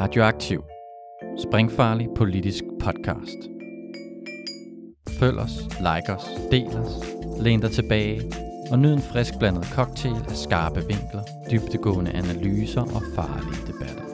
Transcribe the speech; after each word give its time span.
Radioaktiv. 0.00 0.64
Springfarlig 1.38 2.08
politisk 2.16 2.64
podcast. 2.80 3.38
Følg 5.20 5.38
os, 5.38 5.50
like 5.88 6.12
os, 6.16 6.24
del 6.50 6.66
os, 6.66 6.92
læn 7.42 7.60
dig 7.60 7.70
tilbage 7.70 8.32
og 8.70 8.78
nyd 8.78 8.92
en 8.92 9.02
frisk 9.12 9.32
blandet 9.38 9.64
cocktail 9.64 10.14
af 10.14 10.36
skarpe 10.36 10.80
vinkler, 10.80 11.22
dybtegående 11.50 12.10
analyser 12.12 12.80
og 12.80 13.02
farlige 13.14 13.66
debatter. 13.66 14.04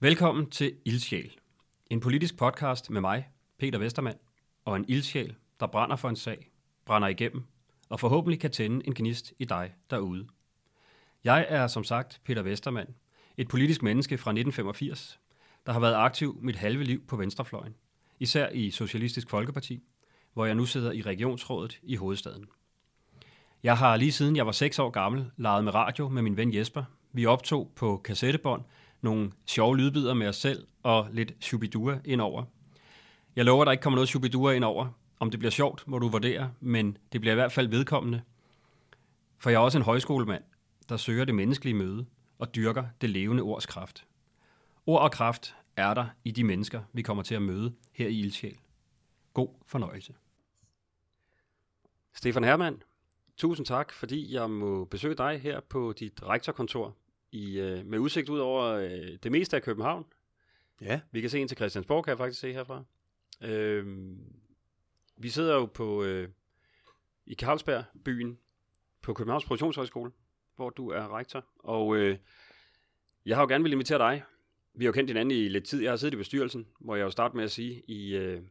Velkommen 0.00 0.50
til 0.50 0.72
Ildsjæl. 0.84 1.36
En 1.90 2.00
politisk 2.00 2.36
podcast 2.36 2.90
med 2.90 3.00
mig, 3.00 3.28
Peter 3.58 3.78
Vestermand, 3.78 4.18
og 4.64 4.76
en 4.76 4.84
ildsjæl, 4.88 5.34
der 5.60 5.66
brænder 5.66 5.96
for 5.96 6.08
en 6.08 6.16
sag, 6.16 6.50
brænder 6.86 7.08
igennem, 7.08 7.42
og 7.88 8.00
forhåbentlig 8.00 8.40
kan 8.40 8.50
tænde 8.50 8.86
en 8.86 8.94
gnist 8.94 9.32
i 9.38 9.44
dig 9.44 9.74
derude. 9.90 10.26
Jeg 11.24 11.46
er 11.48 11.66
som 11.66 11.84
sagt 11.84 12.20
Peter 12.24 12.42
Vestermand, 12.42 12.88
et 13.36 13.48
politisk 13.48 13.82
menneske 13.82 14.18
fra 14.18 14.30
1985, 14.30 15.20
der 15.66 15.72
har 15.72 15.80
været 15.80 15.94
aktiv 15.94 16.38
mit 16.42 16.56
halve 16.56 16.84
liv 16.84 17.06
på 17.06 17.16
venstrefløjen, 17.16 17.74
især 18.20 18.48
i 18.48 18.70
Socialistisk 18.70 19.30
Folkeparti, 19.30 19.82
hvor 20.32 20.46
jeg 20.46 20.54
nu 20.54 20.64
sidder 20.66 20.92
i 20.92 21.02
regionsrådet 21.02 21.80
i 21.82 21.96
hovedstaden. 21.96 22.46
Jeg 23.62 23.78
har 23.78 23.96
lige 23.96 24.12
siden 24.12 24.36
jeg 24.36 24.46
var 24.46 24.52
6 24.52 24.78
år 24.78 24.90
gammel 24.90 25.30
leget 25.36 25.64
med 25.64 25.74
radio 25.74 26.08
med 26.08 26.22
min 26.22 26.36
ven 26.36 26.54
Jesper. 26.54 26.84
Vi 27.12 27.26
optog 27.26 27.72
på 27.76 28.00
kassettebånd 28.04 28.62
nogle 29.00 29.32
sjove 29.46 29.76
lydbider 29.76 30.14
med 30.14 30.28
os 30.28 30.36
selv 30.36 30.66
og 30.82 31.08
lidt 31.12 31.32
shubidua 31.40 31.98
indover. 32.04 32.44
Jeg 33.36 33.44
lover, 33.44 33.62
at 33.62 33.66
der 33.66 33.72
ikke 33.72 33.82
kommer 33.82 33.96
noget 33.96 34.08
shubidua 34.08 34.52
indover. 34.52 34.88
Om 35.20 35.30
det 35.30 35.38
bliver 35.40 35.50
sjovt, 35.50 35.88
må 35.88 35.98
du 35.98 36.08
vurdere, 36.08 36.52
men 36.60 36.96
det 37.12 37.20
bliver 37.20 37.32
i 37.32 37.34
hvert 37.34 37.52
fald 37.52 37.68
vedkommende. 37.68 38.22
For 39.38 39.50
jeg 39.50 39.56
er 39.56 39.60
også 39.60 39.78
en 39.78 39.84
højskolemand, 39.84 40.42
der 40.88 40.96
søger 40.96 41.24
det 41.24 41.34
menneskelige 41.34 41.74
møde 41.74 42.06
og 42.38 42.54
dyrker 42.54 42.86
det 43.00 43.10
levende 43.10 43.42
ords 43.42 43.66
kraft. 43.66 44.06
Ord 44.86 45.02
og 45.02 45.12
kraft 45.12 45.56
er 45.76 45.94
der 45.94 46.06
i 46.24 46.30
de 46.30 46.44
mennesker, 46.44 46.82
vi 46.92 47.02
kommer 47.02 47.22
til 47.22 47.34
at 47.34 47.42
møde 47.42 47.74
her 47.92 48.08
i 48.08 48.18
Ildsjæl. 48.18 48.58
God 49.34 49.48
fornøjelse. 49.66 50.14
Stefan 52.14 52.44
Hermann, 52.44 52.82
tusind 53.36 53.66
tak, 53.66 53.92
fordi 53.92 54.34
jeg 54.34 54.50
må 54.50 54.84
besøge 54.84 55.14
dig 55.14 55.40
her 55.40 55.60
på 55.60 55.92
dit 55.92 56.22
rektorkontor 56.22 56.96
i, 57.32 57.58
øh, 57.58 57.86
med 57.86 57.98
udsigt 57.98 58.28
ud 58.28 58.38
over 58.38 58.64
øh, 58.64 59.18
det 59.22 59.32
meste 59.32 59.56
af 59.56 59.62
København. 59.62 60.04
Ja. 60.80 61.00
Vi 61.10 61.20
kan 61.20 61.30
se 61.30 61.40
ind 61.40 61.48
til 61.48 61.56
Christiansborg, 61.56 62.04
kan 62.04 62.10
jeg 62.10 62.18
faktisk 62.18 62.40
se 62.40 62.52
herfra. 62.52 62.84
Øh, 63.40 64.16
vi 65.16 65.28
sidder 65.28 65.54
jo 65.54 65.66
på 65.66 66.04
øh, 66.04 66.28
i 67.26 67.34
Carlsberg, 67.34 67.84
byen, 68.04 68.38
på 69.02 69.14
Københavns 69.14 69.44
Produktionshøjskole, 69.44 70.10
hvor 70.56 70.70
du 70.70 70.88
er 70.88 71.16
rektor. 71.18 71.44
Og 71.58 71.96
øh, 71.96 72.18
jeg 73.26 73.36
har 73.36 73.42
jo 73.42 73.48
gerne 73.48 73.64
vil 73.64 73.72
invitere 73.72 73.98
dig. 73.98 74.22
Vi 74.74 74.84
har 74.84 74.88
jo 74.88 74.92
kendt 74.92 75.10
hinanden 75.10 75.30
i 75.38 75.48
lidt 75.48 75.64
tid. 75.64 75.82
Jeg 75.82 75.92
har 75.92 75.96
siddet 75.96 76.14
i 76.14 76.16
bestyrelsen, 76.16 76.66
hvor 76.80 76.96
jeg 76.96 77.04
jo 77.04 77.10
starte 77.10 77.36
med 77.36 77.44
at 77.44 77.50
sige, 77.50 77.82
i, 77.88 78.16
øh, 78.16 78.42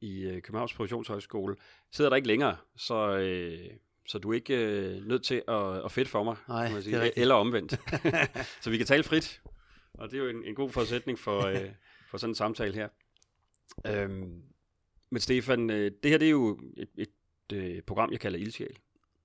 i 0.00 0.22
øh, 0.22 0.42
Københavns 0.42 0.74
Produktionshøjskole 0.74 1.56
sidder 1.90 2.08
der 2.10 2.16
ikke 2.16 2.28
længere, 2.28 2.56
så, 2.76 3.18
øh, 3.18 3.70
så 4.06 4.18
du 4.18 4.30
er 4.30 4.34
ikke 4.34 4.56
øh, 4.56 5.06
nødt 5.06 5.24
til 5.24 5.42
at, 5.48 5.84
at 5.84 5.92
fedt 5.92 6.08
for 6.08 6.24
mig, 6.24 6.36
Nej, 6.48 6.62
kan 6.62 6.72
man 6.72 6.76
det 6.76 6.84
sige, 6.84 7.00
rigtigt. 7.00 7.18
eller 7.18 7.34
omvendt. 7.34 7.80
så 8.62 8.70
vi 8.70 8.76
kan 8.76 8.86
tale 8.86 9.02
frit, 9.02 9.42
og 9.94 10.10
det 10.10 10.18
er 10.18 10.22
jo 10.22 10.28
en, 10.28 10.44
en 10.44 10.54
god 10.54 10.70
forudsætning 10.70 11.18
for, 11.18 11.46
øh, 11.46 11.70
for 12.10 12.18
sådan 12.18 12.30
en 12.30 12.34
samtale 12.34 12.74
her. 12.74 12.88
Øhm, 13.86 14.42
men 15.10 15.20
Stefan, 15.20 15.70
øh, 15.70 15.92
det 16.02 16.10
her 16.10 16.18
det 16.18 16.26
er 16.26 16.30
jo 16.30 16.60
et, 16.76 16.88
et 16.98 17.12
øh, 17.52 17.82
program, 17.82 18.12
jeg 18.12 18.20
kalder 18.20 18.38
Ildsjæl. 18.38 18.78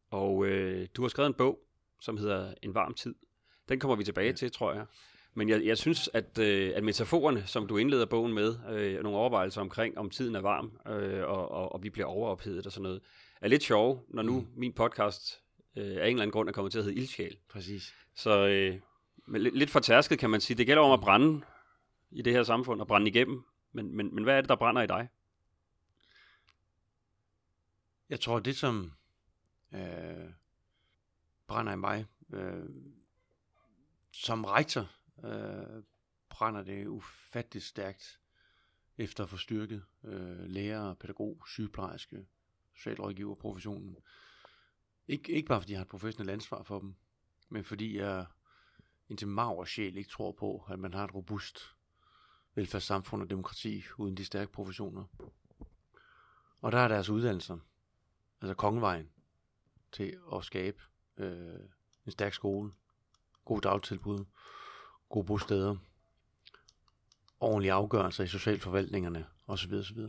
Og 0.09 0.45
øh, 0.45 0.87
du 0.95 1.01
har 1.01 1.09
skrevet 1.09 1.27
en 1.27 1.33
bog, 1.33 1.59
som 2.01 2.17
hedder 2.17 2.53
En 2.61 2.73
varm 2.73 2.93
tid. 2.93 3.15
Den 3.69 3.79
kommer 3.79 3.95
vi 3.95 4.03
tilbage 4.03 4.33
til, 4.33 4.51
tror 4.51 4.73
jeg. 4.73 4.85
Men 5.33 5.49
jeg, 5.49 5.65
jeg 5.65 5.77
synes, 5.77 6.09
at, 6.13 6.37
øh, 6.39 6.71
at 6.75 6.83
metaforerne, 6.83 7.47
som 7.47 7.67
du 7.67 7.77
indleder 7.77 8.05
bogen 8.05 8.33
med, 8.33 8.55
øh, 8.69 9.03
nogle 9.03 9.17
overvejelser 9.17 9.61
omkring, 9.61 9.97
om 9.97 10.09
tiden 10.09 10.35
er 10.35 10.41
varm, 10.41 10.79
øh, 10.87 11.23
og, 11.23 11.51
og, 11.51 11.71
og 11.71 11.83
vi 11.83 11.89
bliver 11.89 12.07
overophedet 12.07 12.65
og 12.65 12.71
sådan 12.71 12.83
noget, 12.83 13.01
er 13.41 13.47
lidt 13.47 13.63
sjove, 13.63 14.01
når 14.09 14.21
nu 14.21 14.39
mm. 14.39 14.47
min 14.55 14.73
podcast 14.73 15.41
øh, 15.75 15.83
af 15.83 15.89
en 15.89 15.95
eller 15.95 16.07
anden 16.07 16.31
grund 16.31 16.49
er 16.49 16.53
kommet 16.53 16.71
til 16.71 16.79
at 16.79 16.85
hedde 16.85 16.97
Ildsjæl. 16.97 17.37
Præcis. 17.49 17.93
Så 18.15 18.47
øh, 18.47 18.79
men 19.27 19.41
lidt, 19.41 19.57
lidt 19.57 19.69
for 19.69 19.79
tærsket, 19.79 20.19
kan 20.19 20.29
man 20.29 20.41
sige. 20.41 20.57
Det 20.57 20.65
gælder 20.65 20.83
om 20.83 20.91
at 20.91 21.01
brænde 21.01 21.41
i 22.11 22.21
det 22.21 22.33
her 22.33 22.43
samfund, 22.43 22.81
og 22.81 22.87
brænde 22.87 23.07
igennem. 23.07 23.45
Men, 23.71 23.95
men, 23.97 24.15
men 24.15 24.23
hvad 24.23 24.37
er 24.37 24.41
det, 24.41 24.49
der 24.49 24.55
brænder 24.55 24.81
i 24.81 24.87
dig? 24.87 25.07
Jeg 28.09 28.19
tror, 28.19 28.39
det 28.39 28.57
som 28.57 28.91
øh, 29.73 30.29
brænder 31.47 31.73
i 31.73 31.77
mig, 31.77 32.05
øh, 32.33 32.69
som 34.11 34.45
rektor, 34.45 34.91
øh, 35.23 35.83
brænder 36.29 36.63
det 36.63 36.87
ufatteligt 36.87 37.65
stærkt 37.65 38.19
efter 38.97 39.23
at 39.23 39.29
få 39.29 39.37
styrket 39.37 39.85
øh, 40.03 40.39
lærer, 40.39 40.93
pædagog, 40.93 41.43
sygeplejerske, 41.47 42.27
socialrådgiver, 42.75 43.35
professionen. 43.35 43.97
Ik- 45.11 45.29
ikke 45.29 45.47
bare 45.47 45.61
fordi 45.61 45.73
jeg 45.73 45.79
har 45.79 45.85
et 45.85 45.89
professionelt 45.89 46.29
ansvar 46.29 46.63
for 46.63 46.79
dem, 46.79 46.95
men 47.49 47.63
fordi 47.63 47.97
jeg 47.97 48.25
indtil 49.09 49.27
mag 49.27 49.57
og 49.57 49.67
sjæl 49.67 49.97
ikke 49.97 50.09
tror 50.09 50.31
på, 50.31 50.65
at 50.69 50.79
man 50.79 50.93
har 50.93 51.03
et 51.03 51.15
robust 51.15 51.59
velfærdssamfund 52.55 53.21
og 53.21 53.29
demokrati 53.29 53.83
uden 53.97 54.17
de 54.17 54.25
stærke 54.25 54.51
professioner. 54.51 55.05
Og 56.61 56.71
der 56.71 56.77
er 56.77 56.87
deres 56.87 57.09
uddannelser, 57.09 57.57
altså 58.41 58.53
kongevejen, 58.53 59.11
til 59.91 60.19
at 60.33 60.43
skabe 60.43 60.81
øh, 61.17 61.59
en 62.05 62.11
stærk 62.11 62.33
skole, 62.33 62.71
god 63.45 63.61
dagtilbud, 63.61 64.25
gode 65.09 65.25
bosteder, 65.25 65.75
ordentlige 67.39 67.73
afgørelser 67.73 68.23
i 68.23 68.27
socialforvaltningerne 68.27 69.25
osv. 69.47 69.73
osv. 69.73 69.99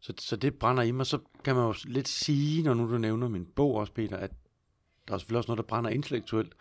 Så, 0.00 0.14
så 0.18 0.36
det 0.36 0.58
brænder 0.58 0.82
i 0.82 0.90
mig. 0.90 1.06
Så 1.06 1.18
kan 1.44 1.54
man 1.54 1.64
jo 1.64 1.74
lidt 1.84 2.08
sige, 2.08 2.62
når 2.62 2.74
nu 2.74 2.90
du 2.90 2.98
nævner 2.98 3.28
min 3.28 3.46
bog 3.46 3.74
også, 3.74 3.92
Peter, 3.92 4.16
at 4.16 4.30
der 5.08 5.14
er 5.14 5.18
selvfølgelig 5.18 5.38
også 5.38 5.48
noget, 5.48 5.58
der 5.58 5.68
brænder 5.68 5.90
intellektuelt. 5.90 6.54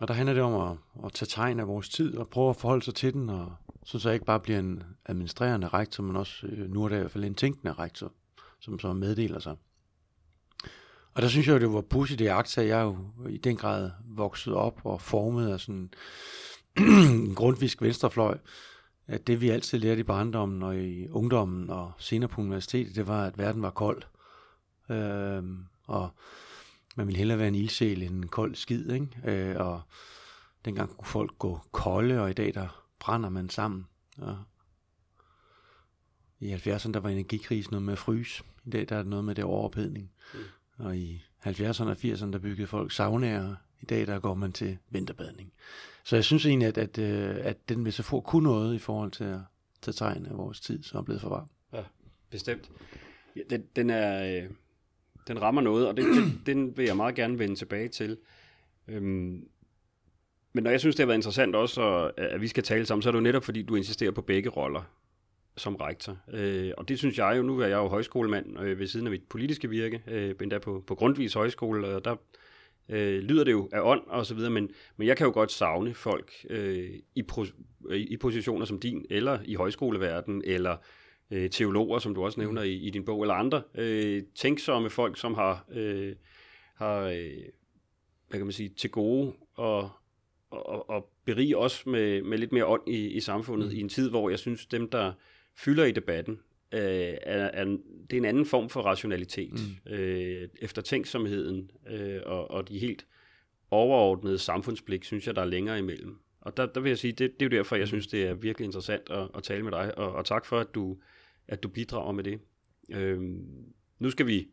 Og 0.00 0.08
der 0.08 0.14
handler 0.14 0.34
det 0.34 0.42
om 0.42 0.70
at, 0.70 1.04
at 1.04 1.12
tage 1.12 1.26
tegn 1.26 1.60
af 1.60 1.68
vores 1.68 1.88
tid 1.88 2.16
og 2.16 2.28
prøve 2.28 2.50
at 2.50 2.56
forholde 2.56 2.84
sig 2.84 2.94
til 2.94 3.12
den, 3.12 3.30
og 3.30 3.56
så 3.84 3.98
så 3.98 4.08
jeg 4.08 4.14
ikke 4.14 4.26
bare 4.26 4.40
bliver 4.40 4.58
en 4.58 4.82
administrerende 5.06 5.68
rektor, 5.68 6.04
men 6.04 6.16
også 6.16 6.46
øh, 6.46 6.70
nu 6.70 6.84
er 6.84 6.88
det 6.88 6.96
i 6.96 6.98
hvert 6.98 7.10
fald 7.10 7.24
en 7.24 7.34
tænkende 7.34 7.72
rektor, 7.72 8.12
som 8.60 8.78
så 8.78 8.92
meddeler 8.92 9.38
sig. 9.38 9.56
Og 11.14 11.22
der 11.22 11.28
synes 11.28 11.46
jeg 11.46 11.54
jo, 11.54 11.58
det 11.58 11.72
var 11.72 11.80
pudsigt 11.80 12.18
det 12.18 12.28
akta. 12.28 12.66
Jeg 12.66 12.80
er 12.80 12.84
jo 12.84 12.96
i 13.28 13.36
den 13.36 13.56
grad 13.56 13.90
vokset 14.04 14.54
op 14.54 14.80
og 14.84 15.00
formet 15.00 15.52
af 15.52 15.60
sådan 15.60 15.90
en 16.78 17.34
grundvisk 17.34 17.82
venstrefløj. 17.82 18.38
At 19.06 19.26
det 19.26 19.40
vi 19.40 19.48
altid 19.48 19.78
lærte 19.78 20.00
i 20.00 20.04
barndommen 20.04 20.62
og 20.62 20.76
i 20.78 21.08
ungdommen 21.08 21.70
og 21.70 21.92
senere 21.98 22.28
på 22.28 22.40
universitetet, 22.40 22.96
det 22.96 23.06
var, 23.06 23.24
at 23.24 23.38
verden 23.38 23.62
var 23.62 23.70
kold. 23.70 24.02
Øhm, 24.90 25.64
og 25.84 26.10
man 26.96 27.06
ville 27.06 27.18
hellere 27.18 27.38
være 27.38 27.48
en 27.48 27.54
ildsjæl 27.54 28.02
end 28.02 28.14
en 28.14 28.28
kold 28.28 28.54
skid, 28.54 28.90
ikke? 28.90 29.08
Øh, 29.24 29.56
og 29.56 29.82
dengang 30.64 30.96
kunne 30.96 31.06
folk 31.06 31.38
gå 31.38 31.60
kolde, 31.72 32.20
og 32.20 32.30
i 32.30 32.32
dag 32.32 32.54
der 32.54 32.84
brænder 32.98 33.28
man 33.28 33.48
sammen. 33.48 33.86
Og 34.18 34.38
I 36.40 36.54
70'erne 36.54 36.92
der 36.92 37.00
var 37.00 37.08
energikrisen 37.08 37.70
noget 37.70 37.82
med 37.82 37.92
at 37.92 37.98
fryse. 37.98 38.42
I 38.64 38.70
dag 38.70 38.88
der 38.88 38.96
er 38.96 39.02
det 39.02 39.10
noget 39.10 39.24
med 39.24 39.34
det 39.34 39.44
overophedning. 39.44 40.10
Mm. 40.34 40.40
Og 40.82 40.96
i 40.96 41.24
70'erne 41.46 41.88
og 41.88 41.96
80'erne 42.04 42.32
der 42.32 42.38
byggede 42.38 42.66
folk 42.66 42.92
saunaer. 42.92 43.54
I 43.80 43.84
dag 43.84 44.06
der 44.06 44.18
går 44.18 44.34
man 44.34 44.52
til 44.52 44.78
vinterbadning. 44.90 45.52
Så 46.04 46.16
jeg 46.16 46.24
synes 46.24 46.46
egentlig, 46.46 46.68
at, 46.68 46.78
at, 46.78 46.98
øh, 46.98 47.36
at 47.40 47.68
den 47.68 47.82
metafor 47.82 48.20
kunne 48.20 48.44
noget 48.44 48.74
i 48.74 48.78
forhold 48.78 49.10
til 49.10 49.24
at 49.24 49.38
tage 49.82 49.92
tegn 49.92 50.26
af 50.26 50.36
vores 50.36 50.60
tid, 50.60 50.82
som 50.82 50.98
er 50.98 51.02
blevet 51.02 51.20
for 51.20 51.28
varm. 51.28 51.48
Ja, 51.72 51.82
bestemt. 52.30 52.70
Ja, 53.36 53.40
den, 53.50 53.64
den, 53.76 53.90
er, 53.90 54.42
øh, 54.42 54.50
den 55.28 55.42
rammer 55.42 55.62
noget, 55.62 55.88
og 55.88 55.96
det, 55.96 56.04
den, 56.04 56.42
den 56.46 56.76
vil 56.76 56.84
jeg 56.84 56.96
meget 56.96 57.14
gerne 57.14 57.38
vende 57.38 57.54
tilbage 57.54 57.88
til. 57.88 58.18
Øhm, 58.88 59.48
men 60.52 60.64
når 60.64 60.70
jeg 60.70 60.80
synes, 60.80 60.96
det 60.96 61.02
har 61.02 61.06
været 61.06 61.18
interessant 61.18 61.56
også, 61.56 61.82
at, 62.16 62.24
at 62.24 62.40
vi 62.40 62.48
skal 62.48 62.62
tale 62.62 62.86
sammen, 62.86 63.02
så 63.02 63.08
er 63.08 63.12
det 63.12 63.18
jo 63.18 63.22
netop, 63.22 63.44
fordi 63.44 63.62
du 63.62 63.74
insisterer 63.74 64.10
på 64.10 64.22
begge 64.22 64.48
roller 64.48 64.82
som 65.56 65.76
rektor. 65.76 66.18
Øh, 66.32 66.72
og 66.78 66.88
det 66.88 66.98
synes 66.98 67.18
jeg 67.18 67.34
jo, 67.36 67.42
nu 67.42 67.60
er 67.60 67.66
jeg 67.66 67.76
jo 67.76 67.88
højskolemand 67.88 68.60
øh, 68.60 68.78
ved 68.78 68.86
siden 68.86 69.06
af 69.06 69.10
mit 69.10 69.24
politiske 69.28 69.68
virke, 69.68 70.02
øh, 70.06 70.34
endda 70.42 70.58
på, 70.58 70.84
på 70.86 70.94
Grundvis 70.94 71.34
Højskole, 71.34 71.86
og 71.86 72.04
der 72.04 72.16
øh, 72.88 73.22
lyder 73.22 73.44
det 73.44 73.52
jo 73.52 73.68
af 73.72 73.80
ånd 73.82 74.02
og 74.06 74.26
så 74.26 74.34
videre, 74.34 74.50
men, 74.50 74.70
men 74.96 75.08
jeg 75.08 75.16
kan 75.16 75.26
jo 75.26 75.32
godt 75.32 75.52
savne 75.52 75.94
folk 75.94 76.32
øh, 76.50 76.90
i, 77.14 77.22
pro, 77.22 77.44
i 77.94 78.16
positioner 78.16 78.66
som 78.66 78.80
din, 78.80 79.06
eller 79.10 79.38
i 79.44 79.54
højskoleverden, 79.54 80.42
eller 80.44 80.76
øh, 81.30 81.50
teologer, 81.50 81.98
som 81.98 82.14
du 82.14 82.24
også 82.24 82.40
nævner 82.40 82.62
i, 82.62 82.74
i 82.74 82.90
din 82.90 83.04
bog, 83.04 83.22
eller 83.22 83.34
andre 83.34 83.62
øh, 83.74 84.22
tænksomme 84.34 84.90
folk, 84.90 85.20
som 85.20 85.34
har, 85.34 85.64
øh, 85.72 86.14
har 86.74 87.00
øh, 87.00 87.42
hvad 88.28 88.38
kan 88.38 88.46
man 88.46 88.52
sige, 88.52 88.68
til 88.68 88.90
gode 88.90 89.32
og, 89.54 89.90
og, 90.50 90.90
og 90.90 91.12
berige 91.24 91.58
os 91.58 91.86
med, 91.86 92.22
med 92.22 92.38
lidt 92.38 92.52
mere 92.52 92.66
ånd 92.66 92.88
i, 92.88 93.08
i 93.08 93.20
samfundet, 93.20 93.68
mm. 93.68 93.76
i 93.76 93.80
en 93.80 93.88
tid, 93.88 94.10
hvor 94.10 94.30
jeg 94.30 94.38
synes, 94.38 94.66
dem, 94.66 94.90
der 94.90 95.12
fylder 95.56 95.84
i 95.84 95.92
debatten, 95.92 96.40
øh, 96.72 96.80
er, 97.22 97.44
er, 97.44 97.64
det 98.10 98.12
er 98.12 98.16
en 98.16 98.24
anden 98.24 98.46
form 98.46 98.68
for 98.68 98.80
rationalitet. 98.80 99.52
Mm. 99.52 99.92
Øh, 99.92 100.48
eftertænksomheden 100.60 101.70
øh, 101.90 102.20
og, 102.26 102.50
og 102.50 102.68
de 102.68 102.78
helt 102.78 103.06
overordnede 103.70 104.38
samfundsblik, 104.38 105.04
synes 105.04 105.26
jeg, 105.26 105.36
der 105.36 105.42
er 105.42 105.46
længere 105.46 105.78
imellem. 105.78 106.18
Og 106.40 106.56
der, 106.56 106.66
der 106.66 106.80
vil 106.80 106.90
jeg 106.90 106.98
sige, 106.98 107.12
det, 107.12 107.40
det 107.40 107.46
er 107.46 107.50
jo 107.50 107.58
derfor, 107.58 107.76
jeg 107.76 107.88
synes, 107.88 108.06
det 108.06 108.24
er 108.24 108.34
virkelig 108.34 108.64
interessant 108.64 109.10
at, 109.10 109.28
at 109.34 109.42
tale 109.42 109.62
med 109.62 109.72
dig, 109.72 109.98
og, 109.98 110.12
og 110.12 110.24
tak 110.24 110.46
for, 110.46 110.58
at 110.58 110.74
du, 110.74 110.98
at 111.48 111.62
du 111.62 111.68
bidrager 111.68 112.12
med 112.12 112.24
det. 112.24 112.40
Øh, 112.90 113.20
nu 113.98 114.10
skal 114.10 114.26
vi 114.26 114.48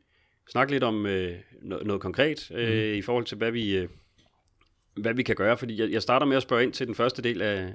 snakke 0.50 0.74
lidt 0.74 0.84
om 0.84 1.06
øh, 1.06 1.38
noget, 1.62 1.88
noget 1.88 2.02
konkret 2.02 2.52
øh, 2.52 2.90
mm. 2.90 2.98
i 2.98 3.02
forhold 3.02 3.26
til, 3.26 3.38
hvad 3.38 3.52
vi, 3.52 3.78
øh, 3.78 3.90
hvad 4.94 5.14
vi 5.14 5.24
kan 5.24 5.36
gøre. 5.36 5.58
Fordi 5.58 5.82
jeg, 5.82 5.92
jeg 5.92 6.02
starter 6.02 6.26
med 6.26 6.38
at 6.38 6.44
spørge 6.44 6.64
ind 6.64 6.74
til 6.74 6.88
den 6.88 6.96
første 6.96 7.22
del 7.22 7.42
af, 7.42 7.74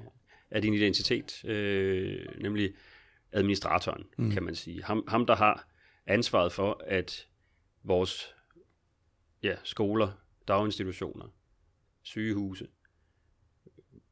af 0.51 0.63
din 0.63 0.75
identitet, 0.75 1.45
øh, 1.45 2.19
nemlig 2.41 2.73
administratoren, 3.35 4.05
mm. 4.19 4.31
kan 4.31 4.43
man 4.43 4.55
sige. 4.55 4.85
Ham, 4.85 5.05
ham, 5.09 5.27
der 5.27 5.37
har 5.37 5.69
ansvaret 6.07 6.53
for, 6.53 6.81
at 6.87 7.29
vores 7.83 8.35
ja, 9.43 9.57
skoler, 9.65 10.09
daginstitutioner, 10.49 11.27
sygehuse, 12.03 12.67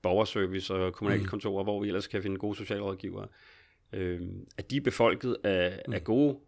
borgerservice 0.02 0.74
og 0.74 0.92
kommunalkontorer, 0.92 1.62
mm. 1.62 1.66
hvor 1.66 1.80
vi 1.80 1.86
ellers 1.88 2.06
kan 2.06 2.22
finde 2.22 2.36
gode 2.36 2.56
socialrådgivere, 2.56 3.28
øh, 3.92 4.20
at 4.56 4.70
de 4.70 4.76
er 4.76 4.80
befolket 4.80 5.36
af, 5.44 5.82
mm. 5.86 5.92
af 5.92 6.04
gode, 6.04 6.38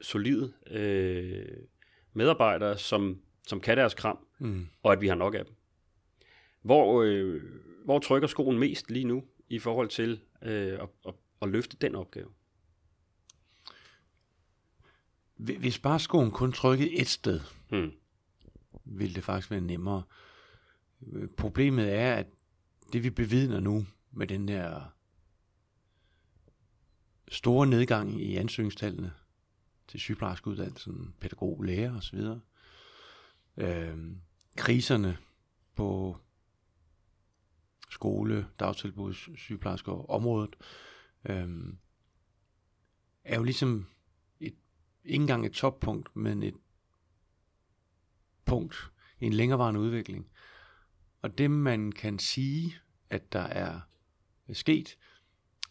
solide 0.00 0.52
øh, 0.70 1.56
medarbejdere, 2.12 2.78
som, 2.78 3.22
som 3.46 3.60
kan 3.60 3.76
deres 3.76 3.94
kram, 3.94 4.18
mm. 4.38 4.66
og 4.82 4.92
at 4.92 5.00
vi 5.00 5.08
har 5.08 5.14
nok 5.14 5.34
af 5.34 5.44
dem. 5.44 5.54
Hvor, 6.62 7.02
øh, 7.02 7.42
hvor 7.84 7.98
trykker 7.98 8.28
skoen 8.28 8.58
mest 8.58 8.90
lige 8.90 9.04
nu 9.04 9.24
i 9.48 9.58
forhold 9.58 9.88
til 9.88 10.20
øh, 10.42 10.72
at, 10.72 10.88
at, 11.06 11.14
at 11.42 11.48
løfte 11.48 11.76
den 11.76 11.94
opgave? 11.94 12.28
Hvis 15.36 15.78
bare 15.78 16.00
skoen 16.00 16.30
kun 16.30 16.52
trykkede 16.52 16.90
et 16.90 17.06
sted, 17.06 17.40
hmm. 17.70 17.92
ville 18.84 19.14
det 19.14 19.24
faktisk 19.24 19.50
være 19.50 19.60
nemmere. 19.60 20.02
Problemet 21.36 21.94
er, 21.94 22.14
at 22.14 22.26
det 22.92 23.02
vi 23.02 23.10
bevidner 23.10 23.60
nu 23.60 23.86
med 24.10 24.26
den 24.26 24.48
der 24.48 24.82
store 27.28 27.66
nedgang 27.66 28.20
i 28.20 28.36
ansøgningstallene 28.36 29.12
til 29.88 30.00
sygeplejerskeuddannelsen, 30.00 31.14
pædagog, 31.20 31.62
lærer 31.62 31.96
osv., 31.96 32.20
øh, 33.56 33.96
kriserne 34.56 35.18
på 35.74 36.16
skole, 37.90 38.48
dagtilbud, 38.60 39.14
sygeplejersker 39.36 40.10
området, 40.10 40.56
øh, 40.60 40.97
Øhm, 41.24 41.78
er 43.24 43.36
jo 43.36 43.42
ligesom 43.42 43.86
et, 44.40 44.54
ikke 45.04 45.22
engang 45.22 45.46
et 45.46 45.52
toppunkt, 45.52 46.16
men 46.16 46.42
et 46.42 46.54
punkt 48.44 48.92
i 49.20 49.26
en 49.26 49.32
længerevarende 49.32 49.80
udvikling. 49.80 50.28
Og 51.22 51.38
det 51.38 51.50
man 51.50 51.92
kan 51.92 52.18
sige, 52.18 52.76
at 53.10 53.32
der 53.32 53.40
er 53.40 53.80
sket, 54.52 54.98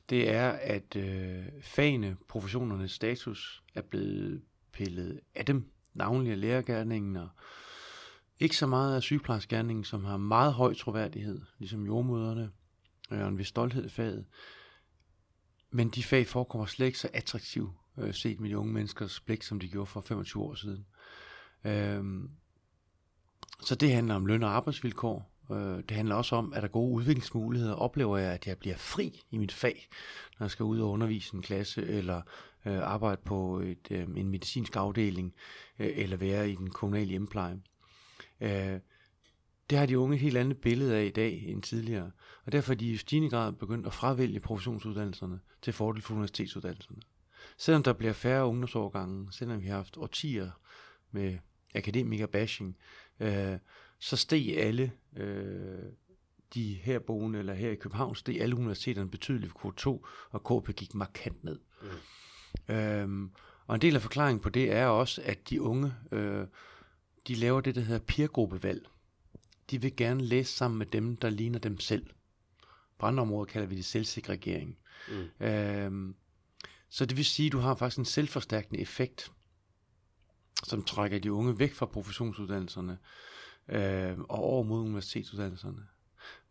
det 0.10 0.30
er, 0.30 0.50
at 0.50 0.96
øh, 0.96 1.46
fagene, 1.62 2.18
professionernes 2.28 2.92
status 2.92 3.64
er 3.74 3.82
blevet 3.82 4.42
pillet 4.72 5.20
af 5.36 5.46
dem, 5.46 5.72
navnlig 5.94 6.32
af 6.32 6.42
lærergærningen 6.42 7.16
og 7.16 7.30
ikke 8.40 8.58
så 8.58 8.68
meget 8.68 8.96
af 8.96 9.02
sygeplejerskegærningen, 9.02 9.84
som 9.84 10.06
har 10.06 10.18
meget 10.18 10.54
høj 10.54 10.74
troværdighed, 10.74 11.42
ligesom 11.60 11.86
jordmøderne, 11.86 12.52
og 13.10 13.28
en 13.28 13.38
vis 13.38 13.48
stolthed 13.48 13.86
i 13.86 13.90
faget. 13.90 14.26
Men 15.78 15.90
de 15.90 16.04
fag 16.04 16.28
forekommer 16.28 16.66
slet 16.66 16.86
ikke 16.86 17.00
så 17.00 17.10
attraktive 17.14 17.74
øh, 17.98 18.14
set 18.14 18.40
med 18.40 18.50
de 18.50 18.58
unge 18.58 18.74
menneskers 18.74 19.20
blik, 19.20 19.44
som 19.44 19.60
de 19.60 19.68
gjorde 19.68 19.86
for 19.86 20.02
25 20.02 20.44
år 20.44 20.56
siden. 20.56 20.86
Øhm, 21.64 22.30
så 23.62 23.76
det 23.76 23.94
handler 23.94 24.16
om 24.16 24.26
løn 24.26 24.44
og 24.44 24.50
arbejdsvilkår. 24.50 25.32
Øh, 25.52 25.84
det 25.90 25.92
handler 25.92 26.16
også 26.16 26.36
om, 26.36 26.54
at 26.54 26.62
der 26.62 26.68
er 26.68 26.72
gode 26.72 26.94
udviklingsmuligheder. 26.94 27.74
Oplever 27.74 28.18
jeg, 28.18 28.34
at 28.34 28.48
jeg 28.48 28.58
bliver 28.58 28.76
fri 28.76 29.22
i 29.32 29.38
mit 29.38 29.52
fag, 29.52 29.88
når 30.40 30.46
jeg 30.46 30.52
skal 30.52 30.64
ud 30.64 30.80
og 30.80 30.90
undervise 30.90 31.36
en 31.36 31.42
klasse, 31.42 31.86
eller 31.88 32.22
øh, 32.66 32.78
arbejde 32.78 33.22
på 33.26 33.60
et, 33.60 33.88
øh, 33.92 34.08
en 34.16 34.30
medicinsk 34.30 34.76
afdeling, 34.76 35.34
øh, 35.80 35.92
eller 35.96 36.18
være 36.18 36.52
i 36.52 36.56
den 36.56 36.70
kommunale 36.70 37.10
hjempleje. 37.10 37.62
Øh, 38.42 38.80
det 39.69 39.78
har 39.78 39.86
de 39.86 40.00
unge 40.00 40.16
et 40.16 40.22
helt 40.22 40.38
andet 40.38 40.58
billede 40.58 40.96
af 40.96 41.06
i 41.06 41.10
dag 41.10 41.44
end 41.48 41.62
tidligere. 41.62 42.12
Og 42.46 42.52
derfor 42.52 42.74
er 42.74 42.78
de 42.78 42.92
i 42.92 42.98
stigende 42.98 43.30
grad 43.30 43.54
begyndt 43.54 43.88
at 43.88 43.94
fravælge 43.94 44.40
professionsuddannelserne 44.40 45.40
til 45.62 45.74
fordel 45.74 46.02
for 46.02 46.14
universitetsuddannelserne. 46.14 47.00
Selvom 47.58 47.84
der 47.84 47.94
bliver 47.94 48.14
færre 48.14 48.46
ungdomsårgange, 48.46 49.28
selvom 49.31 49.62
vi 49.62 49.68
har 49.68 49.75
haft 49.75 49.98
årtier 49.98 50.52
med 51.12 51.38
akademiker-bashing, 51.75 52.78
øh, 53.19 53.58
så 54.00 54.18
steg 54.18 54.58
alle 54.58 54.92
øh, 55.18 55.84
de 56.54 56.74
herboende, 56.74 57.40
eller 57.40 57.54
her 57.54 57.72
i 57.72 57.75
København, 57.75 58.16
steg 58.16 58.42
alle 58.42 58.56
universiteterne 58.56 59.12
betydeligt 59.12 59.52
for 59.52 59.69
K2, 59.69 60.08
og 60.30 60.64
KP 60.64 60.75
gik 60.75 60.96
markant 60.96 61.44
ned. 61.44 61.60
Mm. 61.81 62.75
Øhm, 62.75 63.31
og 63.68 63.75
en 63.75 63.81
del 63.81 63.96
af 63.96 64.02
forklaringen 64.02 64.42
på 64.42 64.50
det 64.50 64.72
er 64.72 64.86
også, 64.86 65.22
at 65.25 65.50
de 65.50 65.62
unge, 65.62 65.94
øh, 66.12 66.48
de 67.28 67.36
laver 67.36 67.62
det, 67.62 67.75
der 67.75 67.81
hedder 67.81 68.06
peergruppevalg. 68.08 68.88
De 69.72 69.81
vil 69.81 69.96
gerne 69.96 70.24
læse 70.24 70.52
sammen 70.52 70.78
med 70.78 70.86
dem, 70.86 71.18
der 71.18 71.30
ligner 71.30 71.60
dem 71.60 71.80
selv. 71.80 72.06
På 73.00 73.06
andre 73.06 73.22
områder 73.22 73.46
kalder 73.46 73.68
vi 73.68 73.75
det 73.75 73.86
selvsegregering. 73.86 74.78
Mm. 75.10 75.46
Øhm, 75.46 76.16
så 76.90 77.06
det 77.06 77.18
vil 77.18 77.25
sige, 77.25 77.48
at 77.48 77.52
du 77.52 77.60
har 77.60 77.75
faktisk 77.75 78.00
en 78.00 78.06
selvforstærkende 78.06 78.81
effekt, 78.81 79.31
som 80.64 80.84
trækker 80.84 81.19
de 81.19 81.31
unge 81.31 81.60
væk 81.60 81.74
fra 81.74 81.86
professionsuddannelserne 81.86 82.98
øh, 83.69 84.19
og 84.19 84.40
over 84.40 84.64
mod 84.64 84.81
universitetsuddannelserne. 84.81 85.88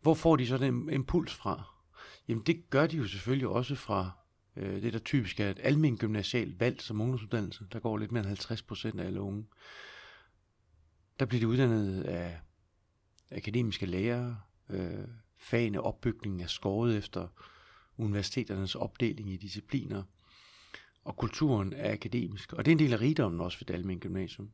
Hvor 0.01 0.13
får 0.13 0.35
de 0.35 0.47
så 0.47 0.57
den 0.57 0.89
impuls 0.89 1.33
fra? 1.33 1.63
Jamen 2.27 2.43
det 2.43 2.69
gør 2.69 2.87
de 2.87 2.97
jo 2.97 3.07
selvfølgelig 3.07 3.47
også 3.47 3.75
fra 3.75 4.11
øh, 4.55 4.81
det, 4.81 4.93
der 4.93 4.99
typisk 4.99 5.39
er 5.39 5.49
et 5.49 5.59
almen 5.63 5.97
gymnasialt 5.97 6.59
valg 6.59 6.81
som 6.81 7.01
ungdomsuddannelse. 7.01 7.65
Der 7.71 7.79
går 7.79 7.97
lidt 7.97 8.11
mere 8.11 8.19
end 8.19 8.27
50 8.27 8.61
procent 8.61 8.99
af 8.99 9.05
alle 9.05 9.21
unge. 9.21 9.45
Der 11.19 11.25
bliver 11.25 11.39
de 11.39 11.47
uddannet 11.47 12.03
af 12.03 12.39
akademiske 13.31 13.85
lærere. 13.85 14.37
Øh, 14.69 15.07
fagene 15.37 15.81
opbygningen 15.81 16.41
er 16.41 16.47
skåret 16.47 16.97
efter 16.97 17.27
universiteternes 17.97 18.75
opdeling 18.75 19.31
i 19.31 19.37
discipliner 19.37 20.03
og 21.07 21.17
kulturen 21.17 21.73
er 21.73 21.93
akademisk. 21.93 22.53
Og 22.53 22.65
det 22.65 22.71
er 22.71 22.75
en 22.75 22.79
del 22.79 22.93
af 22.93 23.01
rigdommen 23.01 23.41
også 23.41 23.59
ved 23.59 23.65
Dalmen 23.65 23.99
gymnasium. 23.99 24.49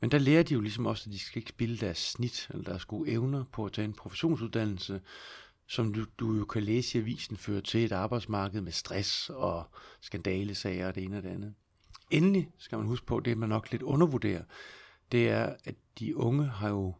Men 0.00 0.10
der 0.10 0.18
lærer 0.18 0.42
de 0.42 0.54
jo 0.54 0.60
ligesom 0.60 0.86
også, 0.86 1.04
at 1.06 1.12
de 1.12 1.18
skal 1.18 1.38
ikke 1.38 1.48
spille 1.48 1.76
deres 1.76 1.98
snit, 1.98 2.48
eller 2.50 2.64
deres 2.64 2.84
gode 2.84 3.10
evner 3.10 3.44
på 3.52 3.64
at 3.64 3.72
tage 3.72 3.84
en 3.84 3.92
professionsuddannelse, 3.92 5.00
som 5.68 5.94
du, 5.94 6.04
du 6.18 6.34
jo 6.34 6.44
kan 6.44 6.62
læse 6.62 6.98
i 6.98 7.00
avisen, 7.00 7.36
fører 7.36 7.60
til 7.60 7.84
et 7.84 7.92
arbejdsmarked 7.92 8.60
med 8.60 8.72
stress 8.72 9.30
og 9.30 9.64
skandalesager 10.00 10.88
og 10.88 10.94
det 10.94 11.04
ene 11.04 11.16
og 11.16 11.22
det 11.22 11.28
andet. 11.28 11.54
Endelig 12.10 12.50
skal 12.58 12.78
man 12.78 12.86
huske 12.86 13.06
på, 13.06 13.20
det 13.20 13.38
man 13.38 13.48
nok 13.48 13.72
lidt 13.72 13.82
undervurderer, 13.82 14.42
det 15.12 15.28
er, 15.28 15.56
at 15.64 15.74
de 15.98 16.16
unge 16.16 16.44
har 16.44 16.68
jo 16.68 16.94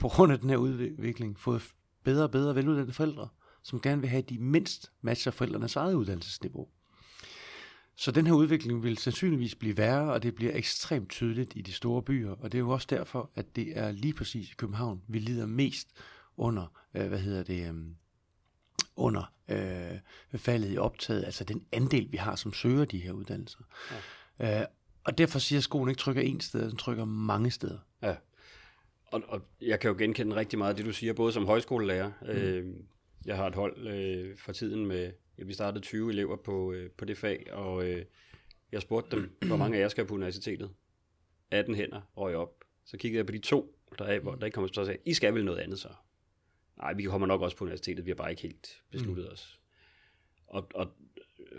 på 0.00 0.08
grund 0.08 0.32
af 0.32 0.38
den 0.38 0.50
her 0.50 0.56
udvikling 0.56 1.38
fået 1.38 1.62
bedre 2.04 2.24
og 2.24 2.30
bedre 2.30 2.54
veluddannede 2.54 2.92
forældre, 2.92 3.28
som 3.62 3.80
gerne 3.80 4.00
vil 4.00 4.10
have 4.10 4.22
de 4.22 4.38
mindst 4.38 4.92
matcher 5.02 5.32
forældrenes 5.32 5.76
eget 5.76 5.94
uddannelsesniveau. 5.94 6.68
Så 7.96 8.10
den 8.10 8.26
her 8.26 8.34
udvikling 8.34 8.82
vil 8.82 8.98
sandsynligvis 8.98 9.54
blive 9.54 9.76
værre, 9.76 10.12
og 10.12 10.22
det 10.22 10.34
bliver 10.34 10.56
ekstremt 10.56 11.10
tydeligt 11.10 11.52
i 11.56 11.62
de 11.62 11.72
store 11.72 12.02
byer, 12.02 12.30
og 12.30 12.52
det 12.52 12.58
er 12.58 12.62
jo 12.62 12.70
også 12.70 12.86
derfor, 12.90 13.30
at 13.34 13.56
det 13.56 13.78
er 13.78 13.92
lige 13.92 14.14
præcis 14.14 14.50
i 14.50 14.54
København, 14.56 15.02
vi 15.08 15.18
lider 15.18 15.46
mest 15.46 15.88
under, 16.36 16.66
øh, 16.94 17.08
hvad 17.08 17.18
hedder 17.18 17.42
det, 17.42 17.68
øh, 17.68 17.74
under 18.96 19.32
øh, 19.48 20.40
faldet 20.40 20.72
i 20.72 20.78
optaget, 20.78 21.24
altså 21.24 21.44
den 21.44 21.64
andel, 21.72 22.12
vi 22.12 22.16
har, 22.16 22.36
som 22.36 22.52
søger 22.52 22.84
de 22.84 22.98
her 22.98 23.12
uddannelser. 23.12 23.58
Ja. 24.38 24.60
Øh, 24.60 24.66
og 25.04 25.18
derfor 25.18 25.38
siger 25.38 25.58
at 25.58 25.64
skolen 25.64 25.88
ikke 25.88 26.00
trykker 26.00 26.22
én 26.22 26.40
sted, 26.40 26.68
den 26.68 26.76
trykker 26.76 27.04
mange 27.04 27.50
steder. 27.50 27.78
Og, 29.10 29.22
og 29.28 29.42
jeg 29.60 29.80
kan 29.80 29.90
jo 29.90 29.96
genkende 29.98 30.36
rigtig 30.36 30.58
meget 30.58 30.70
af 30.70 30.76
det, 30.76 30.86
du 30.86 30.92
siger, 30.92 31.12
både 31.12 31.32
som 31.32 31.46
højskolelærer. 31.46 32.12
Mm. 32.22 32.28
Øh, 32.28 32.74
jeg 33.26 33.36
har 33.36 33.46
et 33.46 33.54
hold 33.54 33.86
øh, 33.86 34.36
for 34.36 34.52
tiden 34.52 34.86
med 34.86 35.12
ja, 35.38 35.44
vi 35.44 35.52
startede 35.52 35.84
20 35.84 36.10
elever 36.10 36.36
på, 36.36 36.72
øh, 36.72 36.90
på 36.90 37.04
det 37.04 37.18
fag, 37.18 37.52
og 37.52 37.88
øh, 37.88 38.04
jeg 38.72 38.82
spurgte 38.82 39.16
dem, 39.16 39.36
hvor 39.46 39.56
mange 39.56 39.76
af 39.76 39.80
jer 39.80 39.88
skal 39.88 40.06
på 40.06 40.14
universitetet? 40.14 40.70
18 41.50 41.74
hænder 41.74 42.00
røg 42.16 42.36
op. 42.36 42.64
Så 42.84 42.96
kiggede 42.96 43.18
jeg 43.18 43.26
på 43.26 43.32
de 43.32 43.38
to, 43.38 43.78
der, 43.98 44.04
er, 44.04 44.20
hvor 44.20 44.34
der 44.34 44.46
ikke 44.46 44.54
kommer 44.54 44.68
så 44.72 44.84
sagde, 44.84 45.00
I 45.04 45.14
skal 45.14 45.34
vel 45.34 45.44
noget 45.44 45.58
andet 45.58 45.78
så? 45.78 45.88
Nej, 46.76 46.92
vi 46.92 47.02
kommer 47.02 47.26
nok 47.26 47.40
også 47.40 47.56
på 47.56 47.64
universitetet, 47.64 48.04
vi 48.04 48.10
har 48.10 48.14
bare 48.14 48.30
ikke 48.30 48.42
helt 48.42 48.82
besluttet 48.90 49.24
mm. 49.24 49.32
os. 49.32 49.60
Og, 50.46 50.68
og 50.74 50.88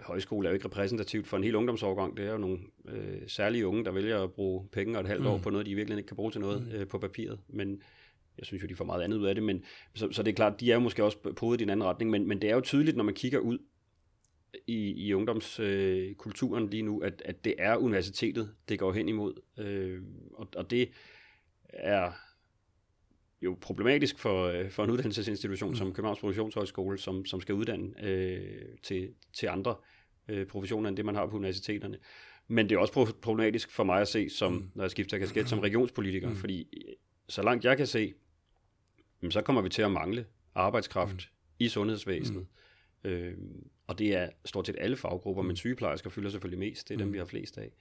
højskole 0.01 0.47
er 0.47 0.51
jo 0.51 0.53
ikke 0.53 0.65
repræsentativt 0.65 1.27
for 1.27 1.37
en 1.37 1.43
hel 1.43 1.55
ungdomsårgang. 1.55 2.17
Det 2.17 2.25
er 2.25 2.31
jo 2.31 2.37
nogle 2.37 2.59
øh, 2.87 3.21
særlige 3.27 3.67
unge, 3.67 3.85
der 3.85 3.91
vælger 3.91 4.23
at 4.23 4.31
bruge 4.31 4.67
penge 4.71 4.97
og 4.97 5.01
et 5.01 5.07
halvt 5.07 5.27
år 5.27 5.37
mm. 5.37 5.43
på 5.43 5.49
noget, 5.49 5.65
de 5.65 5.75
virkelig 5.75 5.97
ikke 5.97 6.07
kan 6.07 6.15
bruge 6.15 6.31
til 6.31 6.41
noget 6.41 6.67
mm. 6.67 6.71
øh, 6.71 6.87
på 6.87 6.97
papiret. 6.97 7.39
Men 7.47 7.81
jeg 8.37 8.45
synes 8.45 8.63
jo, 8.63 8.67
de 8.67 8.75
får 8.75 8.85
meget 8.85 9.01
andet 9.01 9.17
ud 9.17 9.25
af 9.25 9.35
det. 9.35 9.43
Men, 9.43 9.63
så, 9.95 10.11
så 10.11 10.23
det 10.23 10.31
er 10.31 10.35
klart, 10.35 10.59
de 10.59 10.71
er 10.71 10.75
jo 10.75 10.79
måske 10.79 11.03
også 11.03 11.17
på 11.17 11.53
i 11.53 11.61
en 11.61 11.69
anden 11.69 11.83
retning. 11.83 12.11
Men, 12.11 12.27
men 12.27 12.41
det 12.41 12.49
er 12.49 12.55
jo 12.55 12.61
tydeligt, 12.61 12.97
når 12.97 13.03
man 13.03 13.13
kigger 13.13 13.39
ud 13.39 13.57
i, 14.67 15.07
i 15.07 15.13
ungdomskulturen 15.13 16.63
øh, 16.63 16.69
lige 16.69 16.83
nu, 16.83 16.99
at, 16.99 17.21
at 17.25 17.45
det 17.45 17.55
er 17.57 17.75
universitetet, 17.75 18.51
det 18.69 18.79
går 18.79 18.93
hen 18.93 19.09
imod. 19.09 19.33
Øh, 19.57 20.01
og, 20.33 20.47
og 20.55 20.71
det 20.71 20.89
er 21.69 22.11
jo 23.41 23.57
problematisk 23.61 24.19
for, 24.19 24.45
øh, 24.45 24.69
for 24.69 24.83
en 24.83 24.89
uddannelsesinstitution 24.89 25.69
mm. 25.69 25.75
som 25.75 25.93
Københavns 25.93 26.19
Professionshøjskole, 26.19 26.97
som, 26.97 27.25
som 27.25 27.41
skal 27.41 27.55
uddanne 27.55 28.03
øh, 28.03 28.65
til, 28.83 29.09
til 29.33 29.47
andre 29.47 29.75
øh, 30.27 30.47
professioner 30.47 30.89
end 30.89 30.97
det, 30.97 31.05
man 31.05 31.15
har 31.15 31.27
på 31.27 31.35
universiteterne. 31.35 31.97
Men 32.47 32.69
det 32.69 32.75
er 32.75 32.79
også 32.79 33.13
problematisk 33.21 33.71
for 33.71 33.83
mig 33.83 34.01
at 34.01 34.07
se, 34.07 34.29
som, 34.29 34.53
mm. 34.53 34.71
når 34.75 34.83
jeg 34.83 34.91
skifter 34.91 35.17
kasket, 35.17 35.49
som 35.49 35.59
regionspolitiker, 35.59 36.29
mm. 36.29 36.35
fordi 36.35 36.67
så 37.29 37.41
langt 37.41 37.65
jeg 37.65 37.77
kan 37.77 37.87
se, 37.87 38.13
så 39.29 39.41
kommer 39.41 39.61
vi 39.61 39.69
til 39.69 39.81
at 39.81 39.91
mangle 39.91 40.25
arbejdskraft 40.55 41.15
mm. 41.15 41.55
i 41.59 41.67
sundhedsvæsenet. 41.67 42.45
Mm. 43.03 43.09
Øh, 43.09 43.37
og 43.87 43.99
det 43.99 44.15
er 44.15 44.29
stort 44.45 44.67
set 44.67 44.75
alle 44.79 44.95
faggrupper, 44.95 45.41
mm. 45.41 45.47
men 45.47 45.55
sygeplejersker 45.55 46.09
fylder 46.09 46.29
selvfølgelig 46.29 46.59
mest. 46.59 46.87
Det 46.87 46.93
er 46.93 46.97
dem, 46.97 47.07
mm. 47.07 47.13
vi 47.13 47.17
har 47.17 47.25
flest 47.25 47.57
af. 47.57 47.71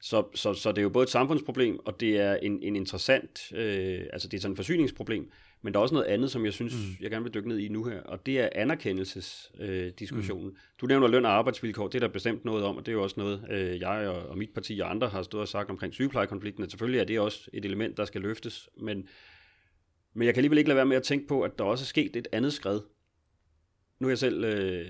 Så, 0.00 0.24
så, 0.34 0.54
så 0.54 0.72
det 0.72 0.78
er 0.78 0.82
jo 0.82 0.88
både 0.88 1.02
et 1.02 1.10
samfundsproblem, 1.10 1.78
og 1.86 2.00
det 2.00 2.18
er 2.20 2.34
en, 2.34 2.62
en 2.62 2.76
interessant, 2.76 3.52
øh, 3.54 4.00
altså 4.12 4.28
det 4.28 4.36
er 4.36 4.40
sådan 4.40 4.52
et 4.52 4.58
forsyningsproblem, 4.58 5.30
men 5.62 5.72
der 5.72 5.78
er 5.78 5.82
også 5.82 5.94
noget 5.94 6.06
andet, 6.06 6.30
som 6.30 6.44
jeg 6.44 6.52
synes, 6.52 6.74
mm. 6.74 6.80
jeg 7.00 7.10
gerne 7.10 7.22
vil 7.22 7.34
dykke 7.34 7.48
ned 7.48 7.58
i 7.58 7.68
nu 7.68 7.84
her, 7.84 8.00
og 8.00 8.26
det 8.26 8.40
er 8.40 8.48
anerkendelsesdiskussionen. 8.52 10.46
Øh, 10.46 10.52
mm. 10.52 10.56
Du 10.80 10.86
nævner 10.86 11.08
løn 11.08 11.24
og 11.24 11.30
arbejdsvilkår, 11.32 11.88
det 11.88 11.94
er 11.94 12.00
der 12.00 12.12
bestemt 12.12 12.44
noget 12.44 12.64
om, 12.64 12.76
og 12.76 12.86
det 12.86 12.92
er 12.92 12.96
jo 12.96 13.02
også 13.02 13.14
noget, 13.18 13.46
øh, 13.50 13.80
jeg 13.80 14.08
og, 14.08 14.28
og 14.28 14.38
mit 14.38 14.50
parti 14.54 14.80
og 14.80 14.90
andre 14.90 15.08
har 15.08 15.22
stået 15.22 15.40
og 15.40 15.48
sagt 15.48 15.70
omkring 15.70 15.94
sygeplejekonflikten, 15.94 16.64
at 16.64 16.70
selvfølgelig 16.70 17.00
er 17.00 17.04
det 17.04 17.20
også 17.20 17.50
et 17.52 17.64
element, 17.64 17.96
der 17.96 18.04
skal 18.04 18.20
løftes, 18.20 18.68
men, 18.76 19.08
men 20.14 20.26
jeg 20.26 20.34
kan 20.34 20.40
alligevel 20.40 20.58
ikke 20.58 20.68
lade 20.68 20.76
være 20.76 20.86
med 20.86 20.96
at 20.96 21.02
tænke 21.02 21.26
på, 21.26 21.42
at 21.42 21.58
der 21.58 21.64
også 21.64 21.82
er 21.82 21.86
sket 21.86 22.16
et 22.16 22.28
andet 22.32 22.52
skridt, 22.52 22.82
nu 23.98 24.06
er 24.06 24.10
jeg 24.10 24.18
selv 24.18 24.44
øh, 24.44 24.86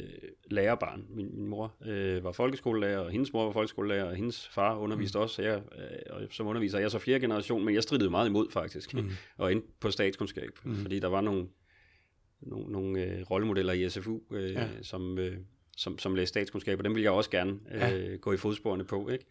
lærerbarn. 0.50 1.04
Min, 1.08 1.30
min 1.34 1.46
mor 1.46 1.74
øh, 1.86 2.24
var 2.24 2.32
folkeskolelærer, 2.32 2.98
og 2.98 3.10
hendes 3.10 3.32
mor 3.32 3.44
var 3.44 3.52
folkeskolelærer, 3.52 4.04
og 4.04 4.14
hendes 4.14 4.48
far 4.48 4.76
underviste 4.76 5.18
mm. 5.18 5.22
også. 5.22 5.42
Jeg, 5.42 5.62
øh, 5.78 5.98
og 6.10 6.22
som 6.30 6.46
underviser 6.46 6.78
jeg 6.78 6.84
er 6.84 6.88
så 6.88 6.98
fjerde 6.98 7.20
generation, 7.20 7.64
men 7.64 7.74
jeg 7.74 7.82
stridede 7.82 8.10
meget 8.10 8.28
imod 8.28 8.50
faktisk, 8.50 8.94
mm. 8.94 9.10
og 9.36 9.52
ind 9.52 9.62
på 9.80 9.90
statskundskab, 9.90 10.50
mm. 10.64 10.74
fordi 10.74 10.98
der 10.98 11.08
var 11.08 11.20
nogle, 11.20 11.48
nogle, 12.40 12.72
nogle 12.72 13.02
øh, 13.04 13.22
rollemodeller 13.30 13.72
i 13.72 13.88
SFU, 13.88 14.20
øh, 14.30 14.52
ja. 14.52 14.68
som, 14.82 15.18
øh, 15.18 15.36
som, 15.76 15.98
som 15.98 16.14
læste 16.14 16.28
statskundskab, 16.28 16.78
og 16.78 16.84
dem 16.84 16.94
ville 16.94 17.04
jeg 17.04 17.12
også 17.12 17.30
gerne 17.30 17.58
øh, 17.72 17.80
ja. 17.80 18.16
gå 18.16 18.32
i 18.32 18.36
fodsporene 18.36 18.84
på. 18.84 19.08
Ikke? 19.08 19.24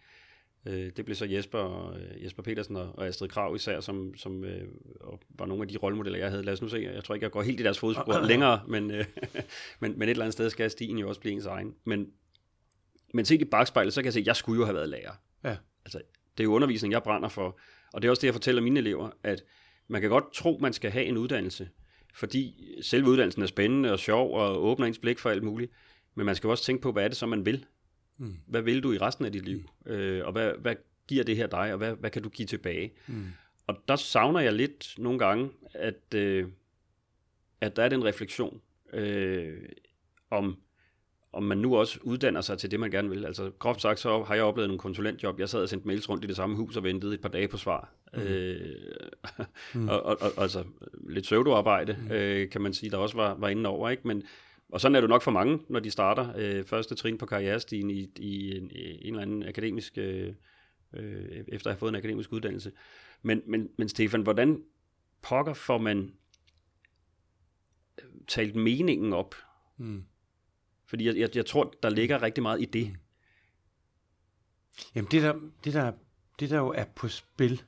Øh, 0.67 0.91
det 0.97 1.05
blev 1.05 1.15
så 1.15 1.25
Jesper, 1.25 1.59
og, 1.59 2.00
øh, 2.00 2.24
Jesper 2.24 2.43
Petersen 2.43 2.75
og, 2.75 2.91
og 2.97 3.07
Astrid 3.07 3.27
Krav 3.27 3.55
især, 3.55 3.79
som, 3.79 4.17
som 4.17 4.43
øh, 4.43 4.67
var 5.29 5.45
nogle 5.45 5.63
af 5.63 5.67
de 5.67 5.77
rollemodeller, 5.77 6.19
jeg 6.19 6.29
havde. 6.29 6.43
Lad 6.43 6.53
os 6.53 6.62
nu 6.62 6.67
se, 6.67 6.89
jeg 6.93 7.03
tror 7.03 7.15
ikke, 7.15 7.24
jeg 7.24 7.31
går 7.31 7.41
helt 7.41 7.59
i 7.59 7.63
deres 7.63 7.79
fodspor 7.79 8.25
længere, 8.31 8.62
men, 8.67 8.91
øh, 8.91 9.05
men, 9.81 10.00
men 10.00 10.01
et 10.01 10.09
eller 10.09 10.25
andet 10.25 10.33
sted 10.33 10.50
skal 10.50 10.71
stigen 10.71 10.97
jo 10.97 11.09
også 11.09 11.21
blive 11.21 11.33
ens 11.33 11.45
egen. 11.45 11.75
Men, 11.86 12.07
men 13.13 13.25
set 13.25 13.41
i 13.41 13.45
bagspejlet, 13.45 13.93
så 13.93 14.01
kan 14.01 14.05
jeg 14.05 14.13
se, 14.13 14.19
at 14.19 14.27
jeg 14.27 14.36
skulle 14.36 14.59
jo 14.59 14.65
have 14.65 14.75
været 14.75 14.89
lærer. 14.89 15.12
Ja. 15.43 15.57
Altså, 15.86 16.01
det 16.38 16.43
er 16.43 16.45
jo 16.45 16.53
undervisning, 16.53 16.91
jeg 16.91 17.03
brænder 17.03 17.29
for. 17.29 17.59
Og 17.93 18.01
det 18.01 18.07
er 18.07 18.09
også 18.09 18.21
det, 18.21 18.27
jeg 18.27 18.33
fortæller 18.33 18.62
mine 18.62 18.79
elever, 18.79 19.09
at 19.24 19.43
man 19.88 20.01
kan 20.01 20.09
godt 20.09 20.33
tro, 20.33 20.57
man 20.62 20.74
skal 20.74 20.91
have 20.91 21.05
en 21.05 21.17
uddannelse, 21.17 21.69
fordi 22.13 22.74
selve 22.81 23.09
uddannelsen 23.09 23.41
er 23.41 23.47
spændende 23.47 23.91
og 23.91 24.00
sjov 24.00 24.33
og 24.39 24.63
åbner 24.63 24.86
ens 24.86 25.00
blik 25.00 25.19
for 25.19 25.29
alt 25.29 25.43
muligt. 25.43 25.71
Men 26.15 26.25
man 26.25 26.36
skal 26.36 26.50
også 26.50 26.63
tænke 26.63 26.81
på, 26.81 26.91
hvad 26.91 27.03
er 27.03 27.07
det 27.07 27.17
så, 27.17 27.25
man 27.25 27.45
vil. 27.45 27.65
Mm. 28.17 28.36
Hvad 28.47 28.62
vil 28.62 28.83
du 28.83 28.91
i 28.91 28.97
resten 28.97 29.25
af 29.25 29.31
dit 29.31 29.45
liv? 29.45 29.69
Mm. 29.86 29.91
Øh, 29.91 30.25
og 30.25 30.31
hvad, 30.31 30.51
hvad 30.59 30.75
giver 31.07 31.24
det 31.24 31.36
her 31.36 31.47
dig, 31.47 31.71
og 31.71 31.77
hvad, 31.77 31.95
hvad 31.95 32.09
kan 32.09 32.24
du 32.24 32.29
give 32.29 32.45
tilbage? 32.45 32.93
Mm. 33.07 33.25
Og 33.67 33.77
der 33.88 33.95
savner 33.95 34.39
jeg 34.39 34.53
lidt 34.53 34.95
nogle 34.97 35.19
gange, 35.19 35.50
at, 35.74 36.13
øh, 36.15 36.47
at 37.62 37.75
der 37.75 37.83
er 37.83 37.89
den 37.89 38.05
refleksion 38.05 38.62
øh, 38.93 39.57
om, 40.29 40.57
om 41.33 41.43
man 41.43 41.57
nu 41.57 41.77
også 41.77 42.00
uddanner 42.03 42.41
sig 42.41 42.57
til 42.57 42.71
det, 42.71 42.79
man 42.79 42.91
gerne 42.91 43.09
vil. 43.09 43.25
Altså 43.25 43.51
groft 43.59 43.81
sagt, 43.81 44.00
så 44.00 44.24
har 44.24 44.36
jeg 44.36 44.43
oplevet 44.43 44.71
en 44.71 44.77
konsulentjob. 44.77 45.39
Jeg 45.39 45.50
sad 45.50 45.62
og 45.62 45.69
sendte 45.69 45.88
mails 45.88 46.09
rundt 46.09 46.24
i 46.24 46.27
det 46.27 46.36
samme 46.36 46.55
hus 46.55 46.77
og 46.77 46.83
ventede 46.83 47.13
et 47.13 47.21
par 47.21 47.29
dage 47.29 47.47
på 47.47 47.57
svar. 47.57 47.93
Mm. 48.13 48.21
Øh, 48.21 48.75
mm. 49.75 49.89
og, 49.89 50.03
og, 50.03 50.17
og, 50.21 50.31
altså 50.38 50.63
lidt 51.09 51.27
søvdoarbejde, 51.27 51.97
mm. 52.01 52.12
øh, 52.12 52.50
kan 52.50 52.62
man 52.62 52.74
sige, 52.74 52.89
der 52.89 52.97
også 52.97 53.15
var, 53.15 53.33
var 53.33 53.50
inde 53.50 53.69
over. 53.69 53.89
Ikke? 53.89 54.07
Men, 54.07 54.24
og 54.69 54.81
sådan 54.81 54.95
er 54.95 55.01
det 55.01 55.09
nok 55.09 55.21
for 55.21 55.31
mange, 55.31 55.59
når 55.69 55.79
de 55.79 55.91
starter 55.91 56.33
øh, 56.38 56.65
første 56.65 56.95
trin 56.95 57.17
på 57.17 57.25
karrierestigen 57.25 57.89
i, 57.89 58.09
i 58.19 58.57
en, 58.57 58.63
en 58.63 59.13
eller 59.13 59.21
anden 59.21 59.43
akademisk, 59.43 59.97
øh, 59.97 60.33
øh, 60.93 61.43
efter 61.47 61.69
at 61.69 61.74
have 61.74 61.79
fået 61.79 61.89
en 61.89 61.95
akademisk 61.95 62.33
uddannelse. 62.33 62.71
Men, 63.21 63.41
men, 63.45 63.69
men 63.77 63.89
Stefan, 63.89 64.21
hvordan 64.21 64.63
pokker 65.21 65.53
får 65.53 65.77
man 65.77 66.13
øh, 67.97 68.09
talt 68.27 68.55
meningen 68.55 69.13
op? 69.13 69.36
Mm. 69.77 70.03
Fordi 70.86 71.05
jeg, 71.05 71.17
jeg, 71.17 71.36
jeg 71.36 71.45
tror, 71.45 71.74
der 71.83 71.89
ligger 71.89 72.21
rigtig 72.21 72.41
meget 72.41 72.62
i 72.62 72.65
det. 72.65 72.95
Jamen 74.95 75.12
det 75.12 75.21
der, 75.21 75.33
det 75.63 75.74
der, 75.74 75.91
det 76.39 76.50
der 76.50 76.57
jo 76.57 76.67
er 76.67 76.86
på 76.95 77.07
spil, 77.07 77.63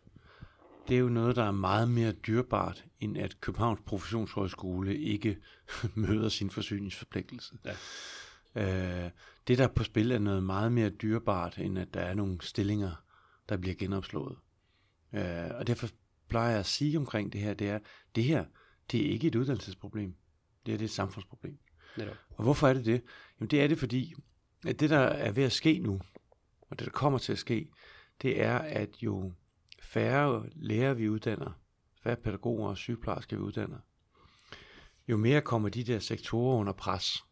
det 0.89 0.95
er 0.95 0.99
jo 0.99 1.09
noget, 1.09 1.35
der 1.35 1.43
er 1.43 1.51
meget 1.51 1.89
mere 1.89 2.11
dyrbart, 2.11 2.85
end 2.99 3.17
at 3.17 3.41
Københavns 3.41 3.79
Professionshøjskole 3.85 4.97
ikke 4.97 5.37
møder 5.95 6.29
sin 6.29 6.49
forsyningsforpligtelse. 6.49 7.57
Ja. 7.65 9.05
Øh, 9.05 9.11
det, 9.47 9.57
der 9.57 9.63
er 9.63 9.73
på 9.73 9.83
spil, 9.83 10.11
er 10.11 10.19
noget 10.19 10.43
meget 10.43 10.71
mere 10.71 10.89
dyrbart, 10.89 11.57
end 11.57 11.79
at 11.79 11.93
der 11.93 11.99
er 11.99 12.13
nogle 12.13 12.37
stillinger, 12.41 13.03
der 13.49 13.57
bliver 13.57 13.75
genopslået. 13.75 14.37
Øh, 15.13 15.49
og 15.55 15.67
derfor 15.67 15.89
plejer 16.29 16.49
jeg 16.49 16.59
at 16.59 16.65
sige 16.65 16.97
omkring 16.97 17.33
det 17.33 17.41
her, 17.41 17.53
det 17.53 17.69
er, 17.69 17.79
det 18.15 18.23
her, 18.23 18.45
det 18.91 19.05
er 19.05 19.11
ikke 19.11 19.27
et 19.27 19.35
uddannelsesproblem. 19.35 20.15
Det 20.65 20.73
er, 20.73 20.77
det 20.77 20.83
er 20.83 20.87
et 20.87 20.91
samfundsproblem. 20.91 21.57
Netop. 21.97 22.15
Og 22.29 22.43
hvorfor 22.43 22.67
er 22.67 22.73
det 22.73 22.85
det? 22.85 23.01
Jamen 23.39 23.49
det 23.49 23.61
er 23.61 23.67
det, 23.67 23.79
fordi 23.79 24.15
at 24.67 24.79
det, 24.79 24.89
der 24.89 24.99
er 24.99 25.31
ved 25.31 25.43
at 25.43 25.51
ske 25.51 25.79
nu, 25.79 26.01
og 26.61 26.79
det, 26.79 26.85
der 26.85 26.91
kommer 26.91 27.19
til 27.19 27.31
at 27.31 27.37
ske, 27.37 27.69
det 28.21 28.41
er, 28.41 28.57
at 28.57 28.89
jo 29.01 29.33
færre 29.89 30.45
lærere 30.55 30.97
vi 30.97 31.09
uddanner, 31.09 31.51
færre 32.03 32.15
pædagoger 32.15 32.69
og 32.69 32.77
sygeplejersker 32.77 33.37
vi 33.37 33.41
uddanner, 33.43 33.77
jo 35.07 35.17
mere 35.17 35.41
kommer 35.41 35.69
de 35.69 35.83
der 35.83 35.99
sektorer 35.99 36.57
under 36.57 36.73
pres. 36.73 37.23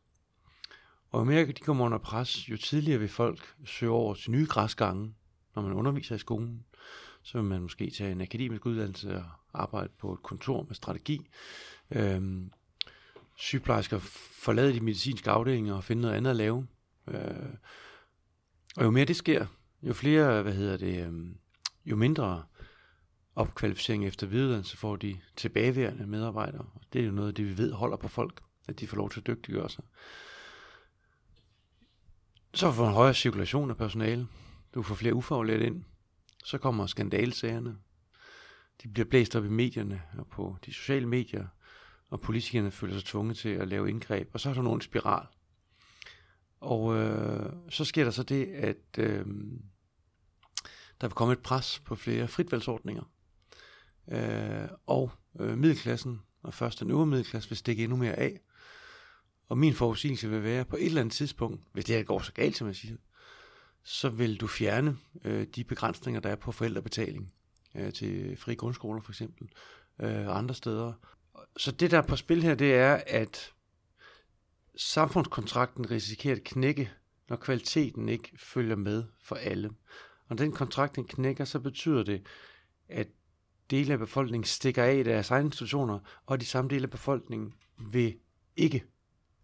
Og 1.10 1.20
jo 1.20 1.24
mere 1.24 1.46
de 1.46 1.54
kommer 1.54 1.86
under 1.86 1.98
pres, 1.98 2.50
jo 2.50 2.58
tidligere 2.58 3.00
vil 3.00 3.10
folk 3.10 3.56
søge 3.66 3.92
over 3.92 4.14
til 4.14 4.32
nye 4.32 4.46
græsgange, 4.46 5.14
når 5.56 5.62
man 5.62 5.74
underviser 5.74 6.16
i 6.16 6.20
skolen. 6.20 6.66
Så 7.24 7.38
vil 7.38 7.50
man 7.50 7.62
måske 7.62 7.90
tage 7.90 8.12
en 8.12 8.22
akademisk 8.22 8.66
uddannelse 8.66 9.16
og 9.16 9.26
arbejde 9.54 9.90
på 10.00 10.14
et 10.14 10.24
kontor 10.24 10.64
med 10.64 10.76
strategi. 10.76 11.28
Øhm, 11.92 12.52
sygeplejersker 13.36 14.00
forlade 14.42 14.74
de 14.74 14.80
medicinske 14.80 15.30
afdelinger 15.30 15.76
og 15.76 15.84
finde 15.84 16.02
noget 16.02 16.16
andet 16.16 16.30
at 16.30 16.36
lave. 16.36 16.68
Øh, 17.08 17.54
og 18.78 18.84
jo 18.84 18.92
mere 18.92 19.06
det 19.06 19.16
sker, 19.16 19.46
jo 19.84 19.94
flere, 19.94 20.42
hvad 20.42 20.54
hedder 20.54 20.78
det, 20.78 21.06
øhm, 21.06 21.38
jo 21.88 21.96
mindre 21.96 22.44
opkvalificering 23.36 24.08
efter 24.08 24.28
videreuddannelse 24.28 24.78
får 24.78 24.96
de 24.96 25.18
tilbageværende 25.36 26.08
medarbejdere. 26.08 26.66
Det 26.94 27.02
er 27.02 27.06
jo 27.06 27.12
noget 27.12 27.28
af 27.28 27.36
det, 27.36 27.46
vi 27.46 27.58
ved 27.58 27.72
holder 27.72 27.98
på 27.98 28.08
folk, 28.08 28.42
at 28.68 28.80
de 28.80 28.88
får 28.88 28.98
lov 28.98 29.10
til 29.10 29.20
at 29.20 29.28
dygtiggøre 29.28 29.70
sig. 29.70 29.84
Så 32.54 32.72
får 32.72 32.88
en 32.88 32.94
højere 32.94 33.14
cirkulation 33.14 33.70
af 33.70 33.78
personale. 33.78 34.28
Du 34.74 34.84
får 34.84 34.96
flere 34.96 35.14
ufaglærte 35.14 35.66
ind. 35.66 35.84
Så 36.44 36.58
kommer 36.58 36.86
skandalsagerne. 36.86 37.78
De 38.84 38.88
bliver 38.88 39.06
blæst 39.06 39.36
op 39.36 39.46
i 39.46 39.50
medierne 39.50 40.02
og 40.18 40.28
på 40.28 40.58
de 40.66 40.74
sociale 40.74 41.06
medier, 41.06 41.48
og 42.10 42.22
politikerne 42.22 42.72
føler 42.72 42.94
sig 42.94 43.06
tvunget 43.06 43.38
til 43.38 43.50
at 43.50 43.68
lave 43.68 43.90
indgreb, 43.90 44.30
og 44.34 44.40
så 44.40 44.50
er 44.50 44.54
der 44.54 44.62
nogen 44.62 44.82
spiral. 44.82 45.28
Og 46.60 46.96
øh, 46.96 47.54
så 47.70 47.86
sker 47.86 48.04
der 48.04 48.12
så 48.12 48.24
det, 48.24 48.46
at 48.46 48.98
øh, 48.98 49.26
der 51.02 51.08
vil 51.08 51.16
komme 51.16 51.34
et 51.34 51.40
pres 51.40 51.80
på 51.80 51.96
flere 51.96 52.28
fritvalgsordninger. 52.28 53.04
Øh, 54.12 54.70
og 54.86 55.12
øh, 55.40 55.58
middelklassen, 55.58 56.22
og 56.44 56.54
først 56.54 56.80
den 56.80 56.92
øvre 56.92 57.06
middelklasse, 57.06 57.50
vil 57.50 57.58
stikke 57.58 57.84
endnu 57.84 57.98
mere 57.98 58.14
af. 58.14 58.40
Og 59.50 59.58
min 59.58 59.74
forudsigelse 59.74 60.30
vil 60.30 60.44
være, 60.44 60.66
på 60.66 60.76
et 60.76 60.86
eller 60.86 61.02
andet 61.02 61.14
tidspunkt, 61.14 61.62
hvis 61.74 61.86
det 61.86 61.96
her 61.96 62.04
går 62.04 62.20
så 62.20 62.34
galt, 62.34 62.58
som 62.58 62.68
jeg 62.68 62.76
siger, 62.76 62.98
så 63.84 64.10
vil 64.10 64.40
du 64.40 64.48
fjerne 64.48 64.98
øh, 65.24 65.48
de 65.56 65.64
begrænsninger, 65.64 66.22
der 66.22 66.30
er 66.30 66.36
på 66.36 66.52
forældrebetaling 66.52 67.34
øh, 67.76 67.94
til 67.94 68.38
fri 68.38 68.56
grundskoler 68.56 69.02
for 69.02 69.12
eksempel, 69.12 69.50
øh, 70.02 70.28
og 70.28 70.38
andre 70.38 70.56
steder. 70.56 70.94
Så 71.58 71.72
det, 71.72 71.92
der 71.92 71.98
er 71.98 72.08
på 72.08 72.16
spil 72.16 72.44
her, 72.44 72.56
det 72.56 72.76
er, 72.76 73.02
at 73.08 73.54
samfundskontrakten 74.76 75.92
risikerer 75.92 76.36
at 76.36 76.44
knække, 76.44 76.92
når 77.30 77.36
kvaliteten 77.36 78.10
ikke 78.10 78.32
følger 78.38 78.76
med 78.76 79.04
for 79.24 79.36
alle. 79.36 79.70
Og 80.30 80.36
når 80.36 80.36
den 80.36 80.52
kontrakt 80.52 80.96
den 80.96 81.04
knækker, 81.04 81.46
så 81.46 81.60
betyder 81.60 82.04
det, 82.04 82.22
at 82.90 83.08
dele 83.70 83.94
af 83.94 84.00
befolkningen 84.00 84.44
stikker 84.44 84.84
af 84.84 84.96
i 84.96 85.04
deres 85.04 85.32
egne 85.32 85.46
institutioner, 85.46 86.00
og 86.26 86.42
de 86.42 86.46
samme 86.46 86.70
dele 86.70 86.84
af 86.84 86.90
befolkningen 86.90 87.54
vil 87.92 88.16
ikke 88.56 88.84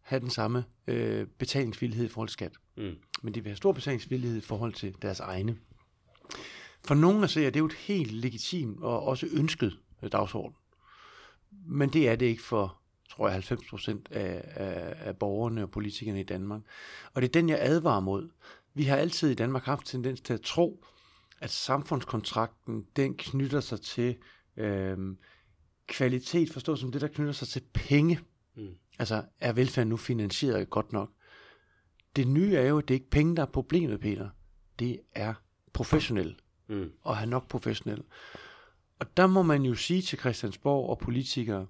have 0.01 0.19
den 0.19 0.29
samme 0.29 0.65
øh, 0.87 1.27
betalingsvillighed 1.27 2.05
i 2.05 2.09
forhold 2.09 2.29
til 2.29 2.33
skat. 2.33 2.53
Mm. 2.77 2.95
Men 3.23 3.33
de 3.33 3.41
vil 3.41 3.49
have 3.49 3.57
stor 3.57 3.71
betalingsvillighed 3.71 4.37
i 4.37 4.41
forhold 4.41 4.73
til 4.73 4.95
deres 5.01 5.19
egne. 5.19 5.57
For 6.85 6.95
nogle 6.95 7.23
at 7.23 7.29
se, 7.29 7.45
at 7.45 7.53
det 7.53 7.59
er 7.59 7.61
jo 7.61 7.65
et 7.65 7.73
helt 7.73 8.11
legitimt 8.11 8.83
og 8.83 9.03
også 9.03 9.27
ønsket 9.31 9.79
øh, 10.03 10.11
dagsorden. 10.11 10.55
Men 11.65 11.89
det 11.89 12.09
er 12.09 12.15
det 12.15 12.25
ikke 12.25 12.43
for 12.43 12.83
tror 13.09 13.27
jeg, 13.27 13.33
90 13.33 13.69
procent 13.69 14.07
af, 14.11 14.43
af, 14.45 14.93
af 14.99 15.17
borgerne 15.17 15.63
og 15.63 15.71
politikerne 15.71 16.19
i 16.19 16.23
Danmark. 16.23 16.61
Og 17.13 17.21
det 17.21 17.27
er 17.27 17.31
den, 17.31 17.49
jeg 17.49 17.57
advarer 17.61 17.99
mod. 17.99 18.29
Vi 18.73 18.83
har 18.83 18.97
altid 18.97 19.31
i 19.31 19.35
Danmark 19.35 19.63
haft 19.63 19.85
tendens 19.85 20.21
til 20.21 20.33
at 20.33 20.41
tro, 20.41 20.85
at 21.39 21.49
samfundskontrakten, 21.49 22.85
den 22.95 23.15
knytter 23.17 23.59
sig 23.59 23.81
til 23.81 24.17
øh, 24.57 24.97
kvalitet, 25.87 26.53
forstået 26.53 26.79
som 26.79 26.91
det, 26.91 27.01
der 27.01 27.07
knytter 27.07 27.33
sig 27.33 27.47
til 27.47 27.61
penge. 27.73 28.19
Mm. 28.55 28.75
Altså, 28.99 29.23
er 29.39 29.53
velfærden 29.53 29.89
nu 29.89 29.97
finansieret 29.97 30.69
godt 30.69 30.93
nok? 30.93 31.09
Det 32.15 32.27
nye 32.27 32.55
er 32.55 32.67
jo, 32.67 32.77
at 32.77 32.87
det 32.87 32.93
er 32.93 32.99
ikke 32.99 33.09
penge, 33.09 33.35
der 33.35 33.41
er 33.41 33.45
problemet, 33.45 33.99
Peter. 33.99 34.29
Det 34.79 34.99
er 35.15 35.33
professionel. 35.73 36.35
Mm. 36.67 36.91
Og 37.01 37.17
have 37.17 37.29
nok 37.29 37.47
professionel. 37.47 38.03
Og 38.99 39.17
der 39.17 39.27
må 39.27 39.41
man 39.41 39.61
jo 39.61 39.75
sige 39.75 40.01
til 40.01 40.19
Christiansborg 40.19 40.89
og 40.89 40.99
politikere, 40.99 41.67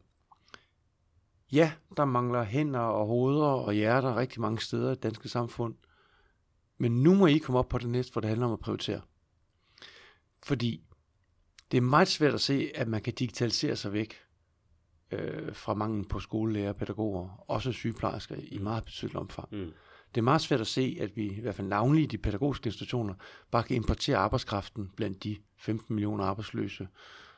ja, 1.52 1.72
der 1.98 2.06
mangler 2.06 2.44
hænder 2.44 2.80
og 2.80 3.08
hoveder 3.08 3.46
og 3.46 3.74
hjerter 3.74 4.16
rigtig 4.16 4.42
mange 4.42 4.60
steder 4.60 4.88
i 4.88 4.96
det 4.96 5.04
danske 5.04 5.30
samfund. 5.30 5.76
Men 6.78 7.04
nu 7.04 7.16
må 7.16 7.28
I 7.28 7.38
komme 7.38 7.60
op 7.60 7.70
på 7.70 7.78
det 7.78 7.90
næste, 7.90 8.12
hvor 8.12 8.22
det 8.22 8.28
handler 8.28 8.48
om 8.48 8.54
at 8.54 8.60
prioritere. 8.60 9.02
Fordi 10.44 10.84
det 11.72 11.78
er 11.78 11.82
meget 11.82 12.08
svært 12.08 12.34
at 12.34 12.42
se, 12.42 12.72
at 12.76 12.88
man 12.88 13.02
kan 13.02 13.14
digitalisere 13.14 13.76
sig 13.76 13.94
væk 13.94 14.16
øh, 15.12 15.56
fra 15.56 15.74
manglen 15.74 16.06
på 16.06 16.20
skolelærer, 16.20 16.74
pædagoger, 16.74 17.44
også 17.48 17.72
sygeplejersker 17.72 18.36
i 18.36 18.58
mm. 18.58 18.64
meget 18.64 18.84
betydeligt 18.84 19.18
omfang. 19.18 19.48
Mm. 19.52 19.74
Det 20.16 20.22
er 20.22 20.24
meget 20.24 20.42
svært 20.42 20.62
at 20.62 20.68
se, 20.68 20.98
at 21.00 21.16
vi 21.16 21.32
i 21.32 21.42
hvert 21.42 21.56
fald 21.56 21.68
navnlig 21.68 22.04
i 22.04 22.08
de 22.08 22.18
pædagogiske 22.18 22.68
institutioner 22.68 23.14
bare 23.52 23.64
kan 23.64 23.76
importere 23.76 24.18
arbejdskraften 24.18 24.92
blandt 24.96 25.24
de 25.24 25.38
15 25.58 25.96
millioner 25.96 26.24
arbejdsløse 26.24 26.88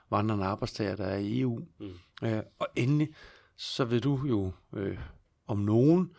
vandrende 0.09 0.45
arbejdstager, 0.45 0.95
der 0.95 1.05
er 1.05 1.17
i 1.17 1.39
EU. 1.39 1.59
Mm. 1.79 1.93
Øh, 2.23 2.43
og 2.59 2.67
endelig, 2.75 3.09
så 3.55 3.85
ved 3.85 4.01
du 4.01 4.19
jo 4.27 4.51
øh, 4.73 4.99
om 5.47 5.57
nogen, 5.57 6.11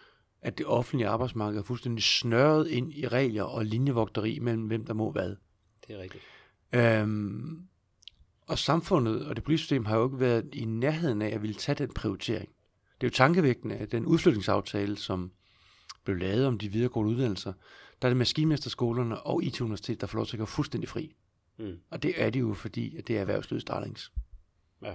at 0.43 0.59
det 0.59 0.67
offentlige 0.67 1.09
arbejdsmarked 1.09 1.59
er 1.59 1.63
fuldstændig 1.63 2.05
snørret 2.05 2.69
ind 2.69 2.93
i 2.93 3.09
regler 3.09 3.43
og 3.43 3.65
linjevogteri 3.65 4.39
mellem 4.39 4.67
hvem 4.67 4.87
der 4.87 4.95
må 4.95 5.11
hvad. 5.13 5.37
Det 5.87 5.97
er 5.97 5.99
rigtigt. 5.99 6.25
Øhm, 6.73 7.69
og 8.47 8.59
samfundet 8.59 9.27
og 9.27 9.37
det 9.37 9.45
politiske 9.45 9.63
system 9.63 9.85
har 9.85 9.97
jo 9.97 10.07
ikke 10.07 10.21
været 10.21 10.55
i 10.55 10.65
nærheden 10.65 11.23
af 11.23 11.29
at 11.29 11.43
ville 11.43 11.55
tage 11.55 11.77
den 11.77 11.95
prioritering. 11.95 12.49
Det 13.01 13.07
er 13.07 13.11
jo 13.11 13.15
tankevækkende, 13.15 13.77
at 13.77 13.93
den 13.93 14.07
udflytningsaftale, 14.07 14.97
som 14.97 15.33
blev 16.05 16.17
lavet 16.17 16.47
om 16.47 16.59
de 16.59 16.69
videregående 16.69 17.13
uddannelser, 17.13 17.53
der 18.03 18.09
er 18.09 18.11
det 18.11 18.17
maskinmesterskolerne 18.17 19.21
og 19.21 19.45
IT-universitet, 19.45 20.01
der 20.01 20.07
får 20.07 20.19
lov 20.19 20.27
til 20.27 20.37
at 20.37 20.39
gå 20.39 20.45
fuldstændig 20.45 20.89
fri. 20.89 21.15
Mm. 21.59 21.79
Og 21.91 22.03
det 22.03 22.23
er 22.23 22.31
det 22.31 22.41
jo, 22.41 22.55
fordi 22.55 22.97
at 22.97 23.09
det 23.09 23.17
er 23.17 23.21
erhvervslivets 23.21 23.65
darlings. 23.65 24.13
Ja. 24.83 24.95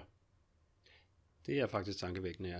Det 1.45 1.59
er 1.59 1.67
faktisk 1.67 1.99
tankevækkende, 1.99 2.49
ja. 2.49 2.59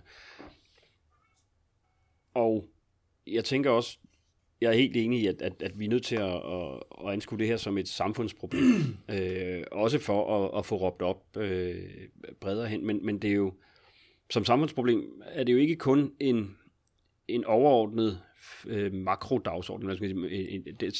Og 2.34 2.66
jeg 3.28 3.44
tænker 3.44 3.70
også, 3.70 3.98
jeg 4.62 4.70
er 4.70 4.74
helt 4.74 4.98
enig 4.98 5.22
i, 5.22 5.28
at, 5.28 5.42
at, 5.42 5.54
at 5.60 5.80
vi 5.80 5.86
er 5.86 5.90
nødt 5.90 6.04
til 6.04 6.16
at, 6.16 6.36
at, 6.36 6.84
at 7.06 7.14
anskue 7.14 7.40
det 7.40 7.48
her 7.48 7.58
som 7.58 7.78
et 7.78 7.88
samfundsproblem. 7.88 8.64
øh, 9.16 9.64
også 9.72 10.00
for 10.00 10.46
at, 10.46 10.60
at 10.60 10.66
få 10.66 10.76
råbt 10.76 11.02
op 11.02 11.38
øh, 11.38 11.76
bredere 12.40 12.68
hen. 12.68 12.86
Men, 12.86 13.06
men 13.06 13.20
det 13.20 13.30
er 13.30 13.36
jo, 13.36 13.54
som 14.30 14.46
samfundsproblem, 14.46 15.22
er 15.26 15.44
det 15.44 15.54
jo 15.54 15.58
ikke 15.58 15.76
kun 15.76 16.12
en, 16.20 16.58
en 17.28 17.46
overordnet 17.46 18.22
øh, 18.68 18.94
makrodagsorden. 18.94 19.90
Altså, 19.90 20.06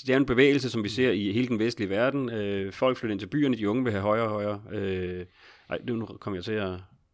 det 0.06 0.10
er 0.10 0.18
en 0.18 0.26
bevægelse, 0.26 0.70
som 0.70 0.84
vi 0.84 0.90
ser 0.90 1.12
i 1.12 1.32
hele 1.32 1.48
den 1.48 1.60
vestlige 1.60 1.90
verden. 1.90 2.30
Øh, 2.30 2.74
folk 2.74 2.98
flytter 2.98 3.14
ind 3.14 3.20
til 3.20 3.28
byerne, 3.28 3.58
de 3.58 3.70
unge 3.70 3.84
vil 3.84 3.92
have 3.92 4.02
højere 4.02 4.26
og 4.26 4.30
højere. 4.30 4.62
Øh, 4.72 5.26
ej, 5.70 5.80
nu 5.84 6.06
kommer 6.06 6.38
jeg 6.38 6.44
til 6.44 6.52
at, 6.52 6.74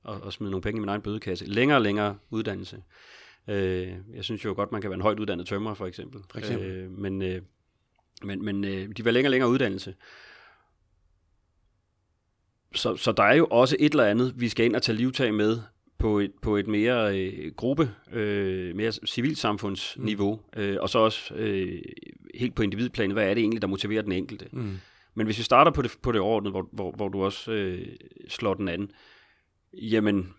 at, 0.10 0.28
at 0.28 0.34
smide 0.34 0.52
nogle 0.52 0.62
penge 0.62 0.78
i 0.78 0.80
min 0.80 0.90
egen 0.90 1.02
bødekasse. 1.02 1.46
Længere 1.46 1.78
og 1.78 1.82
længere 1.82 2.18
uddannelse. 2.30 2.78
Øh, 3.48 3.94
jeg 4.14 4.24
synes 4.24 4.46
jo 4.46 4.54
godt, 4.54 4.72
man 4.72 4.82
kan 4.82 4.90
være 4.90 4.96
en 4.96 5.02
højt 5.02 5.20
uddannet 5.20 5.48
tømrer, 5.48 5.74
for 5.74 5.86
eksempel. 5.86 6.22
For 6.32 6.40
eksempel. 6.40 6.70
Øh, 6.70 6.92
men 6.92 7.22
øh, 7.22 7.42
men, 8.24 8.46
men 8.46 8.64
øh, 8.64 8.90
de 8.98 9.04
vil 9.04 9.14
længere 9.14 9.30
og 9.30 9.32
længere 9.32 9.50
uddannelse. 9.50 9.96
Så, 12.76 12.96
så 12.96 13.12
der 13.12 13.24
er 13.24 13.36
jo 13.36 13.48
også 13.52 13.76
et 13.80 13.92
eller 13.92 14.06
andet, 14.06 14.34
vi 14.38 14.50
skal 14.50 14.66
ind 14.66 14.76
og 14.76 14.82
tage 14.82 14.96
livtag 14.96 15.34
med, 15.34 15.60
på 15.98 16.20
et, 16.20 16.32
på 16.42 16.58
et 16.58 16.68
mere 16.68 17.20
øh, 17.20 17.52
gruppe, 17.56 17.92
øh, 18.12 18.76
mere 18.76 18.92
civilsamfundsniveau, 18.92 20.40
mm. 20.56 20.62
øh, 20.62 20.78
og 20.82 20.90
så 20.90 21.00
også 21.00 21.36
øh, 21.36 21.82
helt 22.36 22.56
på 22.56 22.64
individplanet, 22.64 23.16
hvad 23.16 23.30
er 23.30 23.34
det 23.34 23.42
egentlig, 23.42 23.62
der 23.62 23.68
motiverer 23.68 24.02
den 24.02 24.12
enkelte. 24.12 24.48
Mm. 24.52 24.78
Men 25.16 25.26
hvis 25.26 25.38
vi 25.38 25.44
starter 25.44 25.72
på 25.72 25.82
det, 25.82 25.98
på 26.02 26.12
det 26.12 26.22
ordnet, 26.22 26.52
hvor, 26.52 26.70
hvor, 26.72 26.92
hvor 26.92 27.10
du 27.10 27.24
også 27.24 27.52
øh, 27.52 27.88
slår 28.28 28.54
den 28.54 28.68
anden, 28.68 28.92
jamen, 29.74 30.34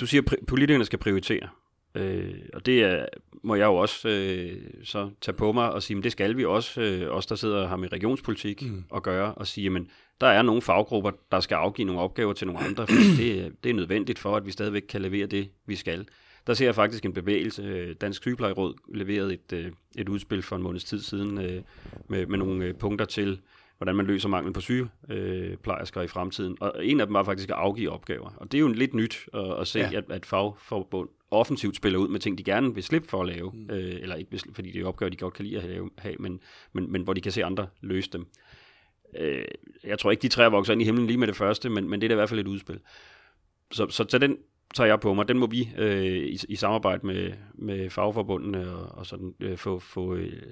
du 0.00 0.06
siger, 0.06 0.22
at 0.22 0.38
politikerne 0.46 0.84
skal 0.84 0.98
prioritere. 0.98 1.48
Øh, 1.94 2.34
og 2.54 2.66
det 2.66 2.82
er, 2.82 3.06
må 3.42 3.54
jeg 3.54 3.66
jo 3.66 3.74
også 3.74 4.08
øh, 4.08 4.56
så 4.84 5.10
tage 5.20 5.36
på 5.36 5.52
mig 5.52 5.72
og 5.72 5.82
sige, 5.82 5.94
men 5.94 6.04
det 6.04 6.12
skal 6.12 6.36
vi 6.36 6.44
også, 6.44 6.80
øh, 6.80 7.16
os 7.16 7.26
der 7.26 7.34
sidder 7.34 7.68
her 7.68 7.76
med 7.76 7.92
regionspolitik, 7.92 8.62
mm. 8.62 8.84
og 8.90 9.02
gøre, 9.02 9.34
og 9.34 9.46
sige, 9.46 9.70
men 9.70 9.88
der 10.20 10.26
er 10.26 10.42
nogle 10.42 10.62
faggrupper, 10.62 11.10
der 11.32 11.40
skal 11.40 11.54
afgive 11.54 11.86
nogle 11.86 12.00
opgaver 12.00 12.32
til 12.32 12.46
nogle 12.46 12.62
andre, 12.64 12.86
for 12.86 12.94
det, 13.18 13.52
det 13.64 13.70
er 13.70 13.74
nødvendigt 13.74 14.18
for, 14.18 14.36
at 14.36 14.46
vi 14.46 14.50
stadigvæk 14.50 14.82
kan 14.88 15.02
levere 15.02 15.26
det, 15.26 15.48
vi 15.66 15.76
skal. 15.76 16.06
Der 16.46 16.54
ser 16.54 16.64
jeg 16.64 16.74
faktisk 16.74 17.04
en 17.04 17.12
bevægelse. 17.12 17.94
Dansk 17.94 18.22
Sygeplejeråd 18.22 18.74
leverede 18.94 19.34
et, 19.34 19.52
øh, 19.52 19.72
et 19.96 20.08
udspil 20.08 20.42
for 20.42 20.56
en 20.56 20.62
måneds 20.62 20.84
tid 20.84 21.00
siden 21.00 21.38
øh, 21.38 21.62
med, 22.08 22.26
med 22.26 22.38
nogle 22.38 22.64
øh, 22.64 22.74
punkter 22.74 23.04
til, 23.04 23.40
hvordan 23.76 23.96
man 23.96 24.06
løser 24.06 24.28
mangel 24.28 24.52
på 24.52 24.60
sygeplejersker 24.60 26.02
i 26.02 26.06
fremtiden. 26.06 26.56
Og 26.60 26.86
en 26.86 27.00
af 27.00 27.06
dem 27.06 27.14
var 27.14 27.24
faktisk 27.24 27.50
at 27.50 27.56
afgive 27.56 27.90
opgaver. 27.90 28.30
Og 28.36 28.52
det 28.52 28.58
er 28.58 28.60
jo 28.60 28.68
lidt 28.68 28.94
nyt 28.94 29.28
at, 29.34 29.60
at 29.60 29.66
se, 29.66 29.78
ja. 29.78 29.90
at, 29.96 30.04
at 30.10 30.26
fagforbund 30.26 31.08
offensivt 31.32 31.76
spiller 31.76 31.98
ud 31.98 32.08
med 32.08 32.20
ting, 32.20 32.38
de 32.38 32.44
gerne 32.44 32.74
vil 32.74 32.82
slippe 32.82 33.08
for 33.08 33.20
at 33.20 33.26
lave. 33.26 33.50
Mm. 33.54 33.70
Øh, 33.70 34.00
eller 34.02 34.16
ikke 34.16 34.40
fordi 34.52 34.70
det 34.70 34.82
er 34.82 34.86
opgaver, 34.86 35.10
de 35.10 35.16
godt 35.16 35.34
kan 35.34 35.44
lide 35.44 35.56
at 35.56 35.62
have, 35.62 35.90
have 35.98 36.16
men, 36.18 36.40
men, 36.72 36.92
men 36.92 37.02
hvor 37.02 37.12
de 37.12 37.20
kan 37.20 37.32
se 37.32 37.44
andre 37.44 37.66
løse 37.80 38.10
dem. 38.10 38.26
Øh, 39.18 39.44
jeg 39.84 39.98
tror 39.98 40.10
ikke, 40.10 40.22
de 40.22 40.28
træer 40.28 40.48
vokser 40.48 40.72
ind 40.72 40.82
i 40.82 40.84
himlen 40.84 41.06
lige 41.06 41.18
med 41.18 41.26
det 41.26 41.36
første, 41.36 41.68
men, 41.68 41.88
men 41.88 42.00
det 42.00 42.06
er 42.06 42.08
da 42.08 42.14
i 42.14 42.16
hvert 42.16 42.28
fald 42.28 42.40
et 42.40 42.46
udspil. 42.46 42.80
Så, 43.72 43.86
så 43.90 44.04
til 44.04 44.20
den 44.20 44.36
tager 44.74 44.88
jeg 44.88 45.00
på 45.00 45.14
mig. 45.14 45.28
Den 45.28 45.38
må 45.38 45.46
vi 45.46 45.68
øh, 45.78 46.26
i, 46.26 46.38
i 46.48 46.56
samarbejde 46.56 47.06
med, 47.06 47.32
med 47.54 47.90
fagforbundene 47.90 48.72
og, 48.72 48.98
og 48.98 49.06
sådan 49.06 49.34
øh, 49.40 49.58
få, 49.58 49.78
få, 49.78 50.14
øh, 50.14 50.42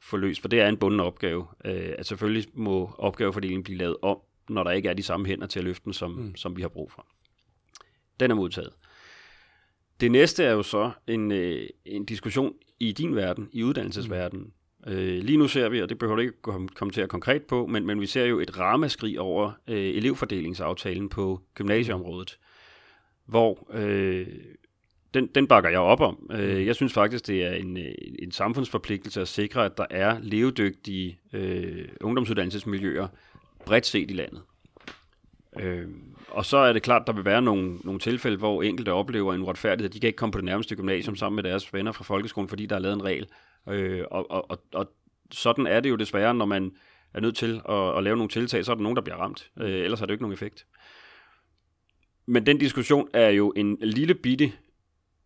få 0.00 0.16
løst, 0.16 0.40
for 0.40 0.48
det 0.48 0.60
er 0.60 0.68
en 0.68 0.76
bunden 0.76 1.00
opgave. 1.00 1.46
Øh, 1.64 1.92
at 1.98 2.06
selvfølgelig 2.06 2.46
må 2.54 2.94
opgavefordelingen 2.98 3.64
blive 3.64 3.78
lavet 3.78 3.96
om, 4.02 4.18
når 4.48 4.62
der 4.64 4.70
ikke 4.70 4.88
er 4.88 4.94
de 4.94 5.02
samme 5.02 5.26
hænder 5.26 5.46
til 5.46 5.58
at 5.58 5.64
løfte 5.64 5.84
den, 5.84 5.92
som, 5.92 6.10
mm. 6.10 6.36
som 6.36 6.56
vi 6.56 6.62
har 6.62 6.68
brug 6.68 6.92
for. 6.92 7.06
Den 8.20 8.30
er 8.30 8.34
modtaget. 8.34 8.72
Det 10.00 10.12
næste 10.12 10.44
er 10.44 10.52
jo 10.52 10.62
så 10.62 10.90
en, 11.06 11.32
øh, 11.32 11.68
en 11.84 12.04
diskussion 12.04 12.54
i 12.80 12.92
din 12.92 13.16
verden, 13.16 13.48
i 13.52 13.62
uddannelsesverdenen. 13.62 14.44
Mm. 14.44 14.52
Øh, 14.92 15.22
lige 15.22 15.38
nu 15.38 15.48
ser 15.48 15.68
vi, 15.68 15.82
og 15.82 15.88
det 15.88 15.98
behøver 15.98 16.16
du 16.16 16.22
ikke 16.22 16.42
komme, 16.74 16.92
til 16.92 17.00
at 17.00 17.08
konkret 17.08 17.42
på, 17.42 17.66
men, 17.66 17.86
men 17.86 18.00
vi 18.00 18.06
ser 18.06 18.24
jo 18.24 18.40
et 18.40 18.58
ramaskrig 18.58 19.20
over 19.20 19.52
øh, 19.68 19.76
elevfordelingsaftalen 19.76 21.08
på 21.08 21.40
gymnasieområdet, 21.54 22.38
hvor 23.26 23.68
øh, 23.72 24.26
den, 25.14 25.26
den 25.26 25.46
bakker 25.46 25.70
jeg 25.70 25.78
op 25.78 26.00
om. 26.00 26.30
Øh, 26.32 26.58
mm. 26.58 26.66
jeg 26.66 26.74
synes 26.74 26.92
faktisk, 26.92 27.26
det 27.26 27.42
er 27.42 27.52
en, 27.52 27.76
øh, 27.76 27.94
en 28.18 28.32
samfundsforpligtelse 28.32 29.20
at 29.20 29.28
sikre, 29.28 29.64
at 29.64 29.78
der 29.78 29.86
er 29.90 30.18
levedygtige 30.22 31.18
øh, 31.32 31.88
ungdomsuddannelsesmiljøer 32.00 33.08
bredt 33.66 33.86
set 33.86 34.10
i 34.10 34.14
landet. 34.14 34.42
Øh, 35.60 35.88
og 36.28 36.44
så 36.44 36.56
er 36.56 36.72
det 36.72 36.82
klart, 36.82 37.06
der 37.06 37.12
vil 37.12 37.24
være 37.24 37.42
nogle, 37.42 37.76
nogle 37.84 38.00
tilfælde, 38.00 38.36
hvor 38.36 38.62
enkelte 38.62 38.92
oplever 38.92 39.34
en 39.34 39.42
uretfærdighed. 39.42 39.90
De 39.90 40.00
kan 40.00 40.06
ikke 40.06 40.16
komme 40.16 40.32
på 40.32 40.38
det 40.38 40.44
nærmeste 40.44 40.76
gymnasium 40.76 41.16
sammen 41.16 41.36
med 41.36 41.42
deres 41.42 41.72
venner 41.72 41.92
fra 41.92 42.04
folkeskolen, 42.04 42.48
fordi 42.48 42.66
der 42.66 42.76
er 42.76 42.80
lavet 42.80 42.94
en 42.94 43.04
regel. 43.04 43.26
Øh, 43.68 44.04
og, 44.10 44.30
og, 44.30 44.50
og, 44.50 44.58
og 44.74 44.92
sådan 45.30 45.66
er 45.66 45.80
det 45.80 45.90
jo 45.90 45.96
desværre, 45.96 46.34
når 46.34 46.44
man 46.44 46.72
er 47.14 47.20
nødt 47.20 47.36
til 47.36 47.60
at, 47.68 47.96
at 47.96 48.02
lave 48.04 48.16
nogle 48.16 48.28
tiltag, 48.28 48.64
så 48.64 48.72
er 48.72 48.76
der 48.76 48.82
nogen, 48.82 48.96
der 48.96 49.02
bliver 49.02 49.16
ramt. 49.16 49.50
Øh, 49.60 49.70
ellers 49.70 49.98
har 49.98 50.06
det 50.06 50.10
jo 50.10 50.14
ikke 50.14 50.22
nogen 50.22 50.34
effekt. 50.34 50.66
Men 52.26 52.46
den 52.46 52.58
diskussion 52.58 53.08
er 53.14 53.28
jo 53.28 53.52
en 53.56 53.78
lille 53.80 54.14
bitte 54.14 54.52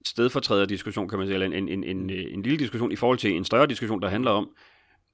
stedfortræder 0.04 0.66
diskussion, 0.66 1.08
kan 1.08 1.18
man 1.18 1.28
sige, 1.28 1.34
eller 1.34 1.46
en, 1.46 1.68
en, 1.68 1.68
en, 1.68 1.84
en, 1.84 2.10
en 2.10 2.42
lille 2.42 2.58
diskussion 2.58 2.92
i 2.92 2.96
forhold 2.96 3.18
til 3.18 3.36
en 3.36 3.44
større 3.44 3.66
diskussion, 3.66 4.02
der 4.02 4.08
handler 4.08 4.30
om, 4.30 4.50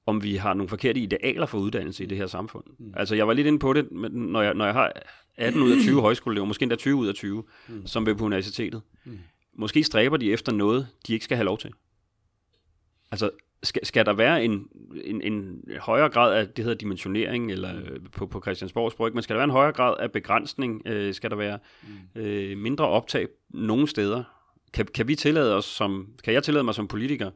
om 0.05 0.23
vi 0.23 0.35
har 0.35 0.53
nogle 0.53 0.69
forkerte 0.69 0.99
idealer 0.99 1.45
for 1.45 1.57
uddannelse 1.57 2.03
i 2.03 2.07
det 2.07 2.17
her 2.17 2.27
samfund. 2.27 2.63
Mm. 2.79 2.93
Altså, 2.97 3.15
jeg 3.15 3.27
var 3.27 3.33
lidt 3.33 3.47
inde 3.47 3.59
på 3.59 3.73
det, 3.73 3.91
men 3.91 4.11
når 4.11 4.41
jeg, 4.41 4.53
når 4.53 4.65
jeg 4.65 4.73
har 4.73 4.91
18 5.37 5.61
ud 5.61 5.71
af 5.71 5.77
20 5.81 6.01
højskoleelever, 6.07 6.47
måske 6.47 6.63
endda 6.63 6.75
20 6.75 6.95
ud 6.95 7.07
af 7.07 7.13
20, 7.13 7.43
mm. 7.67 7.87
som 7.87 8.05
vil 8.05 8.15
på 8.15 8.25
universitetet, 8.25 8.81
mm. 9.05 9.19
måske 9.53 9.83
stræber 9.83 10.17
de 10.17 10.31
efter 10.31 10.51
noget, 10.51 10.87
de 11.07 11.13
ikke 11.13 11.25
skal 11.25 11.37
have 11.37 11.45
lov 11.45 11.57
til. 11.57 11.71
Altså, 13.11 13.29
skal, 13.63 13.85
skal 13.85 14.05
der 14.05 14.13
være 14.13 14.45
en, 14.45 14.67
en, 15.03 15.21
en 15.21 15.63
højere 15.79 16.09
grad 16.09 16.35
af, 16.35 16.47
det 16.47 16.63
hedder 16.65 16.77
dimensionering, 16.77 17.51
eller 17.51 17.73
mm. 17.73 18.05
på, 18.11 18.27
på 18.27 18.41
Christiansborgs 18.41 18.93
sprog, 18.93 19.11
men 19.13 19.23
skal 19.23 19.33
der 19.33 19.37
være 19.37 19.43
en 19.43 19.51
højere 19.51 19.73
grad 19.73 19.95
af 19.99 20.11
begrænsning? 20.11 20.81
Øh, 20.85 21.13
skal 21.13 21.29
der 21.29 21.35
være 21.35 21.59
mm. 22.15 22.21
øh, 22.21 22.57
mindre 22.57 22.87
optag 22.87 23.27
nogle 23.49 23.87
steder? 23.87 24.23
Kan, 24.73 24.85
kan 24.85 25.07
vi 25.07 25.15
tillade 25.15 25.55
os 25.55 25.65
som, 25.65 26.07
kan 26.23 26.33
jeg 26.33 26.43
tillade 26.43 26.63
mig 26.63 26.75
som 26.75 26.87
politiker, 26.87 27.31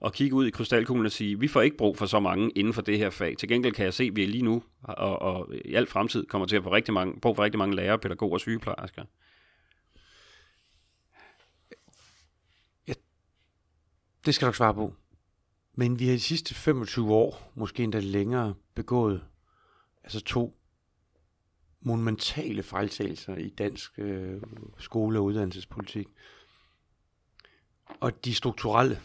og 0.00 0.12
kigge 0.12 0.36
ud 0.36 0.46
i 0.46 0.50
krystalkuglen 0.50 1.06
og 1.06 1.12
sige, 1.12 1.40
vi 1.40 1.48
får 1.48 1.60
ikke 1.60 1.76
brug 1.76 1.98
for 1.98 2.06
så 2.06 2.20
mange 2.20 2.50
inden 2.50 2.72
for 2.72 2.82
det 2.82 2.98
her 2.98 3.10
fag. 3.10 3.36
Til 3.36 3.48
gengæld 3.48 3.74
kan 3.74 3.84
jeg 3.84 3.94
se, 3.94 4.04
at 4.04 4.16
vi 4.16 4.26
lige 4.26 4.44
nu 4.44 4.62
og, 4.82 5.22
og 5.22 5.54
i 5.64 5.74
al 5.74 5.86
fremtid 5.86 6.26
kommer 6.26 6.46
til 6.46 6.56
at 6.56 6.62
få 6.62 6.72
rigtig 6.72 6.94
mange, 6.94 7.20
brug 7.20 7.36
for 7.36 7.44
rigtig 7.44 7.58
mange 7.58 7.76
lærere, 7.76 7.98
pædagoger 7.98 8.34
og 8.34 8.40
sygeplejersker. 8.40 9.04
Det 14.26 14.34
skal 14.34 14.46
du 14.46 14.50
ikke 14.50 14.56
svare 14.56 14.74
på. 14.74 14.94
Men 15.74 15.98
vi 15.98 16.06
har 16.06 16.12
de 16.12 16.20
sidste 16.20 16.54
25 16.54 17.14
år, 17.14 17.52
måske 17.54 17.82
endda 17.82 18.00
længere, 18.00 18.54
begået 18.74 19.24
altså 20.04 20.20
to 20.20 20.58
monumentale 21.80 22.62
fejltagelser 22.62 23.36
i 23.36 23.48
dansk 23.48 23.98
øh, 23.98 24.42
skole- 24.78 25.18
og 25.18 25.24
uddannelsespolitik. 25.24 26.08
Og 28.00 28.24
de 28.24 28.34
strukturelle. 28.34 29.00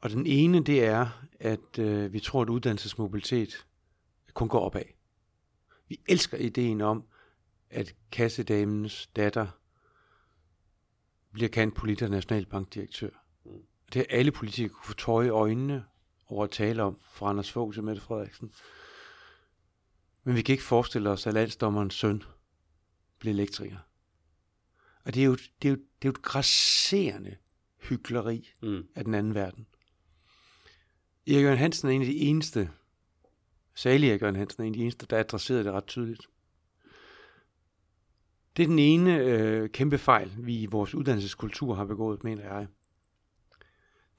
Og 0.00 0.10
den 0.10 0.26
ene, 0.26 0.64
det 0.64 0.84
er, 0.84 1.26
at 1.40 1.78
øh, 1.78 2.12
vi 2.12 2.20
tror, 2.20 2.42
at 2.42 2.48
uddannelsesmobilitet 2.48 3.66
kun 4.34 4.48
går 4.48 4.60
opad. 4.60 4.82
Vi 5.88 6.00
elsker 6.08 6.38
ideen 6.38 6.80
om, 6.80 7.04
at 7.70 7.94
kassedamens 8.12 9.06
datter 9.06 9.46
bliver 11.32 11.48
kendt 11.48 11.74
politisk 11.74 12.10
nationalbankdirektør. 12.10 13.10
Det 13.92 13.94
har 13.94 14.06
alle 14.10 14.32
politikere 14.32 14.68
kunne 14.68 14.86
få 14.86 14.94
tøj 14.94 15.24
i 15.24 15.28
øjnene 15.28 15.84
over 16.26 16.44
at 16.44 16.50
tale 16.50 16.82
om, 16.82 16.98
fra 17.12 17.28
Anders 17.28 17.52
Fogh 17.52 17.74
til 17.74 17.82
Mette 17.82 18.02
Frederiksen. 18.02 18.52
Men 20.24 20.36
vi 20.36 20.42
kan 20.42 20.52
ikke 20.52 20.64
forestille 20.64 21.10
os, 21.10 21.26
at 21.26 21.34
landsdommerens 21.34 21.94
søn 21.94 22.22
bliver 23.18 23.34
elektriker. 23.34 23.78
Og 25.04 25.14
det 25.14 25.20
er 25.20 25.26
jo, 25.26 25.34
det 25.34 25.64
er 25.64 25.70
jo, 25.70 25.74
det 25.76 25.82
er 26.02 26.08
jo 26.08 26.10
et 26.10 26.22
grasserende 26.22 27.36
hyggeleri 27.88 28.48
Mm. 28.62 28.88
af 28.94 29.04
den 29.04 29.14
anden 29.14 29.34
verden. 29.34 29.66
Erik 31.28 31.42
Jørgen 31.42 31.58
Hansen 31.58 31.88
er 31.88 31.92
en 31.92 32.00
af 32.00 32.06
de 32.06 32.18
eneste, 32.18 32.70
særlig 33.74 34.10
Erik 34.10 34.22
Jørgen 34.22 34.36
Hansen 34.36 34.62
er 34.62 34.66
en 34.66 34.72
af 34.72 34.76
de 34.76 34.82
eneste, 34.82 35.06
der 35.06 35.18
adresserede 35.18 35.64
det 35.64 35.72
ret 35.72 35.86
tydeligt. 35.86 36.26
Det 38.56 38.62
er 38.62 38.66
den 38.66 38.78
ene 38.78 39.16
øh, 39.18 39.70
kæmpe 39.70 39.98
fejl, 39.98 40.32
vi 40.38 40.62
i 40.62 40.66
vores 40.66 40.94
uddannelseskultur 40.94 41.74
har 41.74 41.84
begået, 41.84 42.24
mener 42.24 42.42
jeg. 42.42 42.66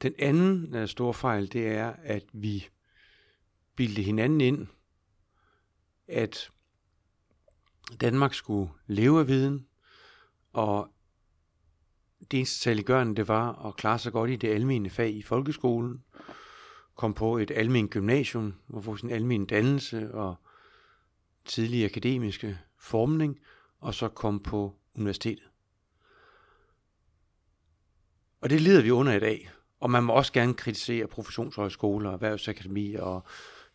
Den 0.01 0.13
anden 0.19 0.75
øh, 0.75 0.87
store 0.87 1.13
fejl, 1.13 1.51
det 1.51 1.67
er, 1.67 1.93
at 2.03 2.23
vi 2.33 2.67
bildte 3.75 4.01
hinanden 4.01 4.41
ind, 4.41 4.67
at 6.07 6.51
Danmark 8.01 8.33
skulle 8.33 8.71
leve 8.87 9.19
af 9.19 9.27
viden, 9.27 9.67
og 10.53 10.93
det 12.31 12.37
eneste 12.37 12.59
saliggørende, 12.59 13.15
det 13.15 13.27
var 13.27 13.65
at 13.65 13.75
klare 13.75 13.99
sig 13.99 14.11
godt 14.11 14.31
i 14.31 14.35
det 14.35 14.47
almene 14.49 14.89
fag 14.89 15.15
i 15.15 15.21
folkeskolen, 15.21 16.03
kom 16.99 17.13
på 17.13 17.37
et 17.37 17.51
almen 17.51 17.87
gymnasium, 17.87 18.53
hvor 18.67 18.81
få 18.81 18.97
sin 18.97 19.09
almen 19.09 19.45
dannelse 19.45 20.13
og 20.13 20.35
tidlig 21.45 21.85
akademiske 21.85 22.59
formning, 22.79 23.39
og 23.79 23.93
så 23.93 24.07
kom 24.07 24.39
på 24.39 24.75
universitetet. 24.95 25.43
Og 28.41 28.49
det 28.49 28.61
lider 28.61 28.81
vi 28.81 28.91
under 28.91 29.13
i 29.13 29.19
dag. 29.19 29.49
Og 29.79 29.89
man 29.89 30.03
må 30.03 30.13
også 30.13 30.33
gerne 30.33 30.53
kritisere 30.53 31.07
professionshøjskoler 31.07 32.09
og 32.09 32.13
erhvervsakademi, 32.13 32.95
og 32.95 33.23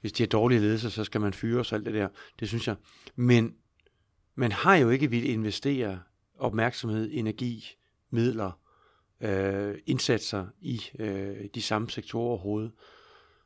hvis 0.01 0.13
de 0.13 0.23
har 0.23 0.29
dårlige 0.29 0.61
ledelser, 0.61 0.89
så 0.89 1.05
skal 1.05 1.21
man 1.21 1.33
fyre 1.33 1.61
og 1.61 1.67
alt 1.73 1.87
det 1.87 1.95
der. 1.95 2.09
Det 2.41 2.49
synes 2.49 2.69
jeg. 2.69 2.77
Men 3.17 3.55
man 4.35 4.53
har 4.53 4.77
jo 4.77 4.91
ikke 4.91 5.11
vil 5.11 5.31
investere 5.31 6.01
opmærksomhed, 6.39 7.11
energi, 7.13 7.77
midler, 8.11 8.61
øh, 9.21 9.79
indsatser 9.87 10.47
i 10.61 10.81
øh, 10.99 11.37
de 11.55 11.63
samme 11.63 11.91
sektorer 11.91 12.29
overhovedet. 12.29 12.73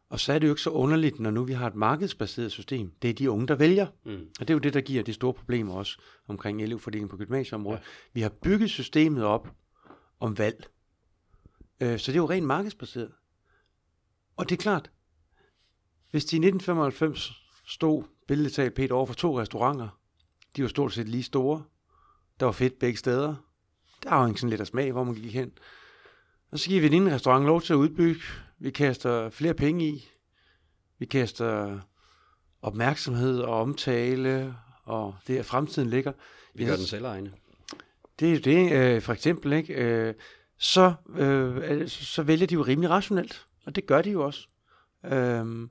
Og 0.08 0.20
så 0.20 0.32
er 0.32 0.38
det 0.38 0.46
jo 0.46 0.52
ikke 0.52 0.62
så 0.62 0.70
underligt, 0.70 1.20
når 1.20 1.30
nu 1.30 1.44
vi 1.44 1.52
har 1.52 1.66
et 1.66 1.74
markedsbaseret 1.74 2.52
system. 2.52 2.92
Det 3.02 3.10
er 3.10 3.14
de 3.14 3.30
unge, 3.30 3.46
der 3.46 3.54
vælger. 3.54 3.86
Mm. 4.04 4.26
Og 4.40 4.48
det 4.48 4.50
er 4.50 4.54
jo 4.54 4.58
det, 4.58 4.74
der 4.74 4.80
giver 4.80 5.02
de 5.02 5.12
store 5.12 5.34
problemer 5.34 5.74
også 5.74 6.00
omkring 6.28 6.62
elevfordelingen 6.62 7.08
på 7.08 7.16
gymnasieområdet. 7.16 7.78
Ja. 7.78 7.84
Vi 8.12 8.20
har 8.20 8.28
bygget 8.28 8.70
systemet 8.70 9.24
op 9.24 9.48
om 10.20 10.38
valg. 10.38 10.68
Øh, 11.80 11.98
så 11.98 12.12
det 12.12 12.18
er 12.18 12.22
jo 12.22 12.30
rent 12.30 12.46
markedsbaseret. 12.46 13.12
Og 14.36 14.48
det 14.48 14.58
er 14.58 14.62
klart, 14.62 14.90
hvis 16.10 16.24
de 16.24 16.36
i 16.36 16.38
1995 16.38 17.32
stod 17.66 18.04
billedligt 18.26 18.54
talt 18.54 18.74
pænt 18.74 18.92
over 18.92 19.06
for 19.06 19.14
to 19.14 19.40
restauranter, 19.40 19.88
de 20.56 20.62
var 20.62 20.68
stort 20.68 20.92
set 20.92 21.08
lige 21.08 21.22
store, 21.22 21.64
der 22.40 22.46
var 22.46 22.52
fedt 22.52 22.78
begge 22.78 22.98
steder, 22.98 23.34
der 24.02 24.14
var 24.14 24.28
ikke 24.28 24.40
sådan 24.40 24.50
lidt 24.50 24.60
af 24.60 24.66
smag, 24.66 24.92
hvor 24.92 25.04
man 25.04 25.14
gik 25.14 25.34
hen. 25.34 25.52
Og 26.50 26.58
så 26.58 26.68
giver 26.68 26.80
vi 26.80 26.88
den 26.88 27.02
ene 27.02 27.14
restaurant 27.14 27.44
lov 27.44 27.62
til 27.62 27.72
at 27.72 27.76
udbygge. 27.76 28.20
Vi 28.60 28.70
kaster 28.70 29.30
flere 29.30 29.54
penge 29.54 29.88
i. 29.88 30.08
Vi 30.98 31.06
kaster 31.06 31.80
opmærksomhed 32.62 33.40
og 33.40 33.60
omtale, 33.60 34.54
og 34.84 35.14
det 35.26 35.38
er 35.38 35.42
fremtiden 35.42 35.90
ligger. 35.90 36.12
Vi 36.54 36.64
gør 36.64 36.76
den 36.76 36.86
selvegne. 36.86 37.32
Det 38.20 38.28
er 38.28 38.32
jo 38.32 38.38
det, 38.38 38.72
øh, 38.72 39.02
for 39.02 39.12
eksempel, 39.12 39.52
ikke? 39.52 39.74
Øh, 39.74 40.14
så, 40.58 40.94
øh, 41.16 41.88
så 41.88 42.22
vælger 42.22 42.46
de 42.46 42.54
jo 42.54 42.62
rimelig 42.62 42.90
rationelt, 42.90 43.46
og 43.66 43.76
det 43.76 43.86
gør 43.86 44.02
de 44.02 44.10
jo 44.10 44.24
også. 44.24 44.48
Øhm, 45.04 45.70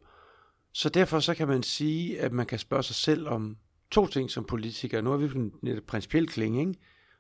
så 0.74 0.90
derfor 0.90 1.20
så 1.20 1.34
kan 1.34 1.48
man 1.48 1.64
sige, 1.64 2.20
at 2.20 2.32
man 2.32 2.46
kan 2.46 2.60
spørge 2.60 2.84
sig 2.84 2.96
selv 2.96 3.28
om 3.28 3.58
to 3.92 4.08
ting 4.08 4.32
som 4.32 4.46
politiker. 4.46 5.02
Nu 5.02 5.14
er 5.14 5.18
vi 5.18 5.28
på 5.28 5.38
en 5.38 5.54
lidt 5.64 5.88
principiel 5.88 6.28
klinge, 6.28 6.60
ikke? 6.60 6.74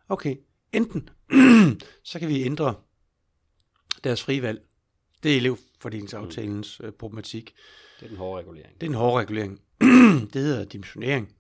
Okay, 0.09 0.35
enten 0.73 1.09
så 2.03 2.19
kan 2.19 2.27
vi 2.27 2.43
ændre 2.43 2.75
deres 4.03 4.23
frie 4.23 4.41
valg. 4.41 4.66
Det 5.23 5.33
er 5.33 5.37
elevfordelingsaftalens 5.37 6.81
øh, 6.83 6.91
problematik. 6.91 7.55
Det 7.99 8.05
er 8.05 8.09
den 8.09 8.17
hårde 8.17 8.41
regulering. 8.41 8.73
Det 8.81 8.83
er 8.83 8.89
en 8.89 8.95
hård 8.95 9.19
regulering. 9.19 9.61
det 10.33 10.41
hedder 10.41 10.65
dimensionering. 10.65 11.35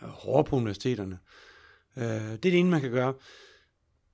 Hårde 0.00 0.48
på 0.48 0.56
universiteterne. 0.56 1.18
Øh, 1.96 2.04
det 2.04 2.32
er 2.32 2.36
det 2.36 2.58
ene, 2.58 2.70
man 2.70 2.80
kan 2.80 2.90
gøre. 2.90 3.14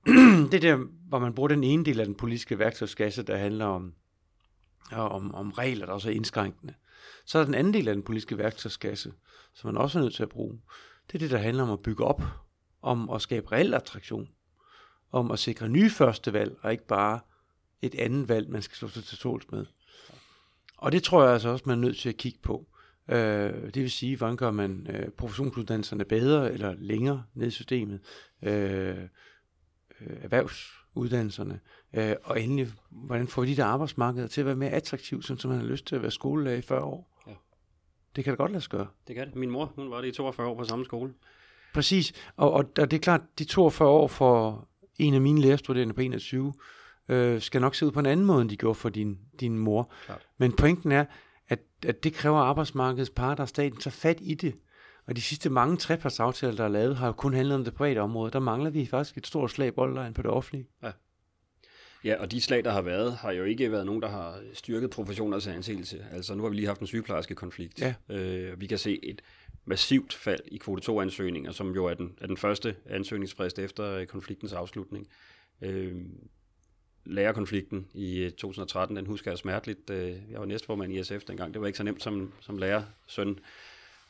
det 0.51 0.53
er 0.53 0.59
der, 0.59 0.75
hvor 1.07 1.19
man 1.19 1.33
bruger 1.33 1.47
den 1.47 1.63
ene 1.63 1.85
del 1.85 1.99
af 1.99 2.05
den 2.05 2.15
politiske 2.15 2.59
værktøjskasse, 2.59 3.23
der 3.23 3.37
handler 3.37 3.65
om, 3.65 3.93
om, 4.91 5.35
om 5.35 5.51
regler, 5.51 5.85
der 5.85 5.93
også 5.93 6.09
er 6.09 6.13
indskrænkende. 6.13 6.73
Så 7.25 7.37
er 7.37 7.41
der 7.41 7.45
den 7.45 7.55
anden 7.55 7.73
del 7.73 7.87
af 7.87 7.95
den 7.95 8.03
politiske 8.03 8.37
værktøjskasse, 8.37 9.13
som 9.53 9.67
man 9.67 9.81
også 9.81 9.99
er 9.99 10.03
nødt 10.03 10.15
til 10.15 10.23
at 10.23 10.29
bruge. 10.29 10.61
Det 11.07 11.15
er 11.15 11.19
det, 11.19 11.31
der 11.31 11.37
handler 11.37 11.63
om 11.63 11.71
at 11.71 11.79
bygge 11.79 12.03
op, 12.03 12.21
om 12.81 13.09
at 13.09 13.21
skabe 13.21 13.51
reel 13.51 13.73
attraktion, 13.73 14.29
om 15.11 15.31
at 15.31 15.39
sikre 15.39 15.69
nye 15.69 15.89
førstevalg, 15.89 16.57
og 16.61 16.71
ikke 16.71 16.87
bare 16.87 17.19
et 17.81 17.95
andet 17.95 18.29
valg, 18.29 18.49
man 18.49 18.61
skal 18.61 18.75
slå 18.75 18.87
sig 18.87 19.03
til 19.03 19.17
tåls 19.17 19.51
med. 19.51 19.65
Og 20.77 20.91
det 20.91 21.03
tror 21.03 21.23
jeg 21.23 21.33
altså 21.33 21.49
også, 21.49 21.63
man 21.67 21.77
er 21.77 21.81
nødt 21.81 21.97
til 21.97 22.09
at 22.09 22.17
kigge 22.17 22.39
på. 22.43 22.67
Øh, 23.07 23.63
det 23.73 23.75
vil 23.75 23.91
sige, 23.91 24.17
hvordan 24.17 24.37
gør 24.37 24.51
man 24.51 24.87
øh, 24.89 25.09
professionsuddannelserne 25.09 26.05
bedre 26.05 26.53
eller 26.53 26.75
længere 26.77 27.23
ned 27.33 27.47
i 27.47 27.51
systemet, 27.51 27.99
øh, 28.43 28.97
øh, 30.01 30.17
erhvervsuddannelserne, 30.21 31.59
øh, 31.93 32.15
og 32.23 32.41
endelig, 32.41 32.67
hvordan 32.89 33.27
får 33.27 33.41
vi 33.41 33.47
de 33.47 33.55
der 33.55 33.65
arbejdsmarkeder 33.65 34.27
til 34.27 34.41
at 34.41 34.47
være 34.47 34.55
mere 34.55 34.69
attraktivt, 34.69 35.25
sådan, 35.25 35.39
så 35.39 35.47
man 35.47 35.57
har 35.57 35.65
lyst 35.65 35.85
til 35.85 35.95
at 35.95 36.01
være 36.01 36.11
skolelærer 36.11 36.57
i 36.57 36.61
40 36.61 36.83
år. 36.83 37.21
Ja. 37.27 37.33
Det 38.15 38.23
kan 38.23 38.33
da 38.33 38.35
godt 38.35 38.51
lade 38.51 38.61
sig 38.61 38.71
gøre. 38.71 38.87
Det 39.07 39.15
kan 39.15 39.27
det. 39.27 39.35
Min 39.35 39.49
mor, 39.49 39.65
hun 39.65 39.91
var 39.91 40.01
det 40.01 40.07
i 40.07 40.11
42 40.11 40.47
år 40.47 40.57
på 40.57 40.63
samme 40.63 40.85
skole. 40.85 41.13
Præcis, 41.73 42.13
og, 42.35 42.51
og, 42.51 42.65
og 42.79 42.91
det 42.91 42.93
er 42.93 43.01
klart, 43.01 43.21
de 43.39 43.43
42 43.43 43.89
år 43.89 44.07
for 44.07 44.67
en 44.99 45.13
af 45.13 45.21
mine 45.21 45.41
lærerstuderende 45.41 45.93
på 45.93 46.01
21, 46.01 46.53
øh, 47.09 47.41
skal 47.41 47.61
nok 47.61 47.75
se 47.75 47.85
ud 47.85 47.91
på 47.91 47.99
en 47.99 48.05
anden 48.05 48.25
måde, 48.25 48.41
end 48.41 48.49
de 48.49 48.57
gjorde 48.57 48.75
for 48.75 48.89
din, 48.89 49.17
din 49.39 49.57
mor. 49.57 49.91
Klart. 50.05 50.27
Men 50.37 50.51
pointen 50.51 50.91
er, 50.91 51.05
at, 51.49 51.59
at 51.87 52.03
det 52.03 52.13
kræver 52.13 52.37
arbejdsmarkedets 52.37 53.09
parter, 53.09 53.43
og 53.43 53.49
staten 53.49 53.79
tager 53.79 53.91
fat 53.91 54.17
i 54.21 54.33
det. 54.33 54.55
Og 55.07 55.15
de 55.15 55.21
sidste 55.21 55.49
mange 55.49 55.77
trepartsaftaler, 55.77 56.55
der 56.55 56.63
er 56.63 56.69
lavet, 56.69 56.97
har 56.97 57.07
jo 57.07 57.13
kun 57.13 57.33
handlet 57.33 57.55
om 57.55 57.63
det 57.63 57.73
private 57.73 57.99
område. 57.99 58.31
Der 58.31 58.39
mangler 58.39 58.69
vi 58.69 58.85
faktisk 58.85 59.17
et 59.17 59.27
stort 59.27 59.51
slag 59.51 59.73
boldlejen 59.73 60.13
på 60.13 60.21
det 60.21 60.31
offentlige. 60.31 60.67
Ja, 62.03 62.15
og 62.21 62.31
de 62.31 62.41
slag, 62.41 62.63
der 62.63 62.71
har 62.71 62.81
været, 62.81 63.13
har 63.13 63.31
jo 63.31 63.43
ikke 63.43 63.71
været 63.71 63.85
nogen, 63.85 64.01
der 64.01 64.09
har 64.09 64.39
styrket 64.53 64.89
professioners 64.89 65.47
anseelse. 65.47 66.05
Altså, 66.11 66.35
nu 66.35 66.43
har 66.43 66.49
vi 66.49 66.55
lige 66.55 66.67
haft 66.67 66.81
en 66.81 66.87
sygeplejerske 66.87 67.35
konflikt. 67.35 67.81
Ja. 67.81 67.93
Øh, 68.09 68.61
vi 68.61 68.67
kan 68.67 68.77
se 68.77 69.05
et 69.05 69.21
massivt 69.65 70.13
fald 70.13 70.39
i 70.47 70.57
kvote 70.57 70.91
2-ansøgninger, 70.91 71.51
som 71.51 71.75
jo 71.75 71.85
er 71.85 71.93
den, 71.93 72.17
er 72.21 72.27
den 72.27 72.37
første 72.37 72.75
ansøgningsfrist 72.85 73.59
efter 73.59 74.05
konfliktens 74.05 74.53
afslutning. 74.53 75.07
Øh, 75.61 75.95
lærerkonflikten 77.05 77.87
i 77.93 78.17
øh, 78.19 78.31
2013, 78.31 78.97
den 78.97 79.05
husker 79.05 79.31
jeg 79.31 79.37
smerteligt. 79.37 79.89
Øh, 79.89 80.15
Jeg 80.31 80.39
var 80.39 80.45
næstformand 80.45 80.93
i 80.93 81.03
SF 81.03 81.23
dengang. 81.27 81.53
Det 81.53 81.61
var 81.61 81.67
ikke 81.67 81.77
så 81.77 81.83
nemt 81.83 82.03
som, 82.03 82.33
som 82.39 82.57
lærersøn. 82.57 83.39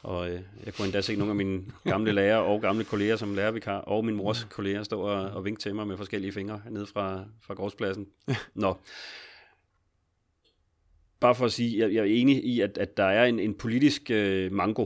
Og 0.03 0.29
øh, 0.31 0.41
jeg 0.65 0.73
kunne 0.73 0.85
endda 0.85 1.01
se 1.01 1.15
nogle 1.15 1.31
af 1.31 1.35
mine 1.35 1.61
gamle 1.83 2.11
lærere 2.11 2.43
og 2.43 2.61
gamle 2.61 2.83
kolleger 2.83 3.15
som 3.15 3.35
lærervikar, 3.35 3.77
og 3.77 4.05
min 4.05 4.15
mors 4.15 4.43
kolleger 4.49 4.83
stå 4.83 5.01
og, 5.01 5.29
og 5.29 5.45
vinke 5.45 5.61
til 5.61 5.75
mig 5.75 5.87
med 5.87 5.97
forskellige 5.97 6.31
fingre 6.31 6.61
ned 6.69 6.85
fra, 6.85 7.25
fra 7.41 7.53
gårdspladsen. 7.53 8.07
Nå. 8.53 8.77
Bare 11.19 11.35
for 11.35 11.45
at 11.45 11.51
sige, 11.51 11.79
jeg, 11.79 11.93
jeg 11.93 12.01
er 12.01 12.05
enig 12.05 12.43
i, 12.45 12.61
at, 12.61 12.77
at 12.77 12.97
der 12.97 13.03
er 13.03 13.25
en, 13.25 13.39
en 13.39 13.53
politisk 13.53 14.11
øh, 14.11 14.51
mango 14.51 14.85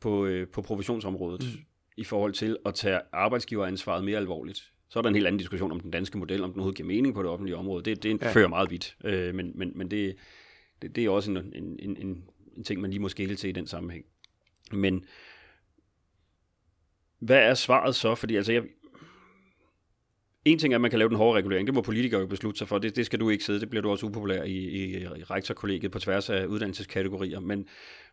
på, 0.00 0.26
øh, 0.26 0.48
på 0.48 0.62
professionsområdet 0.62 1.42
mm. 1.42 1.60
i 1.96 2.04
forhold 2.04 2.32
til 2.32 2.56
at 2.66 2.74
tage 2.74 3.00
arbejdsgiveransvaret 3.12 4.04
mere 4.04 4.16
alvorligt. 4.16 4.71
Så 4.92 4.98
er 4.98 5.02
der 5.02 5.08
en 5.08 5.14
helt 5.14 5.26
anden 5.26 5.38
diskussion 5.38 5.72
om 5.72 5.80
den 5.80 5.90
danske 5.90 6.18
model, 6.18 6.42
om 6.42 6.50
den 6.50 6.58
overhovedet 6.60 6.76
giver 6.76 6.86
mening 6.86 7.14
på 7.14 7.22
det 7.22 7.30
offentlige 7.30 7.56
område. 7.56 7.82
Det, 7.84 8.02
det 8.02 8.22
Ja. 8.22 8.32
fører 8.32 8.48
meget 8.48 8.70
vidt, 8.70 8.96
øh, 9.04 9.34
men, 9.34 9.52
men, 9.54 9.72
men 9.74 9.90
det, 9.90 10.16
det, 10.82 10.96
det 10.96 11.04
er 11.04 11.10
også 11.10 11.30
en, 11.30 11.36
en, 11.36 11.76
en, 11.78 11.96
en, 11.96 12.24
en 12.56 12.64
ting, 12.64 12.80
man 12.80 12.90
lige 12.90 13.00
må 13.00 13.08
skille 13.08 13.36
til 13.36 13.48
i 13.48 13.52
den 13.52 13.66
sammenhæng. 13.66 14.04
Men 14.72 15.04
hvad 17.18 17.38
er 17.38 17.54
svaret 17.54 17.94
så? 17.94 18.14
Fordi 18.14 18.36
altså, 18.36 18.52
jeg, 18.52 18.62
en 20.44 20.58
ting 20.58 20.74
er, 20.74 20.76
at 20.76 20.80
man 20.80 20.90
kan 20.90 20.98
lave 20.98 21.08
den 21.08 21.16
hårde 21.16 21.38
regulering. 21.38 21.66
Det 21.66 21.74
må 21.74 21.82
politikere 21.82 22.20
jo 22.20 22.26
beslutte 22.26 22.58
sig 22.58 22.68
for. 22.68 22.78
Det, 22.78 22.96
det 22.96 23.06
skal 23.06 23.20
du 23.20 23.30
ikke 23.30 23.44
sidde. 23.44 23.60
Det 23.60 23.70
bliver 23.70 23.82
du 23.82 23.90
også 23.90 24.06
upopulær 24.06 24.42
i, 24.42 24.56
i, 24.56 24.96
i 25.02 25.06
rektorkollegiet 25.06 25.92
på 25.92 25.98
tværs 25.98 26.30
af 26.30 26.46
uddannelseskategorier. 26.46 27.40
Men, 27.40 27.66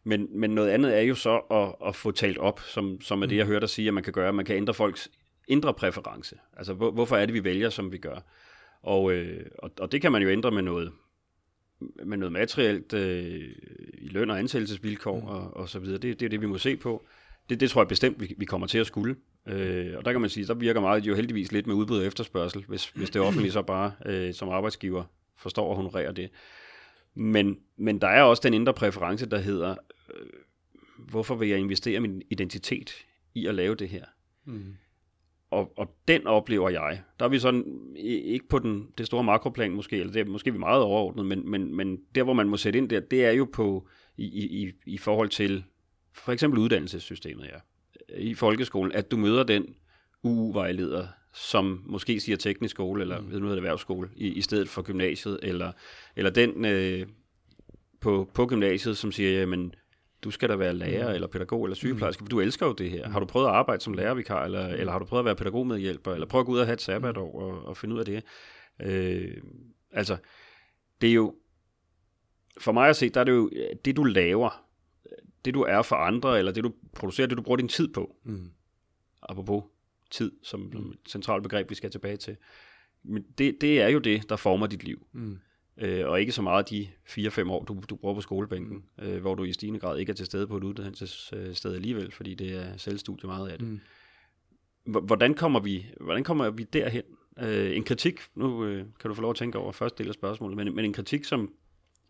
men, 0.04 0.39
men 0.39 0.50
noget 0.52 0.70
andet 0.70 0.98
er 0.98 1.02
jo 1.02 1.15
så 1.15 1.38
at, 1.38 1.88
at 1.88 1.96
få 1.96 2.12
talt 2.12 2.38
op, 2.38 2.60
som, 2.60 3.02
som 3.02 3.22
er 3.22 3.26
det, 3.26 3.38
jeg 3.38 3.46
hørte 3.46 3.62
dig 3.62 3.70
sige, 3.70 3.88
at 3.88 3.94
man 3.94 4.04
kan 4.04 4.13
gøre. 4.13 4.34
Man 4.34 4.46
kan 4.46 4.56
ændre 4.56 4.74
folks 4.74 5.10
indre 5.50 5.74
præference. 5.74 6.36
Altså, 6.58 6.74
hvor, 6.74 6.92
hvorfor 6.92 7.18
er 7.18 7.26
det, 7.26 7.34
vi 7.34 7.44
vælger, 7.44 7.70
som 7.70 7.92
vi 7.92 7.98
gør? 7.98 8.20
Og, 8.82 9.12
øh, 9.12 9.46
og, 9.58 9.72
og 9.80 9.92
det 9.92 10.02
kan 10.02 10.12
man 10.12 10.22
jo 10.22 10.30
ændre 10.30 10.52
med 10.52 10.62
noget, 10.62 10.92
med 12.06 12.18
noget 12.18 12.32
materielt 12.32 12.94
øh, 12.94 13.50
i 13.94 14.08
løn 14.08 14.30
og 14.30 14.40
ansættelsesvilkår 14.40 15.20
mm. 15.20 15.28
og, 15.28 15.58
og 15.58 15.70
så 15.70 15.80
videre. 15.80 15.98
Det, 15.98 16.20
det 16.20 16.26
er 16.26 16.30
det, 16.30 16.42
vi 16.42 16.46
må 16.46 16.58
se 16.58 16.78
på. 16.78 17.06
Det, 17.50 17.60
det 17.60 17.70
tror 17.70 17.82
jeg 17.82 17.88
bestemt, 17.88 18.22
vi, 18.22 18.36
vi 18.38 18.46
kommer 18.46 18.68
til 18.68 18.78
at 18.78 18.88
skulle. 18.88 19.16
Øh, 19.48 19.98
og 19.98 20.06
der 20.06 20.12
kan 20.12 20.22
man 20.22 20.30
sige, 20.30 20.48
der 20.48 20.54
virker 20.54 20.82
meget 20.82 21.08
jo 21.08 21.16
heldigvis 21.16 21.52
lidt 21.52 21.68
med 21.68 21.76
udbud 21.76 22.00
og 22.00 22.06
efterspørgsel, 22.06 22.66
hvis, 22.68 22.88
hvis 22.90 23.10
det 23.10 23.22
offentlige 23.22 23.52
så 23.52 23.62
bare 23.62 23.92
øh, 24.06 24.34
som 24.34 24.50
arbejdsgiver 24.50 25.04
forstår 25.38 25.70
at 25.70 25.76
honorere 25.76 26.12
det. 26.12 26.30
Men, 27.16 27.60
men 27.78 28.02
der 28.02 28.08
er 28.08 28.22
også 28.22 28.42
den 28.46 28.54
indre 28.54 28.74
præference, 28.74 29.26
der 29.26 29.38
hedder, 29.38 29.76
øh, 30.14 30.28
hvorfor 30.98 31.36
vil 31.36 31.50
jeg 31.50 31.60
investere 31.60 32.00
min 32.00 32.22
identitet 32.30 33.06
i 33.34 33.46
at 33.46 33.56
lave 33.56 33.76
det 33.76 33.90
her? 33.90 34.06
Mm. 34.46 34.76
Og, 35.52 35.74
og 35.78 35.96
den 36.08 36.28
oplever 36.28 36.70
jeg. 36.70 37.02
Der 37.20 37.26
er 37.26 37.30
vi 37.30 37.40
sådan, 37.40 37.96
ikke 37.96 38.48
på 38.48 38.60
den, 38.60 38.88
det 38.98 39.06
store 39.06 39.24
makroplan 39.24 39.72
måske, 39.72 39.98
eller 39.98 40.14
det 40.14 40.20
er 40.20 40.26
måske 40.26 40.52
vi 40.52 40.58
meget 40.58 40.82
overordnet, 40.82 41.26
men, 41.26 41.50
men, 41.50 41.76
men 41.76 42.00
der, 42.16 42.24
hvor 42.24 42.34
man 42.34 42.50
må 42.50 42.58
sætte 42.58 42.80
ind 42.80 42.90
der, 42.90 43.00
det 43.00 43.26
er 43.26 43.32
jo 43.32 43.48
på, 43.54 43.88
i, 44.18 44.26
i, 44.26 44.72
i 44.86 44.98
forhold 44.98 45.30
til 45.30 45.64
for 46.14 46.32
eksempel 46.32 46.60
uddannelsessystemet, 46.60 47.44
ja 47.44 47.60
i 48.18 48.34
folkeskolen, 48.34 48.92
at 48.92 49.12
du 49.12 49.18
møder 49.18 49.44
den 49.44 49.76
UU-vejleder, 50.24 51.08
som 51.34 51.84
måske 51.86 52.20
siger 52.20 52.38
teknisk 52.38 52.76
skole, 52.76 53.02
eller 53.02 53.22
mm. 53.22 53.32
ved 53.32 53.40
noget 53.40 53.56
erhvervsskole, 53.58 54.10
i, 54.16 54.28
i 54.28 54.42
stedet 54.42 54.70
for 54.70 54.82
gymnasiet, 54.82 55.40
eller, 55.44 55.72
eller 56.16 56.32
den 56.32 56.66
øh, 56.66 57.08
på, 58.00 58.30
på 58.34 58.46
gymnasiet, 58.46 58.98
som 58.98 59.12
siger, 59.12 59.40
jamen, 59.40 59.76
du 60.24 60.32
skal 60.32 60.50
da 60.50 60.56
være 60.56 60.74
lærer, 60.74 61.10
mm. 61.10 61.16
eller 61.16 61.28
pædagog, 61.28 61.66
eller 61.66 61.76
sygeplejerske, 61.76 62.24
for 62.24 62.30
du 62.30 62.40
elsker 62.40 62.66
jo 62.66 62.74
det 62.74 62.92
her. 62.92 63.08
Mm. 63.08 63.14
Har 63.14 63.20
du 63.20 63.26
prøvet 63.26 63.48
at 63.48 63.54
arbejde 63.54 63.82
som 63.84 63.94
lærervikar, 63.94 64.46
eller, 64.46 64.68
eller 64.68 64.92
har 64.92 65.00
du 65.00 65.06
prøvet 65.06 65.22
at 65.22 65.26
være 65.26 65.36
pædagogmedhjælper, 65.36 66.14
eller 66.14 66.28
prøv 66.28 66.40
at 66.40 66.46
gå 66.46 66.52
ud 66.52 66.60
og 66.60 66.66
have 66.66 66.74
et 66.74 66.82
sabbatår 66.82 67.42
og, 67.42 67.66
og 67.66 67.78
finde 67.78 67.96
ud 67.96 68.00
af 68.00 68.06
det? 68.06 68.24
Øh, 68.82 69.38
altså, 69.92 70.18
det 71.02 71.10
er 71.10 71.14
jo, 71.14 71.36
for 72.58 72.72
mig 72.72 72.90
at 72.90 72.96
se, 72.96 73.10
der 73.10 73.20
er 73.20 73.24
det 73.24 73.32
jo, 73.32 73.50
det 73.86 73.96
du 73.96 74.04
laver, 74.04 74.66
det 75.46 75.54
du 75.54 75.62
er 75.62 75.82
for 75.82 75.96
andre, 75.96 76.40
eller 76.40 76.52
det 76.52 76.64
du 76.64 76.74
producerer, 76.96 77.28
det 77.28 77.38
du 77.38 77.44
bruger 77.44 77.58
din 77.58 77.68
tid 77.68 77.88
på. 77.88 78.16
Mm. 78.24 78.52
Apropos 79.22 79.64
tid, 80.12 80.32
som, 80.44 80.60
mm. 80.60 80.90
et 80.90 80.98
centralt 81.08 81.44
begreb, 81.44 81.70
vi 81.70 81.76
skal 81.76 81.92
tilbage 81.92 82.18
til. 82.18 82.38
Men 83.04 83.26
det, 83.38 83.58
det 83.62 83.82
er 83.82 83.88
jo 83.88 84.00
det, 84.00 84.30
der 84.30 84.36
former 84.36 84.68
dit 84.68 84.84
liv. 84.84 85.08
Mm. 85.14 85.40
Øh, 85.80 86.08
og 86.08 86.20
ikke 86.20 86.32
så 86.32 86.42
meget 86.42 86.70
de 86.70 86.88
4-5 87.08 87.52
år, 87.52 87.63
du, 87.63 87.82
du 87.89 87.96
bruger 87.96 88.15
på 88.15 88.22
skolebænken, 88.22 88.84
øh, 89.02 89.22
hvor 89.22 89.36
du 89.36 89.44
i 89.44 89.54
stigende 89.54 89.80
grad 89.80 89.98
ikke 90.00 90.10
er 90.10 90.15
til 90.15 90.26
stede 90.26 90.48
på 90.48 90.58
et 90.58 90.63
uddannelsessted 90.63 91.76
alligevel, 91.76 92.12
fordi 92.12 92.34
det 92.34 92.56
er 92.56 92.78
selvstudie 92.78 93.28
meget 93.28 93.50
af 93.50 93.60
det. 93.60 93.68
Mm. 93.68 93.80
Hvordan 94.86 95.34
kommer 95.34 95.60
vi, 95.60 95.86
hvordan 96.02 96.24
kommer 96.24 96.50
vi 96.50 96.63
derhen? 96.63 97.04
Øh, 97.39 97.76
en 97.76 97.84
kritik, 97.84 98.20
nu 98.36 98.65
øh, 98.65 98.86
kan 99.00 99.10
du 99.10 99.13
få 99.13 99.22
lov 99.22 99.32
at 99.32 99.38
tænke 99.38 99.58
over 99.58 99.72
første 99.72 100.04
del 100.04 100.08
af 100.08 100.13
spørgsmålet, 100.13 100.58
men, 100.58 100.76
men 100.76 100.86
en 100.86 100.94
kritik, 100.94 101.24
som, 101.24 101.52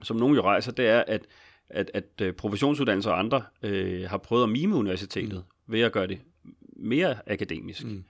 som 0.03 0.17
nogen 0.17 0.35
jo 0.35 0.41
rejser, 0.41 0.71
det 0.71 0.87
er, 0.87 1.03
at 1.07 1.25
at, 1.69 1.91
at 1.93 2.21
øh, 2.21 2.33
professionsuddannelser 2.33 3.11
og 3.11 3.19
andre 3.19 3.43
øh, 3.63 4.09
har 4.09 4.17
prøvet 4.17 4.43
at 4.43 4.49
mime 4.49 4.75
universitetet 4.75 5.43
mm. 5.67 5.73
ved 5.73 5.81
at 5.81 5.91
gøre 5.91 6.07
det 6.07 6.21
mere 6.75 7.17
akademisk. 7.27 7.83
Mm. 7.83 8.03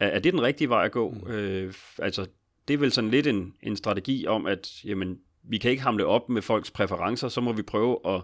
Er, 0.00 0.06
er 0.06 0.18
det 0.18 0.32
den 0.32 0.42
rigtige 0.42 0.68
vej 0.68 0.84
at 0.84 0.92
gå? 0.92 1.10
Mm. 1.10 1.30
Øh, 1.30 1.74
altså, 1.98 2.26
det 2.68 2.74
er 2.74 2.78
vel 2.78 2.92
sådan 2.92 3.10
lidt 3.10 3.26
en, 3.26 3.54
en 3.62 3.76
strategi 3.76 4.26
om, 4.26 4.46
at 4.46 4.84
jamen, 4.84 5.18
vi 5.42 5.58
kan 5.58 5.70
ikke 5.70 5.82
hamle 5.82 6.06
op 6.06 6.28
med 6.28 6.42
folks 6.42 6.70
præferencer, 6.70 7.28
så 7.28 7.40
må 7.40 7.52
vi 7.52 7.62
prøve 7.62 7.98
at, 8.04 8.22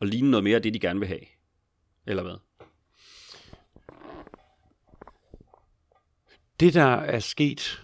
at 0.00 0.08
ligne 0.08 0.30
noget 0.30 0.44
mere 0.44 0.56
af 0.56 0.62
det, 0.62 0.74
de 0.74 0.80
gerne 0.80 1.00
vil 1.00 1.08
have. 1.08 1.20
Eller 2.06 2.22
hvad? 2.22 2.36
Det, 6.60 6.74
der 6.74 6.94
er 6.94 7.18
sket, 7.18 7.82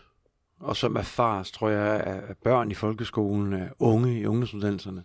og 0.59 0.77
som 0.77 0.97
erfares, 0.97 1.51
tror 1.51 1.69
jeg, 1.69 2.01
af 2.01 2.37
børn 2.37 2.71
i 2.71 2.75
folkeskolen, 2.75 3.53
af 3.53 3.71
unge 3.79 4.21
i 4.21 4.27
ungdomsuddannelserne, 4.27 5.05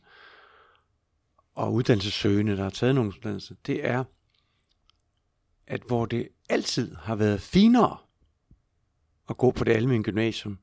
og 1.55 1.73
uddannelsessøgende, 1.73 2.57
der 2.57 2.63
har 2.63 2.69
taget 2.69 2.91
en 2.91 2.97
ungdomsuddannelse, 2.97 3.55
det 3.65 3.87
er, 3.87 4.03
at 5.67 5.81
hvor 5.81 6.05
det 6.05 6.29
altid 6.49 6.95
har 6.95 7.15
været 7.15 7.41
finere 7.41 7.97
at 9.29 9.37
gå 9.37 9.51
på 9.51 9.63
det 9.63 9.71
almindelige 9.71 10.03
gymnasium, 10.03 10.59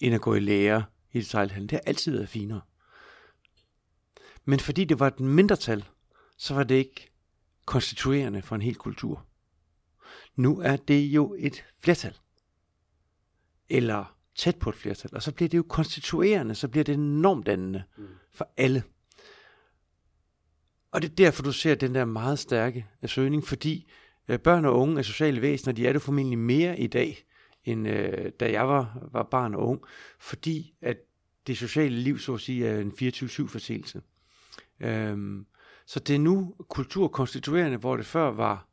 end 0.00 0.14
at 0.14 0.20
gå 0.20 0.34
i 0.34 0.40
lære 0.40 0.84
i 1.12 1.20
detaljhandel. 1.20 1.70
Det 1.70 1.76
har 1.76 1.82
altid 1.86 2.12
været 2.12 2.28
finere. 2.28 2.60
Men 4.44 4.60
fordi 4.60 4.84
det 4.84 5.00
var 5.00 5.06
et 5.06 5.20
mindretal, 5.20 5.84
så 6.36 6.54
var 6.54 6.62
det 6.62 6.74
ikke 6.74 7.10
konstituerende 7.64 8.42
for 8.42 8.54
en 8.54 8.62
hel 8.62 8.74
kultur. 8.74 9.26
Nu 10.36 10.60
er 10.60 10.76
det 10.76 11.00
jo 11.00 11.36
et 11.38 11.64
flertal. 11.80 12.16
Eller 13.68 14.16
tæt 14.34 14.56
på 14.56 14.70
et 14.70 14.76
flertal. 14.76 15.10
Og 15.14 15.22
så 15.22 15.32
bliver 15.32 15.48
det 15.48 15.58
jo 15.58 15.64
konstituerende, 15.68 16.54
så 16.54 16.68
bliver 16.68 16.84
det 16.84 16.98
normdannende 16.98 17.82
mm. 17.96 18.06
for 18.32 18.48
alle. 18.56 18.82
Og 20.90 21.02
det 21.02 21.10
er 21.10 21.14
derfor, 21.14 21.42
du 21.42 21.52
ser 21.52 21.74
den 21.74 21.94
der 21.94 22.04
meget 22.04 22.38
stærke 22.38 22.86
søgning, 23.06 23.44
fordi 23.44 23.90
øh, 24.28 24.38
børn 24.38 24.64
og 24.64 24.78
unge 24.78 24.98
er 24.98 25.02
sociale 25.02 25.42
væsener, 25.42 25.72
de 25.72 25.86
er 25.86 25.92
det 25.92 26.02
formentlig 26.02 26.38
mere 26.38 26.78
i 26.78 26.86
dag, 26.86 27.24
end 27.64 27.88
øh, 27.88 28.32
da 28.40 28.52
jeg 28.52 28.68
var, 28.68 29.08
var 29.12 29.22
barn 29.22 29.54
og 29.54 29.68
ung, 29.68 29.80
fordi 30.18 30.74
at 30.82 30.96
det 31.46 31.58
sociale 31.58 31.96
liv, 31.96 32.18
så 32.18 32.34
at 32.34 32.40
sige, 32.40 32.68
er 32.68 32.80
en 32.80 32.92
24-7-forseelse. 33.02 34.02
Øhm, 34.80 35.46
så 35.86 36.00
det 36.00 36.14
er 36.14 36.18
nu 36.18 36.54
kulturkonstituerende, 36.68 37.76
hvor 37.76 37.96
det 37.96 38.06
før 38.06 38.30
var 38.30 38.68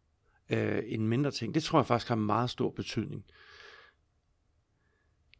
øh, 0.49 0.83
en 0.85 1.07
mindre 1.07 1.31
ting. 1.31 1.53
Det 1.53 1.63
tror 1.63 1.79
jeg 1.79 1.85
faktisk 1.85 2.09
har 2.09 2.15
meget 2.15 2.49
stor 2.49 2.69
betydning. 2.69 3.25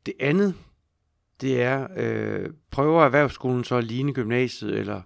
Det 0.06 0.14
andet, 0.20 0.56
det 1.42 1.62
er, 1.62 1.88
øh, 1.96 2.50
prøver 2.72 3.06
erhvervsskolen 3.06 3.64
så 3.64 3.76
at 3.76 3.84
ligne 3.84 4.14
gymnasiet, 4.14 4.80
eller 4.80 5.02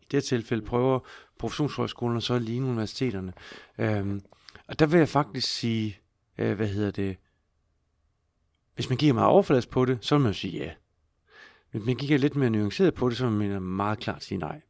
det 0.00 0.12
her 0.12 0.20
tilfælde 0.20 0.66
prøver 0.66 1.00
professionshøjskolen 1.38 2.20
så 2.20 2.34
at 2.34 2.42
ligne 2.42 2.66
universiteterne. 2.66 3.32
Øhm, 3.78 4.20
og 4.66 4.78
der 4.78 4.86
vil 4.86 4.98
jeg 4.98 5.08
faktisk 5.08 5.48
sige, 5.48 5.98
øh, 6.38 6.56
hvad 6.56 6.68
hedder 6.68 6.90
det, 6.90 7.16
hvis 8.78 8.88
man 8.88 8.98
giver 8.98 9.12
meget 9.12 9.28
overfladisk 9.28 9.70
på 9.70 9.84
det, 9.84 9.98
så 10.00 10.14
vil 10.14 10.22
man 10.22 10.32
jo 10.32 10.38
sige 10.38 10.58
ja. 10.58 10.70
Hvis 11.70 11.84
man 11.84 11.96
kigger 11.96 12.18
lidt 12.18 12.36
mere 12.36 12.50
nuanceret 12.50 12.94
på 12.94 13.08
det, 13.08 13.16
så 13.16 13.30
vil 13.30 13.48
man 13.48 13.62
meget 13.62 13.98
klart 13.98 14.24
sige 14.24 14.38
nej. 14.38 14.60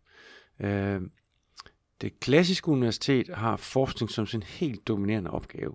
Øh, 0.61 1.01
det 2.01 2.21
klassiske 2.21 2.69
universitet 2.69 3.29
har 3.35 3.57
forskning 3.57 4.11
som 4.11 4.27
sin 4.27 4.43
helt 4.43 4.89
dominerende 4.89 5.31
opgave. 5.31 5.75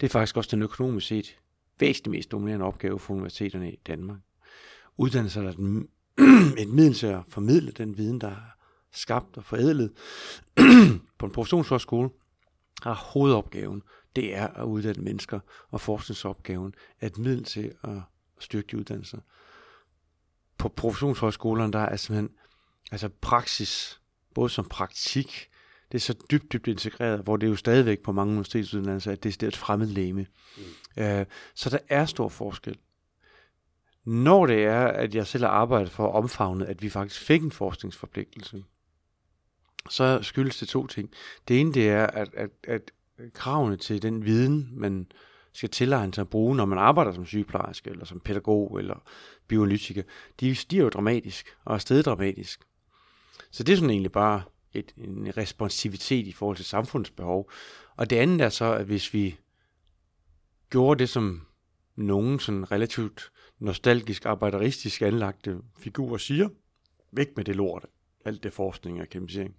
Det 0.00 0.06
er 0.06 0.10
faktisk 0.10 0.36
også 0.36 0.50
den 0.52 0.62
økonomisk 0.62 1.06
set 1.06 1.36
væsentligt 1.78 2.10
mest 2.10 2.30
dominerende 2.30 2.66
opgave 2.66 2.98
for 2.98 3.14
universiteterne 3.14 3.72
i 3.72 3.76
Danmark. 3.86 4.18
Uddannelser 4.96 5.42
er 5.42 5.48
et, 5.48 5.86
et 6.62 6.68
middel 6.68 6.94
til 6.94 7.06
at 7.06 7.22
formidle 7.28 7.72
den 7.72 7.96
viden, 7.96 8.20
der 8.20 8.34
skabt 8.92 9.36
og 9.36 9.44
forædlet 9.44 9.92
på 11.18 11.26
en 11.26 11.32
professionshøjskole, 11.32 12.10
har 12.82 12.94
hovedopgaven, 12.94 13.82
det 14.16 14.36
er 14.36 14.46
at 14.46 14.64
uddanne 14.64 15.02
mennesker, 15.02 15.40
og 15.70 15.80
forskningsopgaven 15.80 16.74
er 17.00 17.06
et 17.06 17.18
middel 17.18 17.44
til 17.44 17.72
at 17.82 18.00
styrke 18.38 18.66
de 18.70 18.76
uddannelser. 18.76 19.18
På 20.58 20.68
professionshøjskolerne, 20.68 21.72
der 21.72 21.78
er 21.78 21.96
simpelthen 21.96 22.36
altså 22.92 23.08
praksis, 23.20 24.00
både 24.34 24.48
som 24.48 24.68
praktik, 24.68 25.50
det 25.92 25.98
er 25.98 26.00
så 26.00 26.14
dybt, 26.30 26.52
dybt 26.52 26.66
integreret, 26.66 27.20
hvor 27.20 27.36
det 27.36 27.46
er 27.46 27.50
jo 27.50 27.56
stadigvæk 27.56 28.00
på 28.00 28.12
mange 28.12 28.30
universitetsuddannelser, 28.30 29.12
at 29.12 29.24
det 29.24 29.42
er 29.42 29.48
et 29.48 29.56
fremmed 29.56 29.86
læme. 29.86 30.26
Mm. 30.56 30.62
Uh, 31.04 31.24
så 31.54 31.70
der 31.70 31.78
er 31.88 32.04
stor 32.04 32.28
forskel. 32.28 32.78
Når 34.04 34.46
det 34.46 34.64
er, 34.64 34.86
at 34.86 35.14
jeg 35.14 35.26
selv 35.26 35.44
har 35.44 35.50
arbejdet 35.50 35.90
for 35.90 36.08
at 36.08 36.14
omfavne, 36.14 36.66
at 36.66 36.82
vi 36.82 36.90
faktisk 36.90 37.20
fik 37.20 37.42
en 37.42 37.52
forskningsforpligtelse, 37.52 38.64
så 39.90 40.22
skyldes 40.22 40.58
det 40.58 40.68
to 40.68 40.86
ting. 40.86 41.10
Det 41.48 41.60
ene 41.60 41.74
det 41.74 41.88
er, 41.88 42.06
at, 42.06 42.34
at, 42.34 42.50
at 42.64 42.90
kravene 43.34 43.76
til 43.76 44.02
den 44.02 44.24
viden, 44.24 44.68
man 44.72 45.06
skal 45.52 45.70
tilegne 45.70 46.14
sig 46.14 46.22
at 46.22 46.28
bruge, 46.28 46.56
når 46.56 46.64
man 46.64 46.78
arbejder 46.78 47.12
som 47.12 47.26
sygeplejerske, 47.26 47.90
eller 47.90 48.04
som 48.04 48.20
pædagog, 48.20 48.78
eller 48.78 49.02
bioanalytiker, 49.48 50.02
de 50.40 50.54
stiger 50.54 50.82
jo 50.82 50.88
dramatisk, 50.88 51.56
og 51.64 51.74
er 51.74 51.78
stedet 51.78 52.04
dramatisk. 52.04 52.60
Så 53.50 53.62
det 53.62 53.72
er 53.72 53.76
sådan 53.76 53.90
egentlig 53.90 54.12
bare 54.12 54.42
et, 54.72 54.94
en 54.96 55.36
responsivitet 55.36 56.26
i 56.26 56.32
forhold 56.32 56.56
til 56.56 56.64
samfundsbehov. 56.64 57.50
Og 57.96 58.10
det 58.10 58.16
andet 58.16 58.40
er 58.40 58.48
så, 58.48 58.72
at 58.74 58.86
hvis 58.86 59.14
vi 59.14 59.36
gjorde 60.70 60.98
det, 60.98 61.08
som 61.08 61.46
nogen 61.96 62.38
sådan 62.38 62.72
relativt 62.72 63.32
nostalgisk, 63.58 64.26
arbejderistisk 64.26 65.02
anlagte 65.02 65.58
figurer 65.78 66.18
siger, 66.18 66.48
væk 67.12 67.28
med 67.36 67.44
det 67.44 67.56
lort, 67.56 67.86
alt 68.24 68.42
det 68.42 68.52
forskning 68.52 68.96
og 68.98 69.02
akademisering 69.02 69.54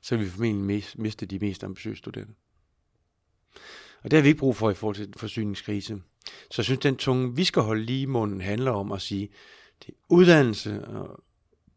så 0.00 0.16
vil 0.16 0.24
vi 0.24 0.30
formentlig 0.30 0.84
miste 0.96 1.26
de 1.26 1.38
mest 1.38 1.64
ambitiøse 1.64 1.98
studerende. 1.98 2.34
Og 4.06 4.10
det 4.10 4.16
har 4.16 4.22
vi 4.22 4.28
ikke 4.28 4.38
brug 4.38 4.56
for 4.56 4.70
i 4.70 4.74
forhold 4.74 4.96
til 4.96 5.14
forsyningskrise. 5.16 6.02
Så 6.50 6.54
jeg 6.56 6.64
synes, 6.64 6.80
den 6.80 6.96
tunge, 6.96 7.36
vi 7.36 7.44
skal 7.44 7.62
holde 7.62 7.82
lige 7.82 8.02
i 8.02 8.06
munden, 8.06 8.40
handler 8.40 8.70
om 8.70 8.92
at 8.92 9.02
sige, 9.02 9.28
det 9.80 9.88
er 9.88 9.92
uddannelse 10.08 10.84
og 10.86 11.20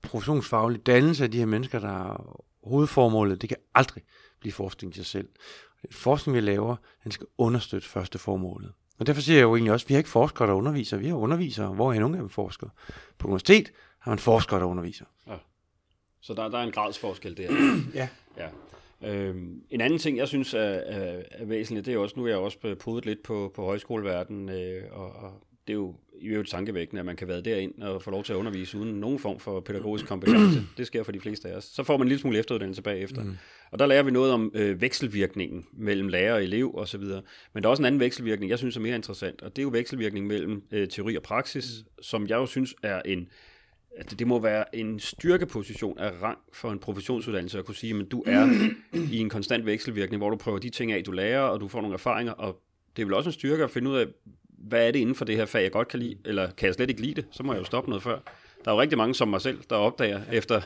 professionsfaglig 0.02 0.86
dannelse 0.86 1.24
af 1.24 1.32
de 1.32 1.38
her 1.38 1.46
mennesker, 1.46 1.80
der 1.80 2.12
er 2.12 2.40
hovedformålet. 2.64 3.42
Det 3.42 3.50
kan 3.50 3.58
aldrig 3.76 4.04
blive 4.40 4.54
forskning 4.54 4.94
til 4.94 5.06
sig 5.06 5.12
selv. 5.12 5.30
Den 5.82 5.94
forskning, 5.94 6.36
vi 6.36 6.42
laver, 6.42 6.76
den 7.04 7.12
skal 7.12 7.28
understøtte 7.38 7.88
første 7.88 8.18
formålet. 8.18 8.72
Og 9.00 9.08
derfor 9.08 9.22
siger 9.22 9.38
jeg 9.38 9.44
jo 9.44 9.56
egentlig 9.56 9.74
også, 9.74 9.86
at 9.86 9.90
vi 9.90 9.94
har 9.94 10.00
ikke 10.00 10.10
forskere, 10.10 10.48
der 10.48 10.54
underviser. 10.54 10.98
Vi 10.98 11.08
har 11.08 11.16
undervisere. 11.16 11.74
Hvor 11.74 11.94
er 11.94 12.00
nogle 12.00 12.18
af 12.18 12.22
dem 12.22 12.30
forskere? 12.30 12.70
På 13.18 13.28
universitet 13.28 13.72
har 14.00 14.12
man 14.12 14.20
forskere, 14.20 14.60
der 14.60 14.66
underviser. 14.66 15.06
Ja. 15.28 15.38
Så 16.22 16.34
der, 16.34 16.48
der 16.48 16.58
er 16.58 16.64
en 16.64 16.72
gradsforskel 16.72 17.38
der. 17.38 17.52
ja. 18.02 18.10
ja. 18.38 18.50
Øhm, 19.04 19.62
en 19.70 19.82
anden 19.82 20.00
ting, 20.00 20.18
jeg 20.18 20.28
synes 20.28 20.54
er, 20.54 20.60
er, 20.60 21.22
er 21.32 21.46
væsentligt, 21.46 21.86
det 21.86 21.94
er 21.94 21.98
også, 21.98 22.16
nu 22.18 22.26
er 22.26 22.30
jeg 22.30 22.38
også 22.38 22.76
podet 22.80 23.06
lidt 23.06 23.24
på, 23.24 23.52
på 23.56 23.66
højskoleverdenen, 23.66 24.50
øh, 24.50 24.84
og, 24.92 25.12
og 25.12 25.44
det 25.68 25.74
er 25.74 25.78
jo 25.78 25.96
i 26.22 26.28
øvrigt 26.28 26.50
tankevækkende, 26.50 27.00
at 27.00 27.06
man 27.06 27.16
kan 27.16 27.28
være 27.28 27.42
derind 27.42 27.82
og 27.82 28.02
få 28.02 28.12
lov 28.12 28.24
til 28.24 28.34
at 28.34 28.38
undervise 28.38 28.78
uden 28.78 29.00
nogen 29.00 29.20
form 29.20 29.40
for 29.40 29.60
pædagogisk 29.60 30.06
kompetence. 30.06 30.62
Det 30.78 30.88
sker 30.88 31.04
for 31.04 31.12
de 31.12 31.20
fleste 31.20 31.50
af 31.50 31.56
os. 31.56 31.64
Så 31.64 31.84
får 31.84 31.98
man 31.98 32.06
en 32.06 32.08
lille 32.08 32.22
smule 32.22 32.40
efteruddannelse 32.40 32.82
bagefter. 32.82 33.24
Mm. 33.24 33.38
Og 33.72 33.80
der 33.80 33.86
lærer 33.86 34.04
vi 34.04 34.12
noget 34.12 34.32
om 34.32 34.52
øh, 34.56 34.82
vekselvirkningen 34.82 35.66
mellem 35.74 36.08
lærer 36.08 36.34
og 36.34 36.44
elev 36.44 36.76
osv. 36.78 37.02
Men 37.54 37.64
der 37.64 37.66
er 37.66 37.70
også 37.70 37.82
en 37.82 37.86
anden 37.86 38.02
vekselvirkning, 38.02 38.50
jeg 38.50 38.58
synes 38.58 38.78
er 38.78 38.82
mere 38.82 38.96
interessant, 38.96 39.42
og 39.42 39.56
det 39.56 39.62
er 39.62 39.64
jo 39.64 39.70
vekselvirkning 39.70 40.28
mellem 40.28 40.64
øh, 40.72 40.88
teori 40.88 41.16
og 41.16 41.24
praksis, 41.24 41.84
mm. 41.86 42.04
som 42.04 42.28
jeg 42.28 42.36
jo 42.36 42.46
synes 42.46 42.76
er 42.84 43.02
en 43.06 43.28
at 43.98 44.20
det 44.20 44.28
må 44.28 44.40
være 44.40 44.76
en 44.76 45.00
styrkeposition 45.00 45.98
af 45.98 46.12
rang 46.22 46.38
for 46.54 46.72
en 46.72 46.80
professionsuddannelse 46.80 47.60
at 47.60 47.66
kunne 47.66 47.76
sige, 47.76 48.00
at 48.00 48.12
du 48.12 48.24
er 48.26 48.70
i 49.12 49.18
en 49.18 49.30
konstant 49.30 49.66
vekselvirkning, 49.66 50.20
hvor 50.20 50.30
du 50.30 50.36
prøver 50.36 50.60
de 50.60 50.70
ting 50.70 50.92
af, 50.92 51.04
du 51.04 51.12
lærer, 51.12 51.42
og 51.42 51.60
du 51.60 51.68
får 51.68 51.82
nogle 51.82 51.94
erfaringer, 51.94 52.34
og 52.34 52.62
det 52.96 53.02
er 53.02 53.06
vel 53.06 53.14
også 53.14 53.30
en 53.30 53.34
styrke 53.34 53.64
at 53.64 53.72
finde 53.72 53.90
ud 53.90 53.98
af, 53.98 54.06
hvad 54.58 54.88
er 54.88 54.92
det 54.92 55.00
inden 55.00 55.16
for 55.16 55.26
det 55.26 55.36
her 55.36 55.46
fag, 55.46 55.64
jeg 55.64 55.72
godt 55.72 55.88
kan 55.88 56.00
lide, 56.00 56.18
eller 56.26 56.52
kan 56.52 56.66
jeg 56.66 56.74
slet 56.74 56.90
ikke 56.90 57.02
lide 57.02 57.14
det, 57.14 57.26
så 57.32 57.44
må 57.44 57.54
jeg 57.54 57.60
jo 57.60 57.66
stoppe 57.66 57.90
noget 57.90 58.04
før. 58.04 58.20
Der 58.66 58.72
er 58.72 58.76
jo 58.76 58.82
rigtig 58.82 58.98
mange 58.98 59.16
som 59.16 59.28
mig 59.28 59.42
selv, 59.42 59.60
der 59.70 59.76
opdager 59.76 60.22
ja. 60.32 60.38
efter 60.38 60.62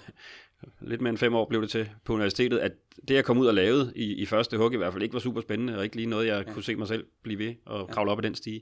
lidt 0.81 1.01
mere 1.01 1.09
end 1.09 1.17
fem 1.17 1.35
år 1.35 1.45
blev 1.49 1.61
det 1.61 1.69
til 1.69 1.89
på 2.05 2.13
universitetet, 2.13 2.59
at 2.59 2.71
det 3.07 3.13
jeg 3.13 3.25
kom 3.25 3.37
ud 3.37 3.47
og 3.47 3.53
lavede 3.53 3.93
i, 3.95 4.13
i 4.13 4.25
første 4.25 4.57
hug 4.57 4.73
i 4.73 4.77
hvert 4.77 4.93
fald 4.93 5.03
ikke 5.03 5.13
var 5.13 5.19
super 5.19 5.41
spændende, 5.41 5.77
og 5.77 5.83
ikke 5.83 5.95
lige 5.95 6.05
noget, 6.05 6.27
jeg 6.27 6.43
ja. 6.47 6.53
kunne 6.53 6.63
se 6.63 6.75
mig 6.75 6.87
selv 6.87 7.05
blive 7.23 7.39
ved 7.39 7.53
og 7.65 7.89
kravle 7.89 8.11
op 8.11 8.19
ad 8.19 8.23
den 8.23 8.35
stige. 8.35 8.61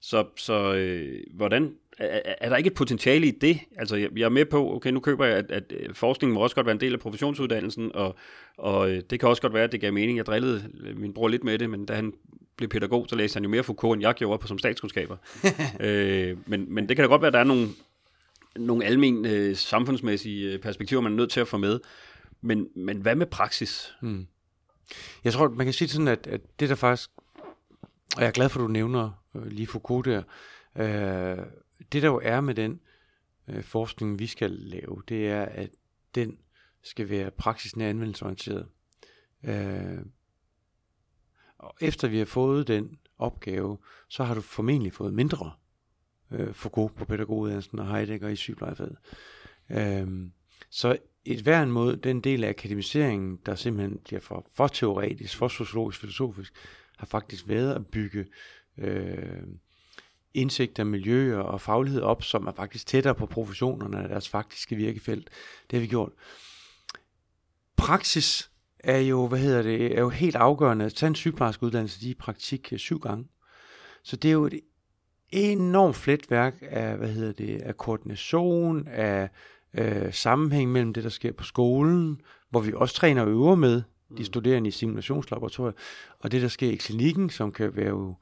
Så, 0.00 0.24
så 0.36 0.74
øh, 0.74 1.22
hvordan 1.34 1.74
er, 1.98 2.34
er 2.40 2.48
der 2.48 2.56
ikke 2.56 2.68
et 2.68 2.74
potentiale 2.74 3.26
i 3.26 3.30
det? 3.30 3.58
Altså, 3.76 3.96
jeg, 3.96 4.10
jeg 4.16 4.24
er 4.24 4.28
med 4.28 4.44
på, 4.44 4.74
okay, 4.74 4.90
nu 4.90 5.00
køber 5.00 5.24
jeg, 5.24 5.36
at, 5.36 5.50
at 5.50 5.72
øh, 5.76 5.94
forskning 5.94 6.32
må 6.32 6.40
også 6.40 6.54
godt 6.54 6.66
være 6.66 6.74
en 6.74 6.80
del 6.80 6.92
af 6.92 7.00
professionsuddannelsen, 7.00 7.90
og, 7.94 8.16
og 8.58 8.90
øh, 8.90 9.02
det 9.10 9.20
kan 9.20 9.28
også 9.28 9.42
godt 9.42 9.54
være, 9.54 9.64
at 9.64 9.72
det 9.72 9.80
gav 9.80 9.92
mening. 9.92 10.18
Jeg 10.18 10.26
drillede 10.26 10.70
min 10.96 11.14
bror 11.14 11.28
lidt 11.28 11.44
med 11.44 11.58
det, 11.58 11.70
men 11.70 11.86
da 11.86 11.94
han 11.94 12.12
blev 12.56 12.68
pædagog, 12.68 13.06
så 13.08 13.16
læste 13.16 13.36
han 13.36 13.44
jo 13.44 13.50
mere 13.50 13.62
Foucault, 13.62 13.96
end 13.96 14.02
jeg 14.02 14.14
gjorde 14.14 14.38
på 14.38 14.46
som 14.46 14.58
statskundskaber. 14.58 15.16
øh, 15.80 16.36
men, 16.46 16.74
men 16.74 16.88
det 16.88 16.96
kan 16.96 17.02
da 17.02 17.08
godt 17.08 17.22
være, 17.22 17.26
at 17.26 17.32
der 17.32 17.40
er 17.40 17.44
nogle, 17.44 17.68
nogle 18.56 18.84
almindelige 18.84 19.36
øh, 19.36 19.56
samfundsmæssige 19.56 20.52
øh, 20.52 20.58
perspektiver, 20.58 21.00
man 21.00 21.12
er 21.12 21.16
nødt 21.16 21.30
til 21.30 21.40
at 21.40 21.48
få 21.48 21.56
med. 21.56 21.80
Men, 22.40 22.68
men 22.76 22.96
hvad 23.00 23.14
med 23.14 23.26
praksis? 23.26 23.94
Hmm. 24.02 24.26
Jeg 25.24 25.32
tror, 25.32 25.48
man 25.48 25.66
kan 25.66 25.72
sige 25.72 25.88
sådan, 25.88 26.08
at, 26.08 26.26
at 26.26 26.40
det 26.60 26.68
der 26.68 26.74
faktisk, 26.74 27.10
og 28.16 28.22
jeg 28.22 28.26
er 28.26 28.30
glad 28.30 28.48
for, 28.48 28.60
at 28.60 28.62
du 28.62 28.68
nævner 28.68 29.04
øh, 29.06 29.10
Øh, 29.36 29.46
lige 29.46 29.66
Foucault 29.66 30.04
der, 30.04 30.22
øh, 30.76 31.46
det 31.92 32.02
der 32.02 32.08
jo 32.08 32.20
er 32.24 32.40
med 32.40 32.54
den 32.54 32.80
øh, 33.48 33.62
forskning, 33.62 34.18
vi 34.18 34.26
skal 34.26 34.50
lave, 34.50 35.02
det 35.08 35.28
er, 35.28 35.42
at 35.42 35.70
den 36.14 36.38
skal 36.82 37.08
være 37.08 37.30
praksisnær 37.30 37.88
anvendelsesorienteret. 37.88 38.66
Øh, 39.44 39.98
og 41.58 41.74
efter 41.80 42.08
vi 42.08 42.18
har 42.18 42.24
fået 42.24 42.68
den 42.68 42.98
opgave, 43.18 43.78
så 44.08 44.24
har 44.24 44.34
du 44.34 44.40
formentlig 44.40 44.92
fået 44.92 45.14
mindre 45.14 45.52
øh, 46.30 46.54
Foucault 46.54 46.94
på 46.94 47.04
pædagoguddannelsen 47.04 47.78
og 47.78 47.88
Heidegger 47.90 48.28
i 48.28 48.36
sygeplejefaget. 48.36 48.96
Øh, 49.70 50.30
så 50.70 50.98
et 51.24 51.46
værn 51.46 51.70
mod 51.70 51.96
den 51.96 52.20
del 52.20 52.44
af 52.44 52.48
akademiseringen, 52.48 53.38
der 53.46 53.54
simpelthen 53.54 53.98
bliver 54.04 54.20
for, 54.20 54.46
for 54.54 54.66
teoretisk, 54.66 55.36
for 55.36 55.48
sociologisk, 55.48 56.00
filosofisk, 56.00 56.54
har 56.96 57.06
faktisk 57.06 57.48
været 57.48 57.74
at 57.74 57.86
bygge 57.86 58.26
øh, 58.78 59.42
indsigt 60.34 60.78
af 60.78 60.86
miljøer 60.86 61.38
og 61.38 61.60
faglighed 61.60 62.02
op, 62.02 62.22
som 62.22 62.46
er 62.46 62.52
faktisk 62.52 62.86
tættere 62.86 63.14
på 63.14 63.26
professionerne 63.26 63.98
og 63.98 64.08
deres 64.08 64.28
faktiske 64.28 64.76
virkefelt. 64.76 65.30
Det 65.70 65.76
har 65.76 65.80
vi 65.80 65.86
gjort. 65.86 66.12
Praksis 67.76 68.50
er 68.78 68.98
jo, 68.98 69.26
hvad 69.26 69.38
hedder 69.38 69.62
det, 69.62 69.96
er 69.96 70.00
jo 70.00 70.08
helt 70.08 70.36
afgørende. 70.36 70.90
Tag 70.90 71.06
en 71.06 71.14
sygeplejerskeuddannelse, 71.14 72.00
de 72.00 72.06
er 72.06 72.10
i 72.10 72.14
praktik 72.14 72.72
syv 72.76 72.98
gange. 72.98 73.28
Så 74.02 74.16
det 74.16 74.28
er 74.28 74.32
jo 74.32 74.46
et 74.46 74.60
enormt 75.30 75.96
fletværk 75.96 76.54
af, 76.62 76.96
hvad 76.96 77.08
hedder 77.08 77.32
det, 77.32 77.62
af 77.62 77.76
koordination, 77.76 78.88
af 78.88 79.28
øh, 79.74 80.12
sammenhæng 80.12 80.72
mellem 80.72 80.92
det, 80.92 81.04
der 81.04 81.10
sker 81.10 81.32
på 81.32 81.44
skolen, 81.44 82.20
hvor 82.50 82.60
vi 82.60 82.72
også 82.74 82.94
træner 82.94 83.22
og 83.22 83.28
øver 83.28 83.54
med 83.54 83.74
de 83.76 83.82
mm. 84.08 84.24
studerende 84.24 84.68
i 84.68 84.70
simulationslaboratorier, 84.70 85.72
og 86.18 86.32
det, 86.32 86.42
der 86.42 86.48
sker 86.48 86.70
i 86.70 86.76
klinikken, 86.76 87.30
som 87.30 87.52
kan 87.52 87.76
være 87.76 87.88
jo, 87.88 88.14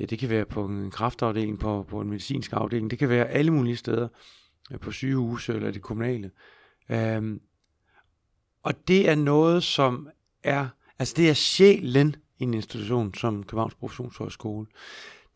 ja, 0.00 0.04
det 0.04 0.18
kan 0.18 0.28
være 0.30 0.44
på 0.44 0.64
en 0.64 0.90
kraftafdeling, 0.90 1.58
på, 1.58 1.86
på 1.88 2.00
en 2.00 2.08
medicinsk 2.08 2.52
afdeling, 2.52 2.90
det 2.90 2.98
kan 2.98 3.08
være 3.08 3.28
alle 3.28 3.50
mulige 3.50 3.76
steder, 3.76 4.08
på 4.80 4.92
sygehuse 4.92 5.54
eller 5.54 5.70
det 5.70 5.82
kommunale. 5.82 6.30
Øhm, 6.90 7.40
og 8.62 8.88
det 8.88 9.08
er 9.08 9.14
noget, 9.14 9.62
som 9.62 10.08
er, 10.44 10.68
altså 10.98 11.14
det 11.16 11.30
er 11.30 11.34
sjælen 11.34 12.16
i 12.38 12.42
en 12.42 12.54
institution 12.54 13.14
som 13.14 13.42
Københavns 13.42 13.74
Professionshøjskole. 13.74 14.66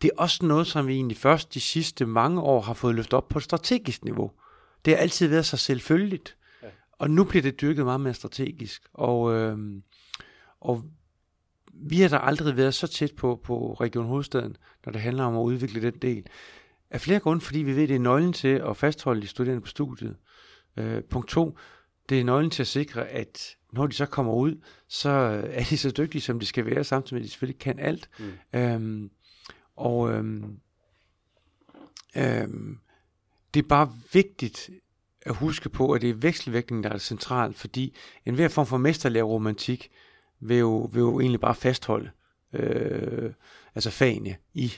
Det 0.02 0.10
er 0.10 0.22
også 0.22 0.46
noget, 0.46 0.66
som 0.66 0.86
vi 0.86 0.94
egentlig 0.94 1.16
først 1.16 1.54
de 1.54 1.60
sidste 1.60 2.06
mange 2.06 2.40
år 2.40 2.60
har 2.60 2.74
fået 2.74 2.94
løftet 2.94 3.14
op 3.14 3.28
på 3.28 3.38
et 3.38 3.44
strategisk 3.44 4.04
niveau. 4.04 4.30
Det 4.84 4.92
har 4.92 5.00
altid 5.00 5.28
været 5.28 5.46
så 5.46 5.56
selvfølgeligt. 5.56 6.36
Og 6.98 7.10
nu 7.10 7.24
bliver 7.24 7.42
det 7.42 7.60
dyrket 7.60 7.84
meget 7.84 8.00
mere 8.00 8.14
strategisk. 8.14 8.82
Og, 8.92 9.34
øh, 9.34 9.58
og 10.60 10.84
vi 11.86 12.00
har 12.00 12.08
da 12.08 12.16
aldrig 12.16 12.56
været 12.56 12.74
så 12.74 12.86
tæt 12.86 13.12
på, 13.16 13.40
på 13.44 13.74
Region 13.74 14.06
Hovedstaden, 14.06 14.56
når 14.84 14.92
det 14.92 15.00
handler 15.00 15.24
om 15.24 15.36
at 15.36 15.42
udvikle 15.42 15.82
den 15.82 15.94
del. 16.02 16.26
Af 16.90 17.00
flere 17.00 17.20
grunde, 17.20 17.40
fordi 17.40 17.58
vi 17.58 17.76
ved, 17.76 17.82
at 17.82 17.88
det 17.88 17.94
er 17.94 18.00
nøglen 18.00 18.32
til 18.32 18.48
at 18.48 18.76
fastholde 18.76 19.22
de 19.22 19.26
studerende 19.26 19.60
på 19.60 19.68
studiet. 19.68 20.16
Øh, 20.76 21.02
punkt 21.02 21.28
to, 21.28 21.58
det 22.08 22.20
er 22.20 22.24
nøglen 22.24 22.50
til 22.50 22.62
at 22.62 22.66
sikre, 22.66 23.08
at 23.08 23.56
når 23.72 23.86
de 23.86 23.92
så 23.92 24.06
kommer 24.06 24.32
ud, 24.32 24.60
så 24.88 25.10
er 25.50 25.64
de 25.70 25.78
så 25.78 25.90
dygtige, 25.90 26.22
som 26.22 26.40
de 26.40 26.46
skal 26.46 26.66
være, 26.66 26.84
samtidig 26.84 27.14
med, 27.14 27.20
at 27.20 27.24
de 27.24 27.30
selvfølgelig 27.30 27.58
kan 27.58 27.78
alt. 27.78 28.08
Mm. 28.18 28.60
Øhm, 28.60 29.10
og 29.76 30.12
øhm, 30.12 30.56
øhm, 32.16 32.78
det 33.54 33.64
er 33.64 33.68
bare 33.68 33.92
vigtigt 34.12 34.70
at 35.22 35.34
huske 35.34 35.68
på, 35.68 35.92
at 35.92 36.02
det 36.02 36.10
er 36.10 36.14
vekselvægtning, 36.14 36.84
der 36.84 36.90
er 36.90 36.98
centralt, 36.98 37.56
fordi 37.56 37.96
enhver 38.24 38.48
form 38.48 38.66
for 38.66 38.76
mesterlærer 38.76 39.24
romantik 39.24 39.90
vil 40.44 40.58
jo, 40.58 40.90
vil 40.92 41.00
jo 41.00 41.20
egentlig 41.20 41.40
bare 41.40 41.54
fastholde 41.54 42.10
øh, 42.52 43.32
altså 43.74 43.90
fagene 43.90 44.36
i, 44.54 44.72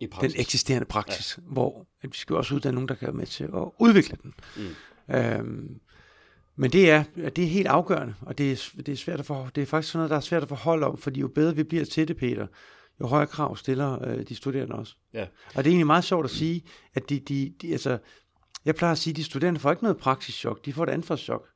I 0.00 0.06
den 0.20 0.32
eksisterende 0.36 0.86
praksis, 0.86 1.38
ja. 1.38 1.42
hvor 1.52 1.86
at 2.02 2.12
vi 2.12 2.16
skal 2.16 2.36
også 2.36 2.54
uddanne 2.54 2.74
nogen, 2.74 2.88
der 2.88 2.94
kan 2.94 3.06
være 3.06 3.16
med 3.16 3.26
til 3.26 3.44
at 3.44 3.70
udvikle 3.78 4.18
den. 4.22 4.34
Mm. 4.56 5.14
Øhm, 5.14 5.80
men 6.56 6.72
det 6.72 6.90
er, 6.90 7.04
det 7.14 7.38
er 7.38 7.48
helt 7.48 7.66
afgørende, 7.66 8.14
og 8.20 8.38
det 8.38 8.52
er, 8.52 8.82
det 8.82 8.88
er, 8.88 8.96
svært 8.96 9.20
at 9.20 9.26
for, 9.26 9.50
det 9.54 9.62
er 9.62 9.66
faktisk 9.66 9.92
sådan 9.92 9.98
noget, 9.98 10.10
der 10.10 10.16
er 10.16 10.20
svært 10.20 10.42
at 10.42 10.48
forholde 10.48 10.86
om, 10.86 10.98
fordi 10.98 11.20
jo 11.20 11.28
bedre 11.28 11.56
vi 11.56 11.62
bliver 11.62 11.84
til 11.84 12.08
det, 12.08 12.16
Peter, 12.16 12.46
jo 13.00 13.06
højere 13.06 13.26
krav 13.26 13.56
stiller 13.56 14.08
øh, 14.08 14.28
de 14.28 14.34
studerende 14.34 14.74
også. 14.74 14.94
Ja. 15.14 15.22
Og 15.22 15.56
det 15.64 15.66
er 15.66 15.70
egentlig 15.70 15.86
meget 15.86 16.04
sjovt 16.04 16.24
at 16.24 16.30
sige, 16.30 16.64
at 16.94 17.08
de, 17.08 17.20
de, 17.20 17.54
de 17.62 17.72
altså, 17.72 17.98
jeg 18.64 18.74
plejer 18.74 18.92
at 18.92 18.98
sige, 18.98 19.12
at 19.12 19.16
de 19.16 19.24
studerende 19.24 19.60
får 19.60 19.70
ikke 19.70 19.82
noget 19.82 19.96
praksischok, 19.96 20.64
de 20.64 20.72
får 20.72 20.82
et 20.82 20.90
ansvarschok. 20.90 21.48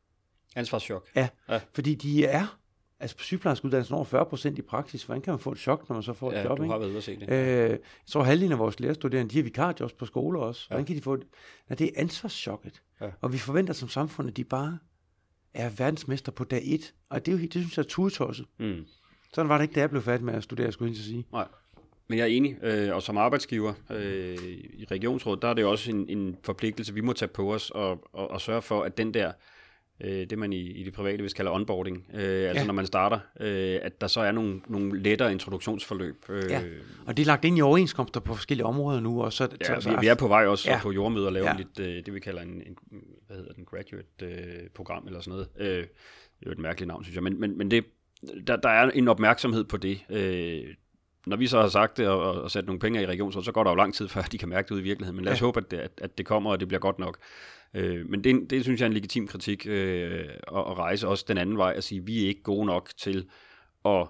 Ansvarschok? 0.57 1.09
Ja, 1.17 1.29
ja. 1.49 1.61
fordi 1.75 1.95
de 1.95 2.25
er, 2.25 2.60
altså 3.01 3.17
på 3.17 3.23
sygeplejerskeuddannelsen 3.23 3.95
over 3.95 4.05
40 4.05 4.27
procent 4.27 4.59
i 4.59 4.63
praksis. 4.63 5.05
Hvordan 5.05 5.23
kan 5.23 5.33
man 5.33 5.39
få 5.39 5.53
et 5.53 5.59
chok, 5.59 5.89
når 5.89 5.95
man 5.95 6.03
så 6.03 6.13
får 6.13 6.33
ja, 6.33 6.41
et 6.41 6.45
job? 6.45 6.59
du 6.59 6.65
har 6.65 6.79
været 6.79 6.89
ude 6.89 6.97
at 6.97 7.03
se 7.03 7.21
det. 7.21 7.31
Øh, 7.31 7.71
jeg 7.71 7.79
tror, 8.07 8.23
halvdelen 8.23 8.53
af 8.53 8.59
vores 8.59 8.81
lærerstuderende, 8.81 9.31
de 9.31 9.37
har 9.37 9.43
vikarjobs 9.43 9.93
på 9.93 10.07
skoler 10.07 10.41
også. 10.41 10.69
Hvordan 10.69 10.85
ja. 10.85 10.87
kan 10.87 10.97
de 10.97 11.03
få 11.03 11.17
det? 11.17 11.27
Nej, 11.69 11.77
det 11.77 11.87
er 11.87 11.91
ansvarschokket. 11.97 12.83
Ja. 13.01 13.11
Og 13.21 13.33
vi 13.33 13.39
forventer 13.39 13.75
som 13.75 13.89
samfund, 13.89 14.29
at 14.29 14.37
de 14.37 14.45
bare 14.45 14.79
er 15.55 15.71
verdensmester 15.71 16.33
på 16.33 16.45
dag 16.45 16.63
1. 16.65 16.95
Og 17.11 17.27
det, 17.27 17.35
er 17.35 17.39
jo, 17.39 17.43
det 17.43 17.53
synes 17.53 17.77
jeg 17.77 17.83
er 17.83 17.89
tudetosset. 17.89 18.47
Mm. 18.59 18.87
Sådan 19.35 19.49
var 19.49 19.59
det 19.59 19.63
ikke, 19.63 19.75
da 19.75 19.81
jeg 19.81 19.91
blev 19.91 20.03
færdig 20.03 20.25
med 20.25 20.35
at 20.35 20.43
studere, 20.43 20.73
skulle 20.73 20.93
jeg 20.93 20.97
sige. 20.97 21.27
Nej. 21.33 21.47
Men 22.09 22.19
jeg 22.19 22.25
er 22.25 22.29
enig, 22.29 22.57
øh, 22.63 22.95
og 22.95 23.03
som 23.03 23.19
arbejdsgiver 23.19 23.73
øh, 23.91 24.39
i 24.73 24.87
regionsrådet, 24.91 25.43
der 25.43 25.49
er 25.49 25.55
det 25.55 25.63
jo 25.63 25.71
også 25.71 25.91
en, 25.91 26.09
en 26.09 26.37
forpligtelse, 26.43 26.95
vi 26.95 27.01
må 27.01 27.13
tage 27.13 27.29
på 27.29 27.55
os 27.55 27.71
og, 27.71 28.09
og, 28.13 28.31
og 28.31 28.41
sørge 28.41 28.63
for, 28.63 28.83
at 28.83 28.97
den 28.99 29.15
der, 29.15 29.33
øh, 30.01 30.27
det 30.31 30.39
man 30.39 30.53
i, 30.53 30.61
i 30.61 30.83
det 30.83 30.93
private 30.93 31.23
vil 31.23 31.33
kalde 31.33 31.51
onboarding, 31.51 32.07
øh, 32.15 32.49
altså 32.49 32.61
ja. 32.61 32.67
når 32.67 32.75
man 32.75 32.87
starter, 32.87 33.19
øh, 33.41 33.79
at 33.83 34.01
der 34.01 34.07
så 34.07 34.21
er 34.21 34.33
nogle, 34.33 34.61
nogle 34.69 35.03
lettere 35.03 35.33
introduktionsforløb. 35.33 36.25
Øh, 36.29 36.51
ja, 36.51 36.63
og 37.07 37.17
det 37.17 37.23
er 37.23 37.27
lagt 37.27 37.45
ind 37.45 37.59
i 37.59 37.61
overenskomster 37.61 38.21
på 38.21 38.35
forskellige 38.35 38.67
områder 38.67 39.01
nu. 39.01 39.23
Og 39.23 39.33
så, 39.33 39.49
ja, 39.61 39.81
så, 39.81 39.91
vi, 39.91 39.97
vi 40.01 40.07
er 40.07 40.15
på 40.15 40.29
vej 40.29 40.47
også 40.47 40.71
ja. 40.71 40.81
på 40.83 40.93
jordmøder 40.93 41.27
at 41.27 41.33
lave 41.33 41.47
ja. 41.47 41.57
lidt, 41.57 41.81
øh, 41.81 42.07
det 42.07 42.15
vi 42.15 42.21
kalder 42.21 42.43
en, 42.43 42.63
en 42.67 42.77
hvad 43.27 43.37
hedder 43.37 43.53
den, 43.53 43.65
graduate-program 43.65 45.03
øh, 45.03 45.07
eller 45.07 45.21
sådan 45.21 45.31
noget. 45.31 45.49
Øh, 45.59 45.87
det 46.41 46.47
er 46.47 46.47
jo 46.47 46.53
et 46.53 46.59
mærkeligt 46.59 46.89
navn, 46.89 47.05
synes 47.05 47.15
jeg, 47.15 47.23
men, 47.23 47.41
men, 47.41 47.59
men 47.59 47.71
det, 47.71 47.85
der, 48.47 48.57
der 48.57 48.69
er 48.69 48.91
en 48.91 49.09
opmærksomhed 49.09 49.65
på 49.65 49.77
det. 49.77 50.01
Øh, 50.11 50.75
når 51.27 51.37
vi 51.37 51.47
så 51.47 51.61
har 51.61 51.69
sagt 51.69 51.97
det 51.97 52.09
og, 52.09 52.43
og 52.43 52.51
sat 52.51 52.67
nogle 52.67 52.81
penge 52.81 53.03
i 53.03 53.07
regionen, 53.07 53.33
så, 53.33 53.41
så 53.41 53.53
går 53.53 53.65
der 53.65 53.71
jo 53.71 53.75
lang 53.75 53.95
tid, 53.95 54.09
før 54.09 54.23
de 54.23 54.39
kan 54.39 54.49
mærke 54.49 54.69
det 54.69 54.75
ud 54.75 54.81
i 54.81 54.83
virkeligheden. 54.83 55.17
Men 55.17 55.25
lad 55.25 55.33
os 55.33 55.41
ja. 55.41 55.45
håbe, 55.45 55.61
at 55.61 55.71
det, 55.71 55.77
at, 55.77 55.91
at 55.99 56.19
det 56.19 56.27
kommer, 56.27 56.51
og 56.51 56.61
det 56.61 56.69
bliver 56.69 56.81
godt 56.81 56.99
nok. 56.99 57.19
Øh, 57.75 58.11
men 58.11 58.25
det, 58.25 58.51
det 58.51 58.63
synes 58.63 58.81
jeg 58.81 58.87
er 58.87 58.91
en 58.91 58.95
legitim 58.95 59.27
kritik 59.27 59.67
øh, 59.67 60.21
at, 60.29 60.59
at 60.59 60.79
rejse 60.79 61.09
også 61.09 61.25
den 61.29 61.39
anden 61.39 61.57
vej 61.57 61.75
og 61.77 61.83
sige, 61.83 62.01
at 62.01 62.07
vi 62.07 62.25
er 62.25 62.29
ikke 62.29 62.43
gode 62.43 62.67
nok 62.67 62.91
til 62.97 63.29
at 63.85 64.07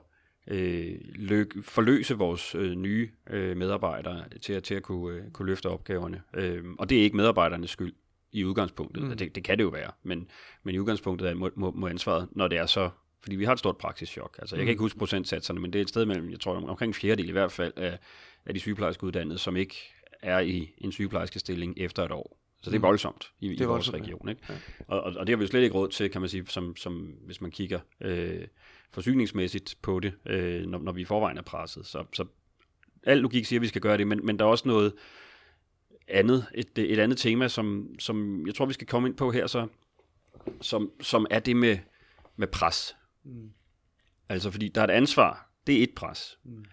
øh, 0.47 0.95
løg, 1.03 1.51
forløse 1.63 2.15
vores 2.15 2.55
øh, 2.55 2.75
nye 2.75 3.11
øh, 3.31 3.57
medarbejdere 3.57 4.25
til, 4.43 4.53
at, 4.53 4.63
til 4.63 4.75
at 4.75 4.83
kunne, 4.83 5.17
øh, 5.17 5.31
kunne 5.33 5.47
løfte 5.47 5.67
opgaverne. 5.67 6.23
Øh, 6.35 6.65
og 6.79 6.91
det 6.91 6.99
er 6.99 7.03
ikke 7.03 7.17
medarbejdernes 7.17 7.71
skyld 7.71 7.93
i 8.33 8.45
udgangspunktet. 8.45 9.05
Mm. 9.05 9.17
Det, 9.17 9.35
det 9.35 9.45
kan 9.45 9.59
det 9.59 9.65
jo 9.65 9.69
være, 9.69 9.91
men, 10.03 10.29
men 10.63 10.75
i 10.75 10.79
udgangspunktet 10.79 11.31
er, 11.31 11.35
må, 11.35 11.51
må, 11.57 11.71
må 11.71 11.87
ansvaret, 11.87 12.29
når 12.33 12.49
det 12.49 12.59
er 12.59 12.67
så 12.67 12.91
fordi 13.23 13.37
vi 13.37 13.45
har 13.45 13.53
et 13.53 13.59
stort 13.59 13.77
praksischok. 13.77 14.37
Altså, 14.39 14.57
jeg 14.57 14.61
kan 14.61 14.67
mm. 14.67 14.71
ikke 14.71 14.81
huske 14.81 14.99
procentsatserne, 14.99 15.61
men 15.61 15.73
det 15.73 15.79
er 15.79 15.83
et 15.83 15.89
sted 15.89 16.07
mellem, 16.07 16.31
jeg 16.31 16.41
tror 16.41 16.69
omkring 16.69 16.91
en 16.91 16.95
fjerdedel 16.95 17.29
i 17.29 17.33
hvert 17.33 17.53
fald 17.53 17.73
af, 17.77 17.99
af 18.47 18.55
de 18.55 18.61
sygeplejerske 18.61 19.05
uddannede, 19.05 19.39
som 19.39 19.57
ikke 19.57 19.77
er 20.23 20.39
i 20.39 20.75
en 20.79 20.93
sygeplejerske 20.93 21.39
stilling 21.39 21.75
efter 21.77 22.05
et 22.05 22.13
år. 22.13 22.39
Så 22.63 22.71
det 22.71 22.77
er 22.77 22.79
mm. 22.79 22.83
voldsomt 22.83 23.33
i, 23.41 23.49
det 23.49 23.61
er 23.61 23.65
i 23.65 23.67
vores 23.67 23.93
voldsomt, 23.93 24.03
region. 24.03 24.29
Ikke? 24.29 24.43
Ja. 24.49 24.55
Og, 24.89 25.01
og, 25.01 25.13
og 25.17 25.27
det 25.27 25.33
har 25.33 25.37
vi 25.37 25.45
jo 25.45 25.49
slet 25.49 25.63
ikke 25.63 25.75
råd 25.75 25.89
til, 25.89 26.11
kan 26.11 26.21
man 26.21 26.31
sige, 26.31 26.47
som, 26.47 26.77
som 26.77 27.15
hvis 27.27 27.41
man 27.41 27.51
kigger 27.51 27.81
øh, 28.01 28.47
forsyningsmæssigt 28.91 29.77
på 29.83 30.01
det, 30.01 30.13
øh, 30.27 30.67
når, 30.67 30.79
når 30.79 30.93
vi 30.93 31.01
i 31.01 31.05
forvejen 31.05 31.39
er 31.39 31.43
presset. 31.43 31.87
Så, 31.87 32.05
så 32.13 32.25
al 33.03 33.19
logik 33.19 33.45
siger, 33.45 33.59
at 33.59 33.63
vi 33.63 33.69
skal 33.69 33.81
gøre 33.81 33.99
det, 33.99 34.07
men, 34.07 34.27
men 34.27 34.39
der 34.39 34.45
er 34.45 34.49
også 34.49 34.69
noget 34.69 34.93
andet, 36.09 36.47
et, 36.55 36.79
et 36.79 36.99
andet 36.99 37.19
tema, 37.19 37.49
som, 37.49 37.95
som 37.99 38.47
jeg 38.47 38.55
tror, 38.55 38.67
vi 38.67 38.73
skal 38.73 38.87
komme 38.87 39.09
ind 39.09 39.17
på 39.17 39.31
her, 39.31 39.47
så, 39.47 39.67
som, 40.61 40.91
som 41.01 41.27
er 41.31 41.39
det 41.39 41.57
med, 41.57 41.79
med 42.37 42.47
pres. 42.47 42.97
Mm. 43.25 43.51
Altså 44.29 44.51
fordi 44.51 44.69
der 44.69 44.81
er 44.81 44.85
et 44.85 44.91
ansvar, 44.91 45.51
det 45.67 45.79
er 45.79 45.83
et 45.83 45.95
pres. 45.97 46.39
Mm. 46.45 46.65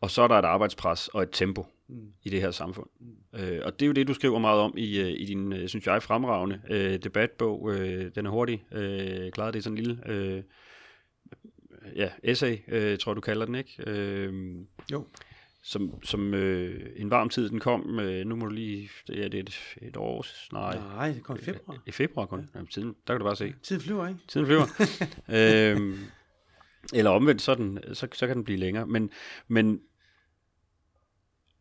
Og 0.00 0.10
så 0.10 0.22
er 0.22 0.28
der 0.28 0.34
et 0.34 0.44
arbejdspres 0.44 1.08
og 1.08 1.22
et 1.22 1.28
tempo 1.32 1.66
mm. 1.88 2.12
i 2.22 2.28
det 2.28 2.40
her 2.40 2.50
samfund. 2.50 2.88
Mm. 3.00 3.40
Øh, 3.40 3.60
og 3.64 3.80
det 3.80 3.82
er 3.82 3.86
jo 3.86 3.92
det, 3.92 4.08
du 4.08 4.14
skriver 4.14 4.38
meget 4.38 4.60
om 4.60 4.74
i, 4.76 5.00
øh, 5.00 5.08
i 5.08 5.24
din, 5.24 5.52
øh, 5.52 5.68
synes 5.68 5.86
jeg, 5.86 6.02
fremragende 6.02 6.60
øh, 6.70 6.98
debatbog. 6.98 7.74
Øh, 7.74 8.10
den 8.14 8.26
er 8.26 8.30
hurtig. 8.30 8.64
Øh, 8.72 9.32
klaret 9.32 9.54
det 9.54 9.60
er 9.60 9.62
sådan 9.62 9.78
en 9.78 9.84
lille 9.84 10.10
øh, 10.10 10.42
ja, 11.96 12.10
essay, 12.22 12.56
øh, 12.68 12.98
tror 12.98 13.14
du 13.14 13.20
kalder 13.20 13.46
den, 13.46 13.54
ikke? 13.54 13.82
Øh, 13.86 14.54
jo. 14.92 15.06
Som, 15.62 16.02
som 16.02 16.34
øh, 16.34 16.90
en 16.96 17.10
varm 17.10 17.28
tid, 17.28 17.48
den 17.48 17.60
kom, 17.60 18.00
øh, 18.00 18.26
nu 18.26 18.36
må 18.36 18.46
du 18.46 18.50
lige, 18.50 18.90
det 19.06 19.24
er 19.24 19.28
det 19.28 19.40
et, 19.40 19.76
et 19.82 19.96
år, 19.96 20.26
nej. 20.52 20.78
Nej, 20.78 21.12
det 21.12 21.22
kom 21.22 21.36
i 21.36 21.44
februar. 21.44 21.82
I 21.86 21.90
februar 21.90 22.26
kun, 22.26 22.40
ja. 22.40 22.46
Jamen, 22.54 22.66
tiden, 22.66 22.94
der 23.06 23.14
kan 23.14 23.18
du 23.18 23.24
bare 23.24 23.36
se. 23.36 23.54
Tiden 23.62 23.82
flyver, 23.82 24.08
ikke? 24.08 24.20
Tiden 24.28 24.46
flyver. 24.46 24.66
øh, 25.38 25.98
eller 26.94 27.10
omvendt, 27.10 27.42
sådan, 27.42 27.78
så, 27.92 28.08
så 28.12 28.26
kan 28.26 28.36
den 28.36 28.44
blive 28.44 28.58
længere. 28.58 28.86
Men, 28.86 29.10
men 29.48 29.80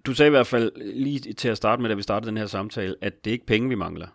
du 0.08 0.14
sagde 0.14 0.28
i 0.28 0.30
hvert 0.30 0.47
fald 0.47 0.72
lige 0.93 1.34
til 1.34 1.49
at 1.49 1.58
starte 1.58 1.82
med, 1.82 1.89
da 1.89 1.95
vi 1.95 2.01
startede 2.01 2.30
den 2.30 2.38
her 2.38 2.45
samtale, 2.45 2.95
at 3.01 3.26
det 3.26 3.32
er 3.32 3.34
ikke 3.34 3.45
penge, 3.45 3.70
vi 3.70 3.76
mangler. 3.76 4.08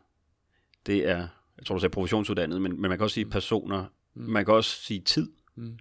Det 0.87 1.09
er, 1.09 1.29
jeg 1.59 1.67
tror 1.67 1.75
du 1.75 1.81
sagde 1.81 1.93
professionsuddannet, 1.93 2.63
men, 2.63 2.81
men 2.81 2.89
man 2.89 2.99
kan 2.99 3.03
også 3.05 3.15
sige 3.15 3.27
personer, 3.27 3.85
mm. 4.15 4.23
man 4.23 4.45
kan 4.45 4.55
også 4.55 4.83
sige 4.83 5.01
tid. 5.01 5.31
Mm. 5.55 5.79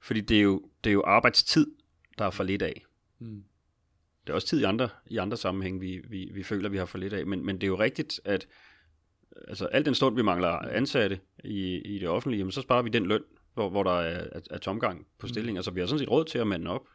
Fordi 0.00 0.20
det 0.20 0.38
er, 0.38 0.42
jo, 0.42 0.62
det 0.84 0.90
er 0.90 0.94
jo 0.94 1.02
arbejdstid, 1.06 1.66
der 2.18 2.24
er 2.24 2.30
for 2.30 2.44
lidt 2.44 2.62
af. 2.62 2.84
Mm. 3.18 3.44
Det 4.26 4.30
er 4.30 4.34
også 4.34 4.46
tid 4.46 4.60
i 4.60 4.64
andre, 4.64 4.88
i 5.06 5.16
andre 5.16 5.36
sammenhæng, 5.36 5.80
vi, 5.80 6.00
vi, 6.08 6.30
vi 6.34 6.42
føler, 6.42 6.68
vi 6.68 6.76
har 6.76 6.86
for 6.86 6.98
lidt 6.98 7.12
af. 7.12 7.26
Men, 7.26 7.46
men 7.46 7.56
det 7.56 7.62
er 7.62 7.68
jo 7.68 7.78
rigtigt, 7.78 8.20
at 8.24 8.46
altså, 9.48 9.66
al 9.66 9.84
den 9.84 9.94
stund, 9.94 10.16
vi 10.16 10.22
mangler 10.22 10.48
ansatte 10.48 11.20
i, 11.44 11.78
i 11.78 11.98
det 11.98 12.08
offentlige, 12.08 12.38
jamen, 12.38 12.52
så 12.52 12.60
sparer 12.60 12.82
vi 12.82 12.90
den 12.90 13.06
løn, 13.06 13.22
hvor, 13.54 13.70
hvor 13.70 13.82
der 13.82 14.00
er, 14.00 14.28
er, 14.32 14.40
er 14.50 14.58
tomgang 14.58 15.06
på 15.18 15.28
stillinger. 15.28 15.60
Mm. 15.60 15.64
Så 15.64 15.70
vi 15.70 15.80
har 15.80 15.86
sådan 15.86 15.98
set 15.98 16.10
råd 16.10 16.24
til 16.24 16.38
at 16.38 16.46
mande 16.46 16.70
op. 16.70 16.86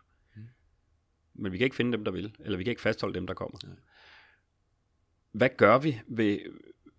Men 1.39 1.51
vi 1.51 1.57
kan 1.57 1.65
ikke 1.65 1.75
finde 1.75 1.91
dem, 1.91 2.05
der 2.05 2.11
vil. 2.11 2.35
Eller 2.39 2.57
vi 2.57 2.63
kan 2.63 2.71
ikke 2.71 2.81
fastholde 2.81 3.15
dem, 3.15 3.27
der 3.27 3.33
kommer. 3.33 3.57
Ja. 3.63 3.69
Hvad 5.31 5.49
gør 5.57 5.77
vi 5.77 6.01
ved, 6.07 6.39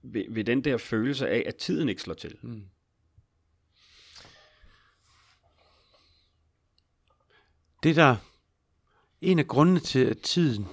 ved, 0.02 0.24
ved 0.28 0.44
den 0.44 0.64
der 0.64 0.76
følelse 0.76 1.28
af, 1.28 1.44
at 1.46 1.56
tiden 1.56 1.88
ikke 1.88 2.02
slår 2.02 2.14
til? 2.14 2.36
Mm. 2.42 2.64
Det 7.82 7.96
der 7.96 8.16
en 9.20 9.38
af 9.38 9.46
grundene 9.46 9.80
til, 9.80 10.04
at 10.04 10.18
tiden 10.18 10.66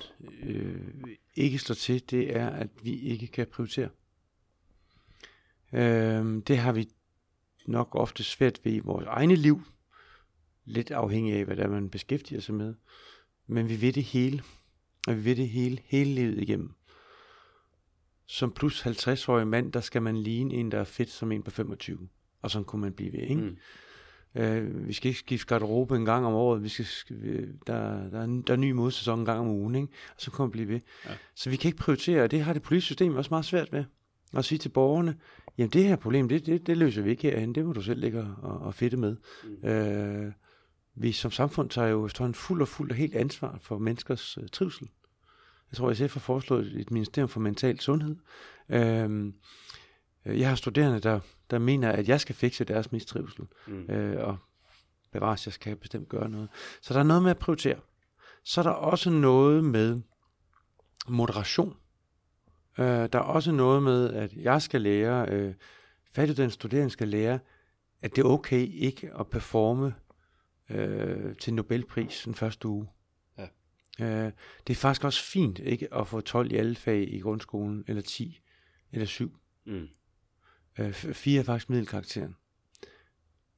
øh, 0.44 0.82
ikke 1.36 1.60
slår 1.60 1.74
til, 1.74 2.10
det 2.10 2.36
er, 2.36 2.50
at 2.50 2.70
vi 2.84 3.00
ikke 3.00 3.28
kan 3.28 3.48
prioritere. 3.48 3.90
Øh, 5.74 6.44
det 6.48 6.58
har 6.58 6.72
vi 6.72 6.90
nok 7.66 7.96
ofte 7.96 8.24
svært 8.24 8.60
ved 8.64 8.74
i 8.74 8.80
vores 8.80 9.06
egne 9.06 9.36
liv, 9.36 9.62
lidt 10.66 10.92
afhængig 10.92 11.34
af, 11.34 11.46
hvad 11.46 11.56
der 11.56 11.68
man 11.68 11.90
beskæftiger 11.90 12.42
sig 12.42 12.56
med. 12.56 12.76
Men 13.48 13.70
vi 13.70 13.82
ved 13.82 13.94
det 13.94 14.04
hele, 14.04 14.44
og 15.08 15.16
vi 15.18 15.26
ved 15.26 15.36
det 15.36 15.50
hele, 15.50 15.80
hele 15.86 16.14
livet 16.14 16.42
igennem. 16.42 16.72
Som 18.26 18.52
plus 18.52 18.82
50-årig 18.86 19.48
mand, 19.48 19.72
der 19.72 19.82
skal 19.82 20.02
man 20.02 20.18
ligne 20.18 20.54
en, 20.54 20.72
der 20.72 20.80
er 20.80 20.84
fedt 20.84 21.10
som 21.10 21.32
en 21.32 21.44
på 21.44 21.52
25. 21.52 22.08
Og 22.42 22.52
sådan 22.52 22.66
kunne 22.66 22.82
man 22.82 22.94
blive 22.94 23.14
ved, 23.14 23.20
ikke? 23.20 23.42
Mm. 23.42 23.58
Øh, 24.36 24.88
vi 24.88 24.94
skal 24.94 25.08
ikke 25.10 25.20
skifte 25.20 25.48
garderobe 25.48 25.96
en 25.96 26.06
gang 26.06 26.26
om 26.26 26.34
året. 26.34 26.64
Vi 26.64 26.70
skal, 26.70 27.16
der, 27.68 28.10
der, 28.10 28.20
er, 28.20 28.26
der 28.26 28.50
er 28.50 28.54
en 28.54 28.62
ny 28.62 28.72
modsæson 28.72 29.20
en 29.20 29.26
gang 29.26 29.40
om 29.40 29.48
ugen, 29.48 29.76
ikke? 29.76 29.88
og 30.16 30.22
så 30.22 30.32
kommer 30.32 30.48
vi 30.48 30.52
blive 30.52 30.68
ved. 30.68 30.80
Ja. 31.06 31.12
Så 31.36 31.50
vi 31.50 31.56
kan 31.56 31.70
ikke 31.70 31.78
prioritere, 31.78 32.24
og 32.24 32.32
det 32.32 32.42
har 32.42 32.54
det 32.54 32.62
politiske 32.62 32.86
system 32.86 33.16
også 33.16 33.30
meget 33.32 33.46
svært 33.46 33.74
ved. 33.74 33.84
At 34.34 34.46
sige 34.46 34.60
til 34.60 34.70
borgerne, 34.70 35.16
jamen 35.58 35.70
det 35.70 35.84
her 35.84 35.96
problem, 35.96 36.30
det, 36.30 36.46
det, 36.46 36.68
det 36.68 36.78
løser 36.78 37.02
vi 37.02 37.10
ikke 37.10 37.32
herhen, 37.32 37.56
det 37.56 37.66
må 37.66 37.74
du 37.74 37.82
selv 37.82 38.00
ligge 38.00 38.20
og, 38.22 38.60
og 38.60 38.74
fedte 38.74 38.98
med. 38.98 39.16
Mm. 39.44 39.70
Øh, 39.70 40.32
vi 41.00 41.12
som 41.12 41.32
samfund 41.32 41.70
tager 41.70 41.88
jo 41.88 42.06
efterhånden 42.06 42.36
fuld 42.36 42.62
og 42.62 42.68
fuld 42.68 42.92
og 42.92 42.98
helt 42.98 43.16
ansvar 43.16 43.58
for 43.62 43.78
menneskers 43.78 44.38
øh, 44.38 44.50
trivsel. 44.50 44.90
Jeg 45.72 45.78
tror, 45.78 45.94
SF 45.94 46.14
har 46.14 46.20
foreslået 46.20 46.80
et 46.80 46.92
ministerium 46.92 47.30
for 47.30 47.40
mental 47.40 47.80
sundhed. 47.80 48.16
Øh, 48.70 49.34
jeg 50.26 50.50
har 50.50 50.56
studerende, 50.56 51.00
der 51.00 51.20
der 51.52 51.60
mener, 51.60 51.92
at 51.92 52.10
jeg 52.10 52.22
skal 52.22 52.36
fikse 52.36 52.64
deres 52.64 52.92
mistrivsel. 52.92 53.48
Mm. 53.68 53.86
Øh, 53.90 54.28
og 54.28 54.38
bevares, 55.12 55.46
jeg 55.46 55.54
skal 55.54 55.76
bestemt 55.76 56.10
gøre 56.10 56.30
noget. 56.30 56.50
Så 56.82 56.94
der 56.94 57.00
er 57.00 57.04
noget 57.04 57.24
med 57.24 57.32
at 57.32 57.38
prioritere. 57.38 57.80
Så 58.44 58.62
er 58.62 58.64
der 58.64 58.72
også 58.72 59.10
noget 59.10 59.64
med 59.64 60.02
moderation. 61.08 61.76
Øh, 62.78 62.86
der 62.86 63.10
er 63.14 63.20
også 63.20 63.52
noget 63.52 63.84
med, 63.84 64.14
at 64.14 64.34
jeg 64.34 64.62
skal 64.62 64.82
lære, 64.82 65.30
øh, 65.30 65.54
den 66.16 66.52
studerende 66.52 66.90
skal 66.90 67.08
lære, 67.08 67.40
at 68.02 68.16
det 68.16 68.22
er 68.22 68.28
okay 68.28 68.68
ikke 68.74 69.12
at 69.20 69.28
performe 69.28 69.94
øh, 70.70 71.36
til 71.36 71.54
Nobelpris 71.54 72.22
den 72.26 72.36
første 72.36 72.68
uge. 72.68 72.88
Ja. 73.38 73.48
Øh, 74.00 74.32
det 74.68 74.74
er 74.74 74.78
faktisk 74.78 75.04
også 75.04 75.24
fint 75.24 75.60
ikke 75.60 75.94
at 75.94 76.08
få 76.08 76.22
12 76.22 76.52
i 76.52 76.56
alle 76.56 76.76
fag 76.76 77.14
i 77.14 77.20
grundskolen, 77.20 77.84
eller 77.88 78.02
10, 78.02 78.42
eller 78.92 79.06
7. 79.06 79.38
Mm. 79.66 79.88
Øh, 80.80 80.94
fire 80.94 81.40
er 81.40 81.44
faktisk 81.44 81.70
middelkarakteren. 81.70 82.36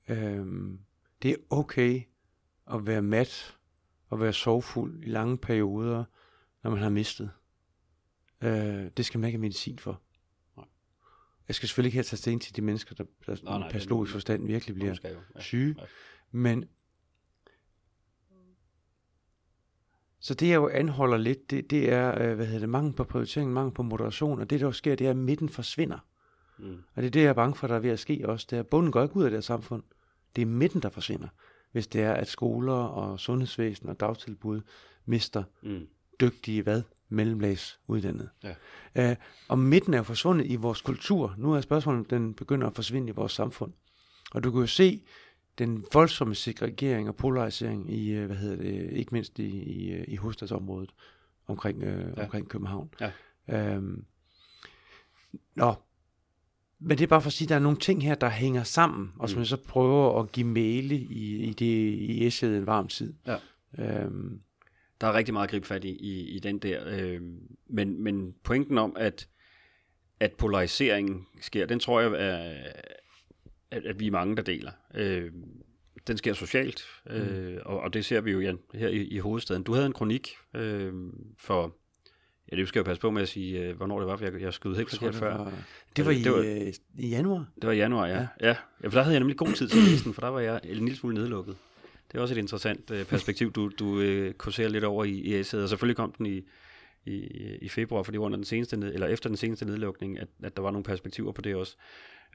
Øh, 0.09 0.45
det 1.21 1.31
er 1.31 1.35
okay 1.49 2.01
at 2.73 2.87
være 2.87 3.01
mat 3.01 3.57
og 4.09 4.19
være 4.19 4.33
sovfuld 4.33 5.03
i 5.03 5.09
lange 5.09 5.37
perioder, 5.37 6.03
når 6.63 6.71
man 6.71 6.79
har 6.79 6.89
mistet. 6.89 7.31
Øh, 8.41 8.91
det 8.97 9.05
skal 9.05 9.19
man 9.19 9.27
ikke 9.27 9.37
have 9.37 9.41
medicin 9.41 9.79
for. 9.79 10.01
Nej. 10.57 10.65
Jeg 11.47 11.55
skal 11.55 11.69
selvfølgelig 11.69 11.89
ikke 11.89 11.97
have 11.97 12.03
taget 12.03 12.19
stilling 12.19 12.41
til 12.41 12.55
de 12.55 12.61
mennesker, 12.61 12.95
der, 12.95 13.03
der 13.25 13.35
nej, 13.43 13.59
nej, 13.59 13.71
patologisk 13.71 14.11
forstand 14.11 14.45
virkelig 14.45 14.75
bliver 14.75 14.95
ja. 15.03 15.39
syge. 15.39 15.75
Ja. 15.79 15.85
Men 16.31 16.65
så 20.21 20.33
det 20.33 20.47
jeg 20.47 20.55
jo 20.55 20.69
anholder 20.69 21.17
lidt, 21.17 21.51
det, 21.51 21.69
det 21.71 21.91
er, 21.91 22.21
øh, 22.21 22.35
hvad 22.35 22.45
hedder 22.45 22.59
det, 22.59 22.69
mangel 22.69 22.93
på 22.93 23.03
prioritering, 23.03 23.53
mangel 23.53 23.73
på 23.73 23.83
moderation, 23.83 24.39
og 24.39 24.49
det 24.49 24.59
der 24.59 24.65
jo 24.65 24.71
sker, 24.71 24.95
det 24.95 25.07
er, 25.07 25.11
at 25.11 25.17
midten 25.17 25.49
forsvinder. 25.49 25.97
Mm. 26.59 26.77
Og 26.95 27.01
det 27.01 27.05
er 27.05 27.11
det, 27.11 27.21
jeg 27.21 27.29
er 27.29 27.33
bange 27.33 27.55
for, 27.55 27.67
der 27.67 27.75
er 27.75 27.79
ved 27.79 27.89
at 27.89 27.99
ske 27.99 28.21
også. 28.25 28.47
Det 28.49 28.59
er, 28.59 28.63
bunden 28.63 28.91
går 28.91 29.03
ikke 29.03 29.15
ud 29.15 29.23
af 29.23 29.29
det 29.29 29.37
her 29.37 29.41
samfund. 29.41 29.83
Det 30.35 30.41
er 30.41 30.45
midten, 30.45 30.81
der 30.81 30.89
forsvinder. 30.89 31.27
Hvis 31.71 31.87
det 31.87 32.01
er, 32.01 32.13
at 32.13 32.27
skoler 32.27 32.73
og 32.73 33.19
sundhedsvæsen 33.19 33.89
og 33.89 33.99
dagtilbud 33.99 34.61
mister 35.05 35.43
mm. 35.63 35.87
dygtige 36.21 36.61
hvad? 36.61 36.81
mellemlagsuddannede. 37.09 38.29
Ja. 38.95 39.11
Uh, 39.11 39.17
og 39.47 39.59
midten 39.59 39.93
er 39.93 39.97
jo 39.97 40.03
forsvundet 40.03 40.45
i 40.47 40.55
vores 40.55 40.81
kultur. 40.81 41.35
Nu 41.37 41.53
er 41.53 41.61
spørgsmålet, 41.61 41.99
om 41.99 42.05
den 42.05 42.33
begynder 42.33 42.67
at 42.67 42.75
forsvinde 42.75 43.09
i 43.09 43.11
vores 43.11 43.31
samfund. 43.31 43.73
Og 44.31 44.43
du 44.43 44.51
kan 44.51 44.59
jo 44.59 44.67
se 44.67 45.03
den 45.59 45.85
voldsomme 45.93 46.35
segregering 46.35 47.07
og 47.09 47.15
polarisering 47.15 47.93
i, 47.93 48.19
uh, 48.19 48.25
hvad 48.25 48.35
hedder 48.35 48.55
det, 48.55 48.91
ikke 48.91 49.11
mindst 49.11 49.39
i, 49.39 49.63
i, 49.63 49.91
øh, 49.91 50.05
i 50.07 50.15
hovedstadsområdet 50.15 50.89
omkring, 51.47 51.77
uh, 51.77 52.17
ja. 52.17 52.23
omkring 52.23 52.49
København. 52.49 52.89
Ja. 53.47 53.77
Uh, 53.77 53.83
nå, 55.55 55.73
men 56.79 56.97
det 56.97 57.03
er 57.03 57.07
bare 57.07 57.21
for 57.21 57.27
at 57.27 57.33
sige, 57.33 57.45
at 57.45 57.49
der 57.49 57.55
er 57.55 57.59
nogle 57.59 57.77
ting 57.77 58.03
her, 58.03 58.15
der 58.15 58.29
hænger 58.29 58.63
sammen, 58.63 59.13
og 59.19 59.29
som 59.29 59.37
mm. 59.37 59.39
jeg 59.39 59.47
så 59.47 59.57
prøver 59.57 60.19
at 60.19 60.31
give 60.31 60.47
male 60.47 60.95
i, 60.95 61.35
i, 61.35 61.53
det, 61.53 61.65
i 61.93 62.27
essayet 62.27 62.57
en 62.57 62.65
varm 62.65 62.87
tid. 62.87 63.13
Ja. 63.27 63.37
Øhm. 63.77 64.41
Der 65.01 65.07
er 65.07 65.13
rigtig 65.13 65.33
meget 65.33 65.47
at 65.47 65.51
gribe 65.51 65.67
fat 65.67 65.83
i, 65.83 65.89
i, 65.89 66.27
i 66.35 66.39
den 66.39 66.59
der. 66.59 66.83
Øh, 66.87 67.21
men, 67.67 68.03
men 68.03 68.35
pointen 68.43 68.77
om, 68.77 68.95
at, 68.99 69.27
at 70.19 70.33
polariseringen 70.33 71.25
sker, 71.41 71.65
den 71.65 71.79
tror 71.79 72.01
jeg, 72.01 72.11
er, 72.11 72.71
at, 73.71 73.85
at 73.85 73.99
vi 73.99 74.07
er 74.07 74.11
mange, 74.11 74.35
der 74.35 74.41
deler. 74.41 74.71
Øh, 74.95 75.31
den 76.07 76.17
sker 76.17 76.33
socialt, 76.33 76.83
øh, 77.09 77.53
mm. 77.53 77.57
og, 77.65 77.79
og 77.79 77.93
det 77.93 78.05
ser 78.05 78.21
vi 78.21 78.31
jo 78.31 78.39
Jan, 78.39 78.59
her 78.73 78.87
i, 78.87 79.03
i 79.03 79.17
hovedstaden. 79.17 79.63
Du 79.63 79.73
havde 79.73 79.85
en 79.85 79.93
kronik 79.93 80.29
øh, 80.55 80.93
for, 81.37 81.75
ja 82.51 82.55
det 82.55 82.67
skal 82.67 82.79
jeg 82.79 82.85
passe 82.85 83.01
på 83.01 83.11
med 83.11 83.21
at 83.21 83.29
sige, 83.29 83.59
øh, 83.59 83.77
hvornår 83.77 83.99
det 83.99 84.07
var, 84.07 84.17
for 84.17 84.25
jeg, 84.25 84.41
jeg 84.41 84.53
skød 84.53 84.75
helt 84.75 84.89
forkert 84.89 85.15
før. 85.15 85.37
Var, 85.37 85.53
det 85.95 86.05
var, 86.05 86.11
i, 86.11 86.23
det 86.23 86.31
var 86.31 86.37
øh, 86.37 86.73
i 86.97 87.09
januar? 87.09 87.45
Det 87.55 87.67
var 87.67 87.71
i 87.71 87.77
januar, 87.77 88.07
ja. 88.07 88.27
ja. 88.41 88.55
ja. 88.83 88.87
for 88.87 88.89
der 88.89 89.01
havde 89.01 89.13
jeg 89.13 89.19
nemlig 89.19 89.37
god 89.37 89.53
tid 89.53 89.67
til 89.67 90.03
den, 90.05 90.13
for 90.13 90.21
der 90.21 90.27
var 90.27 90.39
jeg 90.39 90.59
en 90.63 90.75
lille 90.75 90.95
smule 90.95 91.15
nedlukket. 91.15 91.55
Det 92.11 92.17
er 92.17 92.21
også 92.21 92.33
et 92.33 92.37
interessant 92.37 92.91
øh, 92.91 93.05
perspektiv, 93.05 93.51
du, 93.51 93.71
du 93.79 93.99
øh, 93.99 94.33
kurserer 94.33 94.69
lidt 94.69 94.83
over 94.83 95.03
i, 95.03 95.11
i 95.11 95.41
S'et, 95.41 95.57
og 95.57 95.69
selvfølgelig 95.69 95.95
kom 95.95 96.11
den 96.11 96.25
i, 96.25 96.41
i, 97.05 97.27
i 97.61 97.69
februar, 97.69 98.03
fordi 98.03 98.17
under 98.17 98.37
den 98.37 98.45
seneste 98.45 98.77
ned, 98.77 98.93
eller 98.93 99.07
efter 99.07 99.29
den 99.29 99.37
seneste 99.37 99.65
nedlukning, 99.65 100.19
at, 100.19 100.27
at 100.43 100.55
der 100.55 100.61
var 100.63 100.71
nogle 100.71 100.83
perspektiver 100.83 101.31
på 101.31 101.41
det 101.41 101.55
også. 101.55 101.75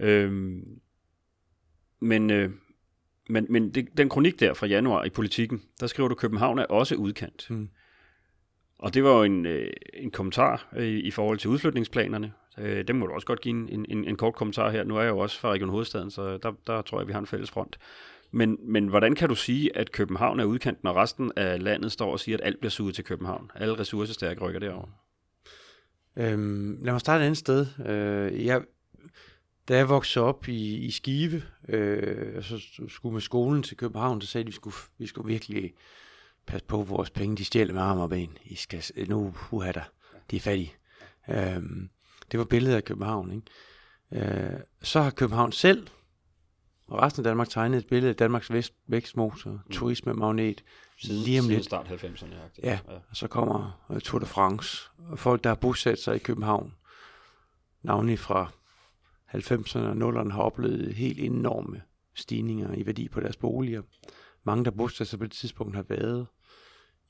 Øhm, 0.00 0.80
men 2.00 2.30
øh, 2.30 2.50
men, 3.28 3.46
men 3.50 3.70
det, 3.70 3.88
den 3.96 4.08
kronik 4.08 4.40
der 4.40 4.54
fra 4.54 4.66
januar 4.66 5.04
i 5.04 5.10
politikken, 5.10 5.62
der 5.80 5.86
skriver 5.86 6.08
du, 6.08 6.14
København 6.14 6.58
er 6.58 6.64
også 6.64 6.94
udkant. 6.94 7.46
Mm. 7.50 7.68
Og 8.78 8.94
det 8.94 9.04
var 9.04 9.10
jo 9.10 9.22
en, 9.22 9.46
øh, 9.46 9.72
en 9.94 10.10
kommentar 10.10 10.68
øh, 10.76 10.88
i 10.88 11.10
forhold 11.10 11.38
til 11.38 11.50
udflytningsplanerne. 11.50 12.32
Øh, 12.58 12.88
dem 12.88 12.96
må 12.96 13.06
du 13.06 13.12
også 13.12 13.26
godt 13.26 13.40
give 13.40 13.70
en, 13.72 13.86
en, 13.88 14.04
en 14.04 14.16
kort 14.16 14.34
kommentar 14.34 14.70
her. 14.70 14.84
Nu 14.84 14.96
er 14.96 15.02
jeg 15.02 15.10
jo 15.10 15.18
også 15.18 15.40
fra 15.40 15.50
Region 15.50 15.68
Hovedstaden, 15.68 16.10
så 16.10 16.38
der, 16.38 16.52
der 16.66 16.82
tror 16.82 17.00
jeg, 17.00 17.06
vi 17.06 17.12
har 17.12 17.20
en 17.20 17.26
fælles 17.26 17.50
front. 17.50 17.78
Men, 18.30 18.58
men 18.60 18.88
hvordan 18.88 19.14
kan 19.14 19.28
du 19.28 19.34
sige, 19.34 19.76
at 19.76 19.92
København 19.92 20.40
er 20.40 20.44
udkant, 20.44 20.84
når 20.84 20.92
resten 20.92 21.32
af 21.36 21.62
landet 21.62 21.92
står 21.92 22.12
og 22.12 22.20
siger, 22.20 22.38
at 22.38 22.44
alt 22.44 22.58
bliver 22.58 22.70
suget 22.70 22.94
til 22.94 23.04
København? 23.04 23.50
Alle 23.54 23.78
ressourcestærke 23.78 24.40
rykker 24.40 24.60
derover. 24.60 24.88
Øhm, 26.16 26.78
lad 26.82 26.92
mig 26.92 27.00
starte 27.00 27.22
et 27.22 27.26
andet 27.26 27.38
sted. 27.38 27.66
Øh, 27.86 28.46
jeg, 28.46 28.62
da 29.68 29.76
jeg 29.76 29.88
voksede 29.88 30.24
op 30.24 30.48
i, 30.48 30.76
i 30.76 30.90
Skive, 30.90 31.42
øh, 31.68 32.36
og 32.36 32.44
så 32.44 32.60
skulle 32.88 33.12
med 33.12 33.20
skolen 33.20 33.62
til 33.62 33.76
København, 33.76 34.20
så 34.20 34.26
sagde 34.26 34.44
de, 34.44 34.48
at 34.48 34.52
vi 34.52 34.52
skulle, 34.52 34.76
vi 34.98 35.06
skulle 35.06 35.28
virkelig 35.28 35.74
passe 36.46 36.66
på 36.66 36.82
vores 36.82 37.10
penge. 37.10 37.36
De 37.36 37.44
stjæler 37.44 37.74
med 37.74 37.82
arm 37.82 37.98
og 37.98 38.10
ben. 38.10 38.38
I 38.44 38.54
skal, 38.54 38.84
nu 39.08 39.34
uha 39.50 39.72
der. 39.72 39.84
De 40.30 40.36
er 40.36 40.40
fattige. 40.40 40.74
Øh, 41.28 41.62
det 42.32 42.38
var 42.38 42.44
billedet 42.44 42.76
af 42.76 42.84
København. 42.84 43.32
Ikke? 43.32 44.26
Øh, 44.26 44.60
så 44.82 45.00
har 45.02 45.10
København 45.10 45.52
selv 45.52 45.86
og 46.86 47.02
resten 47.02 47.20
af 47.20 47.24
Danmark 47.24 47.48
tegnet 47.48 47.78
et 47.78 47.86
billede 47.86 48.10
af 48.10 48.16
Danmarks 48.16 48.52
vækst, 48.52 48.74
vækstmotor, 48.86 49.50
mm. 49.50 49.58
turisme-magnet. 49.70 50.64
Siden, 50.98 51.22
lige 51.22 51.38
om 51.38 51.42
siden 51.42 51.56
lidt. 51.56 51.64
start 51.64 51.86
90'erne. 51.86 52.34
Ja, 52.62 52.70
ja, 52.70 52.78
og 53.10 53.16
så 53.16 53.28
kommer 53.28 53.84
uh, 53.88 53.98
Tour 53.98 54.18
de 54.18 54.26
France. 54.26 54.88
Og 55.10 55.18
folk, 55.18 55.44
der 55.44 55.50
har 55.50 55.54
bosat 55.54 55.98
sig 55.98 56.16
i 56.16 56.18
København, 56.18 56.74
navnlig 57.82 58.18
fra 58.18 58.52
90'erne 59.34 59.78
og 59.78 59.92
0'erne, 59.92 60.30
har 60.30 60.42
oplevet 60.42 60.94
helt 60.94 61.18
enorme 61.18 61.82
stigninger 62.14 62.74
i 62.74 62.86
værdi 62.86 63.08
på 63.08 63.20
deres 63.20 63.36
boliger. 63.36 63.82
Mange, 64.44 64.64
der 64.64 64.70
bosat 64.70 65.06
sig 65.06 65.18
på 65.18 65.24
det 65.24 65.32
tidspunkt, 65.32 65.76
har 65.76 65.82
været 65.82 66.26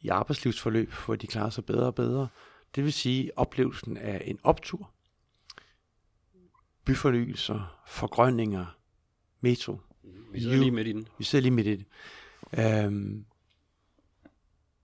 i 0.00 0.08
arbejdslivsforløb, 0.08 0.92
hvor 1.06 1.16
de 1.16 1.26
klarer 1.26 1.50
sig 1.50 1.64
bedre 1.64 1.86
og 1.86 1.94
bedre. 1.94 2.28
Det 2.74 2.84
vil 2.84 2.92
sige 2.92 3.38
oplevelsen 3.38 3.96
af 3.96 4.22
en 4.24 4.38
optur, 4.42 4.90
byfornyelser, 6.84 7.82
forgrønninger, 7.86 8.66
metro. 9.40 9.78
Vi 10.32 10.40
sidder 10.40 10.56
lige 10.56 10.70
midt 10.70 10.86
i 10.86 10.92
den. 10.92 11.08
Vi 11.18 11.24
sidder 11.24 11.42
lige 11.42 11.52
midt 11.52 11.66
i 11.66 11.76
det. 11.76 12.86
Um, 12.86 13.24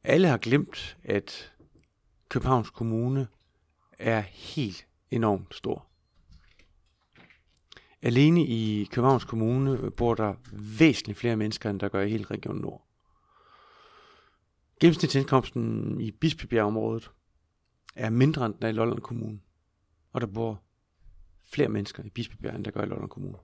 alle 0.04 0.28
har 0.28 0.38
glemt, 0.38 0.96
at 1.04 1.52
Københavns 2.28 2.70
Kommune 2.70 3.28
er 3.98 4.20
helt 4.20 4.86
enormt 5.10 5.54
stor. 5.54 5.89
Alene 8.02 8.46
i 8.46 8.88
Københavns 8.92 9.24
Kommune 9.24 9.90
bor 9.90 10.14
der 10.14 10.34
væsentligt 10.52 11.18
flere 11.18 11.36
mennesker, 11.36 11.70
end 11.70 11.80
der 11.80 11.88
gør 11.88 12.02
i 12.02 12.10
hele 12.10 12.24
Region 12.24 12.56
Nord. 12.56 12.86
Gennemsnitsindkomsten 14.80 16.00
i 16.00 16.10
Bispebjergområdet 16.10 17.10
er 17.94 18.10
mindre 18.10 18.46
end 18.46 18.54
den 18.54 18.62
er 18.62 18.68
i 18.68 18.72
Lolland 18.72 19.00
Kommune. 19.00 19.40
Og 20.12 20.20
der 20.20 20.26
bor 20.26 20.62
flere 21.52 21.68
mennesker 21.68 22.04
i 22.04 22.10
Bispebjerg, 22.10 22.56
end 22.56 22.64
der 22.64 22.70
gør 22.70 22.82
i 22.82 22.86
Lolland 22.86 23.10
Kommune. 23.10 23.38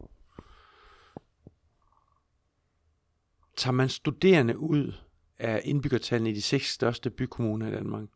Tager 3.56 3.72
man 3.72 3.88
studerende 3.88 4.58
ud 4.58 4.92
af 5.38 5.60
indbyggertallene 5.64 6.30
i 6.30 6.34
de 6.34 6.42
seks 6.42 6.72
største 6.72 7.10
bykommuner 7.10 7.68
i 7.68 7.70
Danmark, 7.70 8.08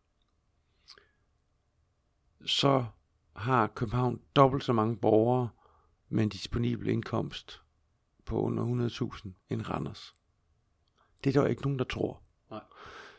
så 2.46 2.84
har 3.36 3.66
København 3.66 4.20
dobbelt 4.36 4.64
så 4.64 4.72
mange 4.72 4.96
borgere 4.96 5.48
med 6.10 6.22
en 6.22 6.28
disponibel 6.28 6.88
indkomst 6.88 7.62
på 8.24 8.40
under 8.40 8.88
100.000 8.88 9.30
end 9.50 9.70
Randers. 9.70 10.14
Det 11.24 11.36
er 11.36 11.40
der 11.40 11.48
ikke 11.48 11.62
nogen, 11.62 11.78
der 11.78 11.84
tror. 11.84 12.22
Nej. 12.50 12.60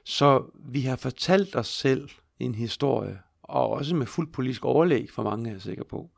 Så 0.04 0.52
vi 0.56 0.82
har 0.82 0.96
fortalt 0.96 1.56
os 1.56 1.68
selv 1.68 2.10
en 2.40 2.56
historie, 2.56 3.22
og 3.42 3.70
også 3.70 3.96
med 3.96 4.06
fuld 4.06 4.32
politisk 4.32 4.66
overlæg 4.66 5.12
for 5.12 5.24
mange, 5.24 5.50
er 5.50 5.54
jeg 5.54 5.62
sikker 5.62 5.84
på, 5.84 6.12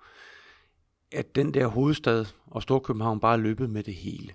at 1.12 1.36
den 1.36 1.54
der 1.54 1.68
hovedstad 1.68 2.26
og 2.46 2.64
Storkøbenhavn 2.64 3.20
bare 3.20 3.34
er 3.34 3.38
løbet 3.38 3.70
med 3.70 3.84
det 3.84 3.96
hele. 3.96 4.34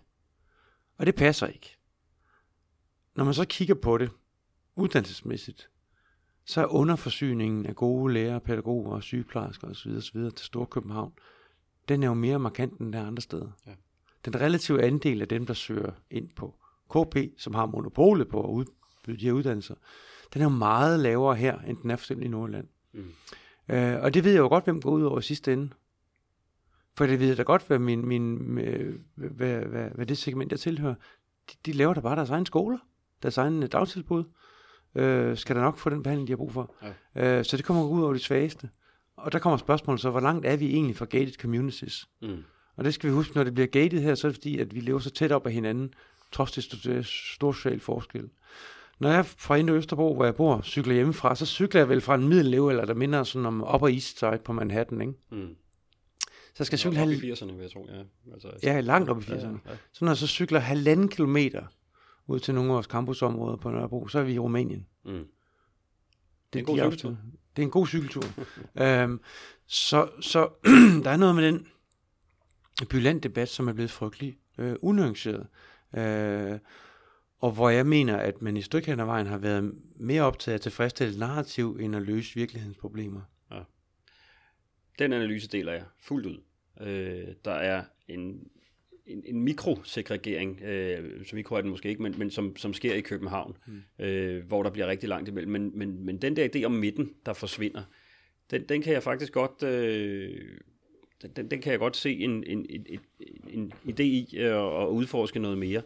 Og 0.98 1.06
det 1.06 1.14
passer 1.14 1.46
ikke. 1.46 1.76
Når 3.14 3.24
man 3.24 3.34
så 3.34 3.44
kigger 3.44 3.74
på 3.74 3.98
det 3.98 4.10
uddannelsesmæssigt, 4.76 5.70
så 6.44 6.60
er 6.60 6.66
underforsyningen 6.66 7.66
af 7.66 7.76
gode 7.76 8.14
lærere, 8.14 8.40
pædagoger 8.40 8.92
og 8.92 9.02
sygeplejersker 9.02 9.68
osv. 9.68 9.90
osv. 9.90 10.20
til 10.30 10.46
Storkøbenhavn, 10.46 11.12
den 11.88 12.02
er 12.02 12.06
jo 12.06 12.14
mere 12.14 12.38
markant 12.38 12.78
end 12.78 12.92
der 12.92 13.06
andre 13.06 13.22
steder. 13.22 13.50
Ja. 13.66 13.72
Den 14.24 14.40
relative 14.40 14.82
andel 14.82 15.22
af 15.22 15.28
dem, 15.28 15.46
der 15.46 15.54
søger 15.54 15.92
ind 16.10 16.28
på 16.36 16.54
KP, 16.90 17.16
som 17.38 17.54
har 17.54 17.66
monopolet 17.66 18.28
på 18.28 18.44
at 18.44 18.50
udbyde 18.50 19.20
de 19.20 19.24
her 19.24 19.32
uddannelser, 19.32 19.74
den 20.34 20.42
er 20.42 20.46
jo 20.46 20.50
meget 20.50 21.00
lavere 21.00 21.36
her, 21.36 21.58
end 21.58 21.76
den 21.82 21.90
er 21.90 21.96
for 21.96 22.04
eksempel 22.04 22.26
i 22.26 22.28
Nordland. 22.28 22.66
Mm. 22.92 23.12
Øh, 23.68 24.02
og 24.02 24.14
det 24.14 24.24
ved 24.24 24.32
jeg 24.32 24.38
jo 24.38 24.48
godt, 24.48 24.64
hvem 24.64 24.80
går 24.80 24.90
ud 24.90 25.02
over 25.02 25.20
sidste 25.20 25.52
ende. 25.52 25.70
For 26.94 27.06
det 27.06 27.20
ved 27.20 27.26
jeg 27.26 27.36
da 27.36 27.42
godt, 27.42 27.66
hvad, 27.66 27.78
min, 27.78 28.08
min, 28.08 28.58
øh, 28.58 28.98
hvad, 29.14 29.60
hvad, 29.60 29.90
hvad 29.94 30.06
det 30.06 30.18
segment, 30.18 30.52
jeg 30.52 30.60
tilhører, 30.60 30.94
de, 31.50 31.54
de 31.66 31.72
laver 31.72 31.94
da 31.94 32.00
bare 32.00 32.16
deres 32.16 32.30
egen 32.30 32.46
skoler, 32.46 32.78
deres 33.22 33.38
egen 33.38 33.62
øh, 33.62 33.68
dagtilbud, 33.72 34.24
øh, 34.94 35.36
skal 35.36 35.56
der 35.56 35.62
nok 35.62 35.78
få 35.78 35.90
den 35.90 36.02
behandling, 36.02 36.28
de 36.28 36.32
har 36.32 36.36
brug 36.36 36.52
for. 36.52 36.74
Ja. 37.14 37.38
Øh, 37.38 37.44
så 37.44 37.56
det 37.56 37.64
kommer 37.64 37.84
ud 37.84 38.02
over 38.02 38.12
de 38.12 38.18
svageste. 38.18 38.70
Og 39.18 39.32
der 39.32 39.38
kommer 39.38 39.56
spørgsmålet 39.56 40.00
så, 40.00 40.10
hvor 40.10 40.20
langt 40.20 40.46
er 40.46 40.56
vi 40.56 40.66
egentlig 40.66 40.96
fra 40.96 41.04
gated 41.04 41.32
communities? 41.32 42.08
Mm. 42.22 42.44
Og 42.76 42.84
det 42.84 42.94
skal 42.94 43.10
vi 43.10 43.14
huske, 43.14 43.36
når 43.36 43.44
det 43.44 43.54
bliver 43.54 43.66
gated 43.66 44.00
her, 44.00 44.14
så 44.14 44.26
er 44.26 44.30
det 44.30 44.36
fordi, 44.36 44.58
at 44.58 44.74
vi 44.74 44.80
lever 44.80 44.98
så 44.98 45.10
tæt 45.10 45.32
op 45.32 45.46
af 45.46 45.52
hinanden, 45.52 45.94
trods 46.32 46.52
det 46.52 47.06
store 47.06 47.54
social 47.54 47.80
forskel. 47.80 48.28
Når 48.98 49.08
jeg 49.08 49.18
er 49.18 49.22
fra 49.22 49.56
Indre 49.56 49.74
Østerbro, 49.74 50.14
hvor 50.14 50.24
jeg 50.24 50.34
bor, 50.34 50.60
cykler 50.62 50.94
hjemmefra, 50.94 51.34
så 51.34 51.46
cykler 51.46 51.80
jeg 51.80 51.88
vel 51.88 52.00
fra 52.00 52.14
en 52.14 52.32
eller 52.32 52.84
der 52.84 52.94
minder 52.94 53.24
sådan 53.24 53.46
om 53.46 53.74
Upper 53.74 53.88
East 53.88 54.18
Side 54.18 54.38
på 54.44 54.52
Manhattan, 54.52 55.00
ikke? 55.00 55.12
Mm. 55.30 55.56
Så 56.54 56.64
skal 56.64 56.74
jeg 56.74 56.78
cykle... 56.78 57.02
Op 57.02 57.08
i 57.08 57.32
80'erne, 57.32 57.52
vil 57.52 57.60
jeg 57.60 57.70
tro, 57.70 57.88
ja. 57.88 58.02
Altså, 58.32 58.50
ja, 58.62 58.80
langt 58.80 59.10
op 59.10 59.22
i 59.22 59.24
80'erne. 59.24 59.32
Ja, 59.34 59.70
ja. 59.70 59.76
Så 59.92 60.04
når 60.04 60.12
jeg 60.12 60.16
så 60.16 60.26
cykler 60.26 60.60
halvanden 60.60 61.08
kilometer 61.08 61.62
ud 62.26 62.40
til 62.40 62.54
nogle 62.54 62.70
af 62.70 62.74
vores 62.74 62.86
campusområder 62.86 63.56
på 63.56 63.70
Nørrebro, 63.70 64.08
så 64.08 64.18
er 64.18 64.22
vi 64.22 64.32
i 64.32 64.38
Rumænien. 64.38 64.86
Mm. 65.04 65.12
Det, 65.12 65.26
det 66.52 66.58
er 66.58 66.60
en 66.60 66.64
god 66.66 66.78
cykeltur. 66.78 67.16
Det 67.58 67.62
er 67.62 67.66
en 67.66 67.70
god 67.70 67.86
cykeltur. 67.86 68.22
øhm, 68.82 69.20
så 69.66 70.10
så 70.20 70.48
der 71.04 71.10
er 71.10 71.16
noget 71.16 71.34
med 71.34 71.44
den 71.44 71.66
byland-debat, 72.90 73.48
som 73.48 73.68
er 73.68 73.72
blevet 73.72 73.90
frygtelig 73.90 74.38
øh, 74.58 74.76
unuanceret. 74.82 75.46
Øh, 75.96 76.58
og 77.38 77.52
hvor 77.52 77.70
jeg 77.70 77.86
mener, 77.86 78.16
at 78.16 78.42
man 78.42 78.56
i 78.56 78.62
stykke 78.62 78.92
af 78.92 79.06
vejen 79.06 79.26
har 79.26 79.38
været 79.38 79.74
mere 79.96 80.22
optaget 80.22 80.54
af 80.54 80.60
tilfredsstille 80.60 81.18
narrativ, 81.18 81.78
end 81.80 81.96
at 81.96 82.02
løse 82.02 82.34
virkelighedens 82.34 82.76
problemer. 82.76 83.20
Ja. 83.50 83.60
Den 84.98 85.12
analyse 85.12 85.48
deler 85.48 85.72
jeg 85.72 85.84
fuldt 86.02 86.26
ud. 86.26 86.40
Øh, 86.80 87.34
der 87.44 87.52
er 87.52 87.84
en 88.08 88.48
en, 89.08 89.22
en 89.26 89.42
mikrosegregering, 89.42 90.62
øh, 90.62 91.24
så 91.26 91.36
mikro 91.36 91.54
er 91.54 91.60
den 91.60 91.70
måske 91.70 91.88
ikke, 91.88 92.02
men, 92.02 92.14
men 92.18 92.30
som, 92.30 92.56
som 92.56 92.74
sker 92.74 92.94
i 92.94 93.00
København, 93.00 93.56
mm. 93.66 94.04
øh, 94.04 94.46
hvor 94.46 94.62
der 94.62 94.70
bliver 94.70 94.86
rigtig 94.86 95.08
langt 95.08 95.28
imellem. 95.28 95.52
Men, 95.52 95.70
men, 95.74 96.04
men 96.04 96.22
den 96.22 96.36
der 96.36 96.48
idé 96.56 96.64
om 96.64 96.72
midten, 96.72 97.14
der 97.26 97.32
forsvinder, 97.32 97.82
den, 98.50 98.64
den 98.68 98.82
kan 98.82 98.92
jeg 98.92 99.02
faktisk 99.02 99.32
godt... 99.32 99.62
Øh, 99.62 100.58
den, 101.36 101.50
den 101.50 101.60
kan 101.60 101.70
jeg 101.70 101.78
godt 101.78 101.96
se 101.96 102.18
en, 102.18 102.44
en, 102.44 102.66
en, 102.70 102.86
en, 102.88 103.00
en 103.48 103.72
idé 103.88 104.02
i 104.02 104.36
øh, 104.36 104.82
at 104.82 104.88
udforske 104.88 105.38
noget 105.38 105.58
mere. 105.58 105.82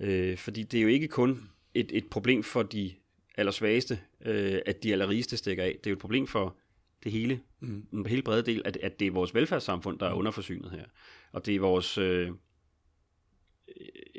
Øh, 0.00 0.36
fordi 0.36 0.62
det 0.62 0.78
er 0.78 0.82
jo 0.82 0.88
ikke 0.88 1.08
kun 1.08 1.48
et, 1.74 1.90
et 1.92 2.06
problem 2.10 2.42
for 2.42 2.62
de 2.62 2.92
allersvageste, 3.36 3.98
øh, 4.24 4.58
at 4.66 4.82
de 4.82 4.92
allerrigeste 4.92 5.36
stikker 5.36 5.64
af. 5.64 5.76
Det 5.78 5.86
er 5.86 5.90
jo 5.90 5.94
et 5.94 6.00
problem 6.00 6.26
for 6.26 6.56
det 7.04 7.12
hele, 7.12 7.40
mm. 7.60 7.86
den 7.90 8.06
hele 8.06 8.22
brede 8.22 8.42
del, 8.42 8.62
at, 8.64 8.76
at 8.76 9.00
det 9.00 9.06
er 9.06 9.10
vores 9.10 9.34
velfærdssamfund, 9.34 9.98
der 9.98 10.06
er 10.06 10.12
mm. 10.12 10.18
underforsynet 10.18 10.70
her. 10.70 10.84
Og 11.32 11.46
det 11.46 11.54
er 11.54 11.60
vores... 11.60 11.98
Øh, 11.98 12.30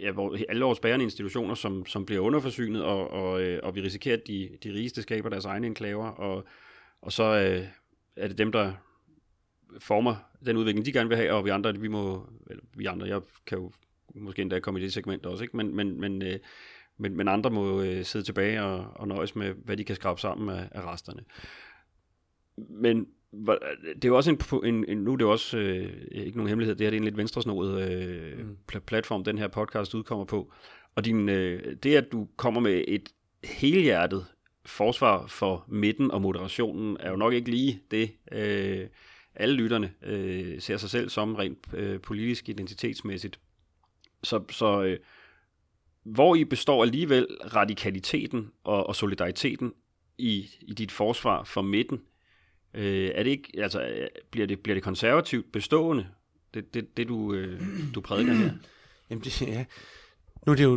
ja, 0.02 0.12
hvor, 0.12 0.38
alle 0.50 0.66
vores 0.66 0.80
bærende 0.80 1.04
institutioner, 1.04 1.56
som, 1.56 1.86
som 1.86 2.06
bliver 2.06 2.22
underforsynet, 2.22 2.84
og, 2.84 3.12
og, 3.12 3.42
øh, 3.42 3.60
og 3.64 3.76
vi 3.76 3.82
risikerer, 3.82 4.18
at 4.18 4.28
de, 4.28 4.50
de 4.64 4.74
rigeste 4.74 5.02
skaber 5.02 5.30
deres 5.30 5.46
egne 5.46 5.68
enklaver, 5.68 6.08
og, 6.08 6.46
og 7.02 7.12
så 7.12 7.24
øh, 7.24 7.68
er 8.16 8.28
det 8.28 8.38
dem, 8.38 8.52
der 8.52 8.74
former 9.80 10.16
den 10.46 10.58
udvikling, 10.58 10.86
de 10.86 10.94
gerne 10.94 11.10
vil 11.10 11.18
have, 11.18 11.34
og 11.34 11.46
vi 11.46 11.50
andre, 11.50 11.76
vi 11.76 11.88
må, 11.88 12.30
eller 12.50 12.64
vi 12.78 12.86
andre, 12.86 13.08
jeg 13.08 13.22
kan 13.46 13.58
jo 13.58 13.72
måske 14.16 14.42
endda 14.42 14.60
komme 14.60 14.80
i 14.80 14.84
det 14.84 14.94
segment 14.94 15.26
også, 15.26 15.44
ikke? 15.44 15.58
Men, 15.58 15.76
men, 15.76 16.00
men, 16.00 16.22
øh, 16.22 16.40
men, 16.98 17.18
men 17.18 17.28
andre 17.28 17.50
må 17.50 17.82
øh, 17.82 18.06
sidde 18.06 18.26
tilbage 18.26 18.64
og, 18.64 18.88
og 18.96 19.08
nøjes 19.08 19.36
med, 19.36 19.54
hvad 19.54 19.78
de 19.78 19.84
kan 19.84 19.96
skrabe 19.96 20.22
sammen 20.22 20.58
af, 20.58 20.70
af 20.72 20.82
resterne. 20.82 21.24
Men 22.58 23.08
det 23.96 24.06
er 24.06 24.08
jo 24.08 24.16
også 24.16 24.32
en, 24.32 24.40
en, 24.64 24.86
en 24.88 24.98
nu 24.98 25.14
er 25.14 25.18
det 25.18 25.28
også 25.28 25.58
øh, 25.58 26.08
ikke 26.12 26.38
nogen 26.38 26.50
hemmelighed, 26.50 26.76
det 26.76 26.86
her 26.86 26.90
det 26.90 26.98
er 26.98 27.00
en 27.00 27.04
lidt 27.04 27.18
venstresnodet 27.18 27.92
øh, 27.92 28.40
mm. 28.40 28.58
platform, 28.88 29.24
den 29.24 29.38
her 29.38 29.48
podcast 29.48 29.96
udkommer 29.96 30.26
på. 30.26 30.54
Og 30.96 31.06
din, 31.06 31.30
øh, 31.30 31.76
det, 31.84 31.96
at 31.96 32.12
du 32.12 32.28
kommer 32.38 32.62
med 32.62 32.84
et 32.88 33.10
helhjertet 33.44 34.26
forsvar 34.66 35.28
for 35.28 35.66
midten 35.68 36.12
og 36.12 36.22
moderationen, 36.22 36.98
er 37.00 37.10
jo 37.10 37.16
nok 37.16 37.34
ikke 37.34 37.50
lige 37.50 37.82
det, 37.92 38.12
øh, 38.32 38.88
alle 39.36 39.56
lytterne 39.56 39.94
øh, 40.04 40.62
ser 40.62 40.78
sig 40.78 40.90
selv 40.90 41.10
som 41.10 41.36
rent 41.36 41.58
øh, 41.74 42.02
politisk 42.02 42.50
identitetsmæssigt. 42.50 43.40
Så, 44.24 44.44
så 44.50 44.84
øh, 44.84 45.00
hvor 46.04 46.36
I 46.36 46.44
består 46.46 46.84
alligevel 46.84 47.28
radikaliteten 47.56 48.52
og, 48.64 48.88
og 48.88 48.96
solidariteten 48.96 49.74
i, 50.18 50.50
i 50.62 50.74
dit 50.74 50.92
forsvar 50.92 51.44
for 51.44 51.62
midten, 51.62 52.02
øh, 52.76 53.12
er 53.16 53.24
det 53.24 53.30
ikke, 53.30 53.52
altså, 53.58 53.88
øh, 53.88 54.08
bliver 54.32 54.48
det, 54.48 54.60
bliver 54.60 54.76
det 54.76 54.84
konservativt 54.84 55.52
bestående, 55.52 56.08
det, 56.54 56.74
det, 56.74 56.98
det 56.98 57.08
du, 57.08 57.34
øh, 57.34 57.62
du 57.96 58.02
prædiker 58.02 58.34
her? 58.34 58.52
Jamen 59.10 59.24
det, 59.24 59.42
ja. 59.42 59.66
Nu 60.46 60.52
er 60.52 60.56
det 60.56 60.64
jo, 60.64 60.76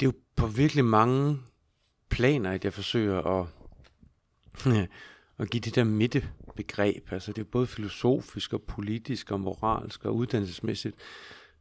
det 0.00 0.06
er 0.06 0.06
jo 0.06 0.12
på 0.36 0.46
virkelig 0.46 0.84
mange 0.84 1.38
planer, 2.08 2.50
at 2.50 2.64
jeg 2.64 2.72
forsøger 2.72 3.40
at, 3.40 3.46
at 5.38 5.50
give 5.50 5.60
det 5.60 5.74
der 5.74 5.84
midtebegreb. 5.84 7.12
Altså 7.12 7.32
det 7.32 7.40
er 7.40 7.50
både 7.50 7.66
filosofisk 7.66 8.52
og 8.52 8.62
politisk 8.62 9.30
og 9.30 9.40
moralsk 9.40 10.04
og 10.04 10.16
uddannelsesmæssigt 10.16 10.96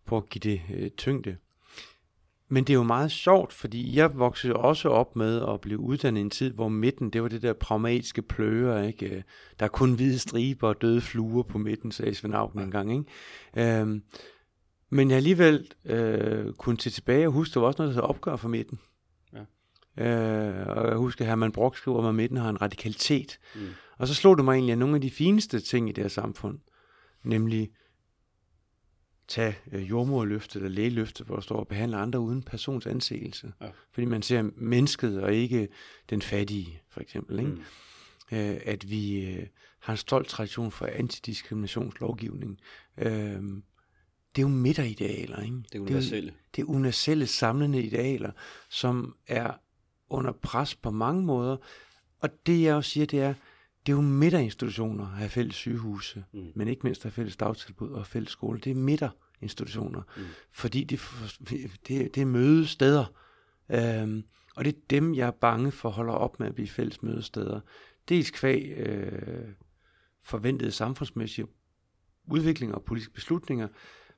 på 0.05 0.17
at 0.17 0.29
give 0.29 0.39
det 0.39 0.61
øh, 0.73 0.89
tyngde. 0.89 1.37
Men 2.53 2.63
det 2.63 2.73
er 2.73 2.77
jo 2.77 2.83
meget 2.83 3.11
sjovt, 3.11 3.53
fordi 3.53 3.95
jeg 3.95 4.17
voksede 4.17 4.53
også 4.53 4.89
op 4.89 5.15
med 5.15 5.41
at 5.49 5.61
blive 5.61 5.79
uddannet 5.79 6.21
i 6.21 6.21
en 6.21 6.29
tid, 6.29 6.53
hvor 6.53 6.69
midten, 6.69 7.09
det 7.09 7.21
var 7.23 7.27
det 7.27 7.41
der 7.41 7.53
pragmatiske 7.53 8.21
pløger, 8.21 8.83
ikke? 8.83 9.23
Der 9.59 9.65
er 9.65 9.69
kun 9.69 9.93
hvide 9.93 10.19
striber 10.19 10.67
og 10.67 10.81
døde 10.81 11.01
fluer 11.01 11.43
på 11.43 11.57
midten, 11.57 11.91
sagde 11.91 12.15
Svend 12.15 12.35
Augen 12.35 12.59
ja. 12.59 12.65
engang, 12.65 12.91
ikke? 12.91 13.79
Øhm, 13.81 14.03
men 14.89 15.09
jeg 15.09 15.17
alligevel 15.17 15.71
øh, 15.85 16.53
kunne 16.53 16.77
til 16.77 16.91
tilbage 16.91 17.27
og 17.27 17.33
huske, 17.33 17.53
der 17.53 17.59
var 17.59 17.67
også 17.67 17.81
noget, 17.81 17.95
der 17.95 18.01
opgør 18.01 18.35
for 18.35 18.49
midten. 18.49 18.79
Ja. 19.97 20.05
Øh, 20.05 20.67
og 20.67 20.87
jeg 20.87 20.97
husker, 20.97 21.25
at 21.25 21.29
Herman 21.29 21.51
Brock 21.51 21.77
skriver, 21.77 22.07
at 22.07 22.15
midten 22.15 22.37
har 22.37 22.49
en 22.49 22.61
radikalitet. 22.61 23.39
Mm. 23.55 23.61
Og 23.97 24.07
så 24.07 24.13
slog 24.13 24.37
det 24.37 24.45
mig 24.45 24.53
egentlig, 24.53 24.71
at 24.73 24.79
nogle 24.79 24.95
af 24.95 25.01
de 25.01 25.11
fineste 25.11 25.59
ting 25.59 25.89
i 25.89 25.91
det 25.91 26.03
her 26.03 26.09
samfund, 26.09 26.59
nemlig 27.23 27.69
tage 29.27 29.55
øh, 29.71 29.89
jordmorløftet 29.89 30.55
eller 30.55 30.69
lægeløftet, 30.69 31.25
hvor 31.25 31.35
der 31.35 31.41
står 31.41 31.55
og 31.59 31.67
behandle 31.67 31.97
andre 31.97 32.19
uden 32.19 32.43
persons 32.43 32.85
anseelse. 32.85 33.53
Ja. 33.61 33.67
Fordi 33.91 34.05
man 34.05 34.21
ser 34.21 34.49
mennesket 34.55 35.21
og 35.21 35.33
ikke 35.33 35.67
den 36.09 36.21
fattige, 36.21 36.81
for 36.89 37.01
eksempel. 37.01 37.39
Ikke? 37.39 37.51
Mm. 37.51 37.61
Øh, 38.31 38.59
at 38.65 38.89
vi 38.89 39.25
øh, 39.25 39.47
har 39.79 39.93
en 39.93 39.97
stolt 39.97 40.27
tradition 40.27 40.71
for 40.71 40.85
antidiskriminationslovgivning. 40.85 42.59
Øh, 42.97 43.41
det 44.35 44.41
er 44.41 44.41
jo 44.41 44.47
midteridealer. 44.47 45.41
Ikke? 45.41 45.57
Det 45.57 45.75
er 45.75 45.79
universelle. 45.79 46.29
Det 46.29 46.35
er, 46.35 46.55
det 46.55 46.61
er 46.61 46.65
universelle 46.65 47.27
samlende 47.27 47.83
idealer, 47.83 48.31
som 48.69 49.15
er 49.27 49.51
under 50.09 50.31
pres 50.31 50.75
på 50.75 50.91
mange 50.91 51.23
måder. 51.23 51.57
Og 52.19 52.29
det 52.45 52.61
jeg 52.61 52.75
også 52.75 52.89
siger, 52.89 53.05
det 53.05 53.21
er, 53.21 53.33
det 53.85 53.91
er 53.91 53.95
jo 53.95 54.01
midterinstitutioner 54.01 55.03
at 55.03 55.17
have 55.17 55.29
fælles 55.29 55.55
sygehuse, 55.55 56.23
mm. 56.33 56.51
men 56.55 56.67
ikke 56.67 56.81
mindst 56.83 57.01
at 57.01 57.03
have 57.03 57.11
fælles 57.11 57.37
dagtilbud 57.37 57.89
og 57.89 58.07
fælles 58.07 58.31
skole. 58.31 58.59
Det 58.59 58.71
er 58.71 58.75
midterinstitutioner, 58.75 60.01
mm. 60.17 60.23
fordi 60.51 60.83
det, 60.83 60.99
det, 61.87 62.15
det 62.15 62.17
er 62.17 62.25
mødesteder. 62.25 63.05
Øhm, 63.69 64.23
og 64.55 64.65
det 64.65 64.75
er 64.75 64.79
dem, 64.89 65.15
jeg 65.15 65.27
er 65.27 65.31
bange 65.31 65.71
for 65.71 65.89
holder 65.89 66.13
op 66.13 66.39
med 66.39 66.47
at 66.47 66.55
blive 66.55 66.67
fælles 66.67 67.03
mødesteder. 67.03 67.59
Dels 68.09 68.31
kvæg 68.31 68.73
øh, 68.77 69.47
forventede 70.23 70.71
samfundsmæssige 70.71 71.47
udviklinger 72.27 72.75
og 72.75 72.83
politiske 72.83 73.13
beslutninger, 73.13 73.67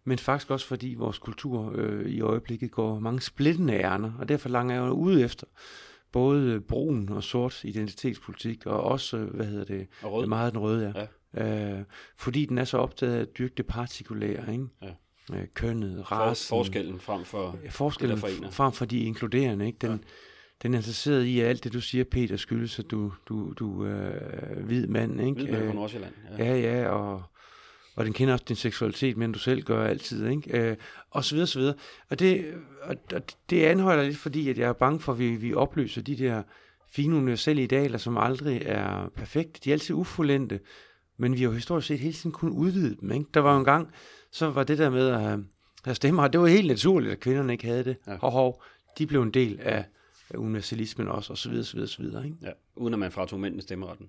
men 0.03 0.19
faktisk 0.19 0.51
også 0.51 0.67
fordi 0.67 0.95
vores 0.97 1.17
kultur 1.17 1.71
øh, 1.75 2.09
i 2.09 2.21
øjeblikket 2.21 2.71
går 2.71 2.99
mange 2.99 3.21
splittende 3.21 3.73
ærner, 3.73 4.13
og 4.19 4.29
derfor 4.29 4.49
langer 4.49 4.75
jeg 4.75 4.81
jo 4.81 4.91
ude 4.91 5.23
efter 5.23 5.47
både 6.15 6.61
brun 6.61 7.09
og 7.09 7.23
sort 7.23 7.63
identitetspolitik, 7.63 8.65
og 8.65 8.83
også, 8.83 9.17
hvad 9.17 9.45
hedder 9.45 9.65
det, 9.65 9.87
og 10.03 10.11
rød. 10.13 10.27
meget 10.27 10.53
den 10.53 10.61
røde, 10.61 10.93
ja. 10.95 11.07
ja. 11.33 11.77
Øh, 11.77 11.83
fordi 12.17 12.45
den 12.45 12.57
er 12.57 12.63
så 12.63 12.77
optaget 12.77 13.15
af 13.15 13.21
at 13.21 13.37
dyrke 13.37 13.53
det 13.57 13.67
partikulære, 13.67 14.53
ikke? 14.53 14.65
Ja. 14.81 14.87
Øh, 15.33 15.47
kønnet, 15.53 16.11
rasen. 16.11 16.49
For, 16.49 16.57
forskellen 16.57 16.99
frem 16.99 17.25
for 17.25 17.57
forskellen 17.69 18.17
det, 18.17 18.53
frem 18.53 18.71
for 18.71 18.85
de 18.85 18.99
inkluderende, 18.99 19.65
ikke? 19.65 19.77
Den, 19.81 19.91
ja. 19.91 19.97
den 20.63 20.73
er 20.73 20.77
interesseret 20.77 21.23
i, 21.23 21.39
at 21.39 21.47
alt 21.47 21.63
det, 21.63 21.73
du 21.73 21.81
siger, 21.81 22.03
Peter, 22.03 22.37
skyldes, 22.37 22.79
at 22.79 22.91
du, 22.91 23.13
du, 23.29 23.53
du 23.59 23.83
er 23.83 24.11
øh, 24.57 24.65
hvid 24.65 24.87
mand, 24.87 25.21
ikke? 25.21 25.33
Hvid 25.33 25.51
mand 25.51 25.61
fra 25.63 25.69
øh, 25.69 25.75
Nordsjælland, 25.75 26.13
ja. 26.37 26.45
Ja, 26.45 26.57
ja, 26.59 26.89
og 26.89 27.23
og 27.95 28.05
den 28.05 28.13
kender 28.13 28.33
også 28.33 28.45
din 28.47 28.55
seksualitet, 28.55 29.17
men 29.17 29.31
du 29.31 29.39
selv 29.39 29.63
gør 29.63 29.87
altid, 29.87 30.27
ikke? 30.27 30.57
Øh, 30.57 30.77
og 31.11 31.23
så 31.23 31.35
videre, 31.35 31.47
så 31.47 31.59
videre. 31.59 31.75
Og 32.09 32.19
det, 32.19 32.53
og, 32.81 32.95
og 33.13 33.21
det 33.49 33.63
anholder 33.63 34.03
lidt, 34.03 34.17
fordi 34.17 34.49
at 34.49 34.57
jeg 34.57 34.69
er 34.69 34.73
bange 34.73 34.99
for, 34.99 35.11
at 35.11 35.19
vi, 35.19 35.35
vi 35.35 35.53
opløser 35.53 36.01
de 36.01 36.17
der 36.17 36.43
fine 36.91 37.15
universelle 37.15 37.63
idealer, 37.63 37.97
som 37.97 38.17
aldrig 38.17 38.61
er 38.65 39.09
perfekte. 39.15 39.59
De 39.63 39.69
er 39.69 39.73
altid 39.73 39.95
ufuldendte, 39.95 40.59
men 41.17 41.33
vi 41.33 41.37
har 41.37 41.45
jo 41.45 41.51
historisk 41.51 41.87
set 41.87 41.99
hele 41.99 42.13
tiden 42.13 42.31
kun 42.31 42.49
udvide 42.49 42.95
dem, 43.01 43.11
ikke? 43.11 43.25
Der 43.33 43.39
var 43.39 43.53
jo 43.53 43.59
en 43.59 43.65
gang, 43.65 43.91
så 44.31 44.49
var 44.49 44.63
det 44.63 44.77
der 44.77 44.89
med 44.89 45.07
at 45.07 45.21
have, 45.21 45.45
have 45.85 45.95
stemmer, 45.95 46.27
det 46.27 46.41
var 46.41 46.47
helt 46.47 46.67
naturligt, 46.67 47.11
at 47.11 47.19
kvinderne 47.19 47.53
ikke 47.53 47.65
havde 47.65 47.83
det. 47.83 47.97
Ja. 48.07 48.15
Hov, 48.15 48.31
hov, 48.31 48.63
de 48.97 49.07
blev 49.07 49.21
en 49.21 49.31
del 49.31 49.59
af, 49.61 49.85
af 50.29 50.37
universalismen 50.37 51.07
også, 51.07 51.33
og 51.33 51.37
så 51.37 51.49
videre, 51.49 51.65
så 51.65 51.73
videre, 51.73 51.89
så 51.89 52.01
videre, 52.01 52.25
ikke? 52.25 52.37
Ja, 52.41 52.51
uden 52.75 52.93
at 52.93 52.99
man 52.99 53.11
fratog 53.11 53.39
mændene 53.39 53.61
stemmeretten. 53.61 54.07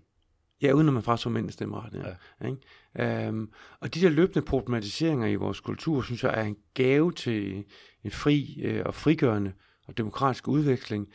Ja, 0.63 0.73
uden 0.73 0.89
at 0.89 0.95
man 0.95 1.03
fratog 1.03 1.33
mændene 1.33 1.53
stemmeretten, 1.53 2.03
ja. 2.03 2.55
ja. 2.99 3.29
Um, 3.29 3.51
og 3.81 3.95
de 3.95 4.01
der 4.01 4.09
løbende 4.09 4.43
problematiseringer 4.43 5.27
i 5.27 5.35
vores 5.35 5.61
kultur, 5.61 6.03
synes 6.03 6.25
jeg 6.25 6.35
er 6.35 6.43
en 6.43 6.57
gave 6.75 7.13
til 7.13 7.65
en 8.05 8.11
fri 8.11 8.61
øh, 8.63 8.83
og 8.87 8.95
frigørende 8.95 9.53
og 9.89 9.97
demokratisk 9.97 10.49
udveksling. 10.49 11.09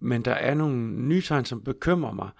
Men 0.00 0.22
der 0.22 0.32
er 0.32 0.54
nogle 0.54 0.76
nye 1.08 1.22
tegn, 1.22 1.44
som 1.44 1.62
bekymrer 1.64 2.12
mig, 2.12 2.30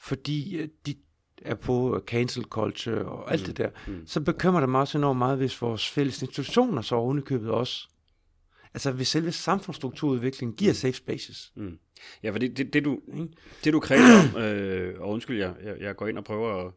fordi 0.00 0.56
øh, 0.56 0.68
de 0.86 0.94
er 1.42 1.54
på 1.54 2.02
cancel 2.06 2.44
culture 2.44 3.04
og 3.04 3.32
alt 3.32 3.40
mm. 3.40 3.46
det 3.46 3.58
der, 3.58 3.70
mm. 3.86 4.06
så 4.06 4.20
bekymrer 4.20 4.60
det 4.60 4.68
mig 4.68 4.80
også 4.80 4.98
enormt 4.98 5.18
meget, 5.18 5.38
hvis 5.38 5.62
vores 5.62 5.90
fælles 5.90 6.22
institutioner 6.22 6.82
så 6.82 6.94
ovenikøbet 6.94 7.50
også 7.50 7.88
altså 8.76 8.92
hvis 8.92 9.08
selve 9.08 9.32
samfundsstrukturudviklingen 9.32 10.56
giver 10.56 10.72
safe 10.72 10.92
spaces. 10.92 11.52
Mm. 11.56 11.78
Ja, 12.22 12.30
for 12.30 12.38
det, 12.38 12.56
det, 12.56 12.72
det, 12.72 12.84
du, 12.84 13.00
det 13.64 13.72
du 13.72 13.80
kræver 13.80 14.34
om, 14.34 14.42
øh, 14.42 15.00
og 15.00 15.08
undskyld, 15.08 15.38
jeg, 15.38 15.54
jeg, 15.64 15.76
jeg 15.80 15.96
går 15.96 16.06
ind 16.06 16.18
og 16.18 16.24
prøver 16.24 16.66
at, 16.66 16.72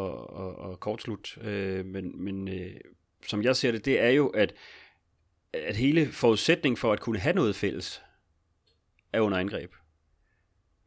at, 0.00 0.66
at, 0.66 0.72
at 0.72 0.80
kortslutte, 0.80 1.40
øh, 1.40 1.86
men, 1.86 2.24
men 2.24 2.48
øh, 2.48 2.70
som 3.26 3.42
jeg 3.42 3.56
ser 3.56 3.72
det, 3.72 3.84
det 3.84 4.00
er 4.00 4.10
jo, 4.10 4.26
at, 4.26 4.54
at 5.52 5.76
hele 5.76 6.06
forudsætningen 6.06 6.76
for 6.76 6.92
at 6.92 7.00
kunne 7.00 7.18
have 7.18 7.34
noget 7.34 7.56
fælles, 7.56 8.02
er 9.12 9.20
under 9.20 9.38
angreb. 9.38 9.72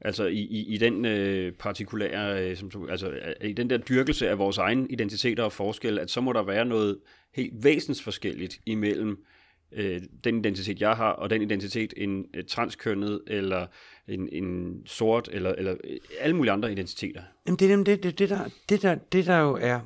Altså 0.01 0.25
i, 0.25 0.39
i, 0.39 0.73
i 0.73 0.77
den 0.77 1.05
øh, 1.05 1.53
partikulære, 1.53 2.49
øh, 2.49 2.57
som 2.57 2.71
du, 2.71 2.87
altså 2.87 3.19
i 3.43 3.53
den 3.53 3.69
der 3.69 3.77
dyrkelse 3.77 4.29
af 4.29 4.37
vores 4.37 4.57
egen 4.57 4.89
identiteter 4.89 5.43
og 5.43 5.51
forskel, 5.51 5.99
at 5.99 6.11
så 6.11 6.21
må 6.21 6.33
der 6.33 6.43
være 6.43 6.65
noget 6.65 6.99
helt 7.33 7.63
væsensforskelligt 7.63 8.59
imellem 8.65 9.25
øh, 9.71 10.01
den 10.23 10.37
identitet, 10.37 10.81
jeg 10.81 10.95
har, 10.95 11.11
og 11.11 11.29
den 11.29 11.41
identitet, 11.41 11.93
en 11.97 12.25
øh, 12.33 12.43
transkønnet, 12.43 13.21
eller 13.27 13.67
en, 14.07 14.29
en 14.31 14.81
sort, 14.85 15.29
eller, 15.31 15.51
eller 15.51 15.75
øh, 15.83 15.97
alle 16.19 16.35
mulige 16.35 16.51
andre 16.51 16.71
identiteter. 16.71 17.23
Jamen 17.47 17.59
det 17.59 17.71
er 17.71 17.83
det, 17.83 18.03
det, 18.03 18.19
det, 18.19 18.29
der, 18.29 18.49
det, 18.69 18.81
der, 18.81 18.95
det 18.95 19.25
der 19.25 19.37
jo 19.37 19.57
er, 19.61 19.79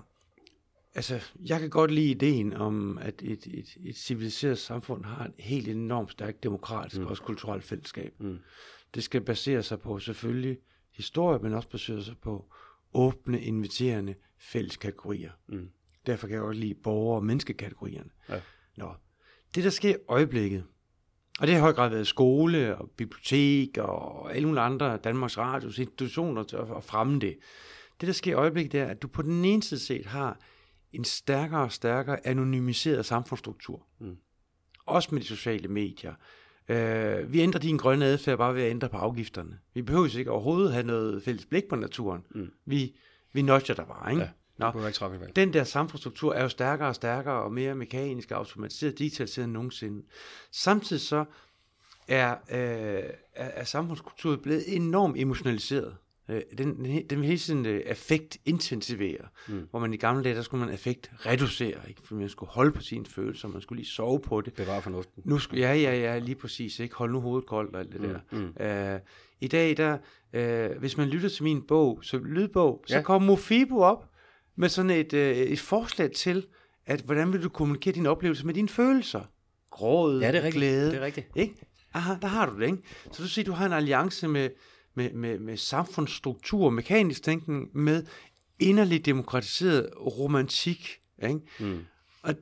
altså 0.96 1.20
jeg 1.46 1.60
kan 1.60 1.70
godt 1.70 1.92
lide 1.92 2.12
ideen 2.12 2.54
om, 2.54 2.98
at 2.98 3.22
et, 3.22 3.48
et, 3.48 3.78
et 3.86 3.96
civiliseret 3.96 4.58
samfund 4.58 5.06
har 5.06 5.26
et 5.26 5.34
helt 5.40 5.68
enormt 5.68 6.12
stærkt 6.12 6.44
demokratisk 6.44 7.00
mm. 7.00 7.06
og 7.06 7.10
også 7.10 7.24
kulturelt 7.24 7.64
fællesskab. 7.64 8.14
Mm. 8.20 8.40
Det 8.96 9.04
skal 9.04 9.22
basere 9.22 9.64
sig 9.64 9.80
på 9.80 10.00
selvfølgelig 10.00 10.58
historie, 10.96 11.40
men 11.40 11.54
også 11.54 11.70
basere 11.70 12.04
sig 12.04 12.16
på 12.22 12.46
åbne, 12.94 13.42
inviterende 13.42 14.16
fælles 14.40 14.78
kategorier. 14.78 15.32
Mm. 15.48 15.70
Derfor 16.06 16.28
kan 16.28 16.36
jeg 16.36 16.44
også 16.44 16.60
lide 16.60 16.74
borger- 16.74 17.16
og 17.16 17.26
menneskekategorierne. 17.26 18.10
Ja. 18.30 18.42
Nå, 18.78 18.94
det, 19.56 19.64
der 19.64 19.70
sker 19.70 19.90
i 19.90 19.98
øjeblikket, 20.08 20.64
og 21.40 21.48
det 21.48 21.56
har 21.56 21.60
i 21.60 21.62
høj 21.62 21.74
grad 21.74 21.90
været 21.90 22.08
skole 22.08 22.78
og 22.78 22.90
bibliotek 22.98 23.78
og 23.78 24.36
alle 24.36 24.48
mulige 24.48 24.64
andre 24.64 24.98
Danmarks 24.98 25.38
Radios 25.38 25.78
institutioner 25.78 26.44
til 26.44 26.56
at 26.56 26.84
fremme 26.84 27.20
det. 27.20 27.38
Det, 28.02 28.08
der 28.08 28.14
sker 28.14 28.32
i 28.32 28.34
øjeblikket, 28.34 28.72
det 28.72 28.80
er, 28.80 28.86
at 28.86 29.02
du 29.02 29.08
på 29.08 29.22
den 29.22 29.46
ene 29.46 29.64
side 29.64 29.80
set 29.80 30.06
har 30.06 30.40
en 30.92 31.04
stærkere 31.04 31.62
og 31.62 31.72
stærkere 31.72 32.28
anonymiseret 32.28 33.06
samfundsstruktur. 33.06 33.88
Mm. 34.00 34.18
Også 34.86 35.10
med 35.12 35.22
de 35.22 35.28
sociale 35.28 35.68
medier. 35.68 36.14
Uh, 36.70 37.34
vi 37.34 37.40
ændrer 37.40 37.60
din 37.60 37.78
grønne 37.78 38.06
adfærd 38.06 38.38
bare 38.38 38.56
ved 38.56 38.64
at 38.64 38.70
ændre 38.70 38.90
på 38.90 38.98
afgifterne. 38.98 39.60
Vi 39.74 39.82
behøver 39.82 40.18
ikke 40.18 40.32
overhovedet 40.32 40.74
have 40.74 40.86
noget 40.86 41.24
fælles 41.24 41.46
blik 41.46 41.64
på 41.70 41.76
naturen. 41.76 42.22
Mm. 42.36 42.52
Vi, 42.66 42.96
vi 43.34 43.42
notcher 43.42 43.76
der 43.76 43.86
bare, 43.86 44.12
ikke? 44.12 44.24
Ja. 44.24 44.30
Nå, 44.58 44.72
den 45.36 45.54
der 45.54 45.64
samfundsstruktur 45.64 46.34
er 46.34 46.42
jo 46.44 46.50
stærkere 46.50 46.88
og 46.88 46.96
stærkere 46.96 47.34
og 47.44 47.52
mere 47.52 47.76
mekanisk 47.76 48.32
og 48.32 48.38
automatiseret, 48.38 49.00
digitaliseret 49.00 49.46
end 49.46 49.54
nogensinde. 49.54 50.04
Samtidig 50.52 51.02
så 51.02 51.26
er, 52.08 52.32
øh, 52.32 53.04
er, 53.34 53.50
er 53.50 53.64
samfundskulturen 53.64 54.40
blevet 54.40 54.76
enormt 54.76 55.18
emotionaliseret. 55.20 55.96
Øh, 56.30 56.42
den, 56.58 56.86
den, 56.86 57.08
den 57.10 57.20
vil 57.20 57.26
hele 57.28 57.40
tiden 57.40 57.66
øh, 57.66 57.82
affekt 57.86 58.38
intensivere, 58.46 59.28
mm. 59.48 59.68
hvor 59.70 59.80
man 59.80 59.94
i 59.94 59.98
gamle 59.98 60.24
dage, 60.24 60.36
der 60.36 60.42
skulle 60.42 60.66
man 60.66 60.74
affekt 60.74 61.12
reducere, 61.26 61.80
ikke? 61.88 62.02
fordi 62.04 62.20
man 62.20 62.30
skulle 62.30 62.52
holde 62.52 62.72
på 62.72 62.82
sine 62.82 63.06
følelser, 63.06 63.48
man 63.48 63.62
skulle 63.62 63.80
lige 63.80 63.90
sove 63.90 64.20
på 64.20 64.42
det. 64.42 64.54
Bevare 64.54 64.82
fornuften. 64.82 65.24
Nu 65.26 65.40
skal, 65.40 65.60
ja, 65.60 65.74
ja, 65.74 65.96
ja, 65.96 66.18
lige 66.20 66.36
præcis, 66.36 66.80
ikke? 66.80 66.96
Hold 66.96 67.12
nu 67.12 67.20
hovedet 67.22 67.48
koldt 67.48 67.76
og 67.76 67.80
alt 67.80 67.94
det 67.94 68.02
der. 68.02 68.20
Mm. 68.32 68.66
Øh, 68.66 69.00
I 69.42 69.48
dag, 69.48 69.78
der, 69.78 69.98
øh, 70.34 70.80
hvis 70.80 70.98
man 70.98 71.08
lytter 71.08 71.30
til 71.30 71.44
min 71.44 71.62
bog, 71.62 72.00
så 72.02 72.18
lydbog, 72.18 72.84
så 72.88 72.96
Ja. 72.96 73.02
kommer 73.02 73.28
Mofibo 73.28 73.80
op 73.80 74.10
med 74.56 74.70
sådan 74.70 74.92
et, 74.92 75.14
øh, 75.14 75.38
et 75.38 75.60
forslag 75.60 76.12
til, 76.12 76.46
at 76.86 77.02
hvordan 77.02 77.34
vil 77.34 77.44
du 77.44 77.50
kommunikere 77.50 77.94
dine 77.94 78.10
oplevelser 78.10 78.46
med 78.46 78.54
dine 78.54 78.70
følelser? 78.70 79.22
Gråd, 79.70 80.20
Ja, 80.22 80.28
det 80.28 80.36
er 80.36 80.44
rigtigt. 80.44 80.54
glæde. 80.54 80.92
Det 80.92 80.98
er 80.98 81.02
rigtigt. 81.02 81.28
Ikke? 81.36 81.56
Aha, 81.94 82.14
der 82.22 82.28
har 82.28 82.50
du 82.50 82.60
det, 82.60 82.66
ikke? 82.66 82.78
Så 83.12 83.24
du 83.24 83.28
siger, 83.28 83.46
du 83.46 83.52
har 83.52 83.66
en 83.66 83.74
alliance 83.74 84.28
med, 84.28 84.50
med, 84.96 85.14
med, 85.14 85.40
med 85.40 85.58
samfundsstruktur, 85.58 86.70
mekanisk 86.70 87.24
tænkning, 87.24 87.78
med 87.78 88.06
inderligt 88.60 89.06
demokratiseret 89.06 89.90
romantik, 89.98 91.00
ikke? 91.24 91.40
Mm. 91.60 91.80
Og 92.24 92.36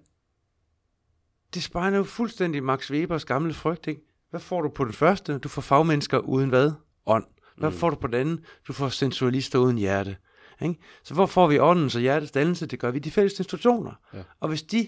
det 1.54 1.64
spejler 1.64 1.98
jo 1.98 2.04
fuldstændig 2.04 2.64
Max 2.64 2.92
Webers 2.92 3.26
gamle 3.26 3.54
frygt, 3.54 3.88
ikke? 3.88 4.02
Hvad 4.30 4.40
får 4.40 4.62
du 4.62 4.70
på 4.70 4.86
den 4.86 4.94
første? 4.94 5.38
Du 5.38 5.50
får 5.50 5.62
fagmennesker 5.62 6.18
uden 6.18 6.50
hvad? 6.50 6.72
Ånd. 7.06 7.26
Hvad 7.58 7.70
mm. 7.70 7.76
får 7.76 7.90
du 7.90 7.96
på 7.96 8.08
den 8.08 8.16
anden? 8.16 8.46
Du 8.68 8.74
får 8.74 8.90
sensualister 8.90 9.60
uden 9.60 9.78
hjerte. 9.78 10.18
Ikke? 10.62 10.80
Så 11.04 11.14
hvor 11.14 11.26
får 11.26 11.48
vi 11.48 11.60
åndens 11.60 11.96
og 11.96 12.02
hjertets 12.02 12.32
dannelse? 12.32 12.66
Det 12.66 12.80
gør 12.80 12.92
vi 12.92 12.98
i 12.98 13.02
de 13.02 13.12
fælles 13.12 13.40
institutioner. 13.40 13.94
Ja. 14.14 14.24
Og 14.40 14.50
hvis 14.50 14.64
de 14.64 14.88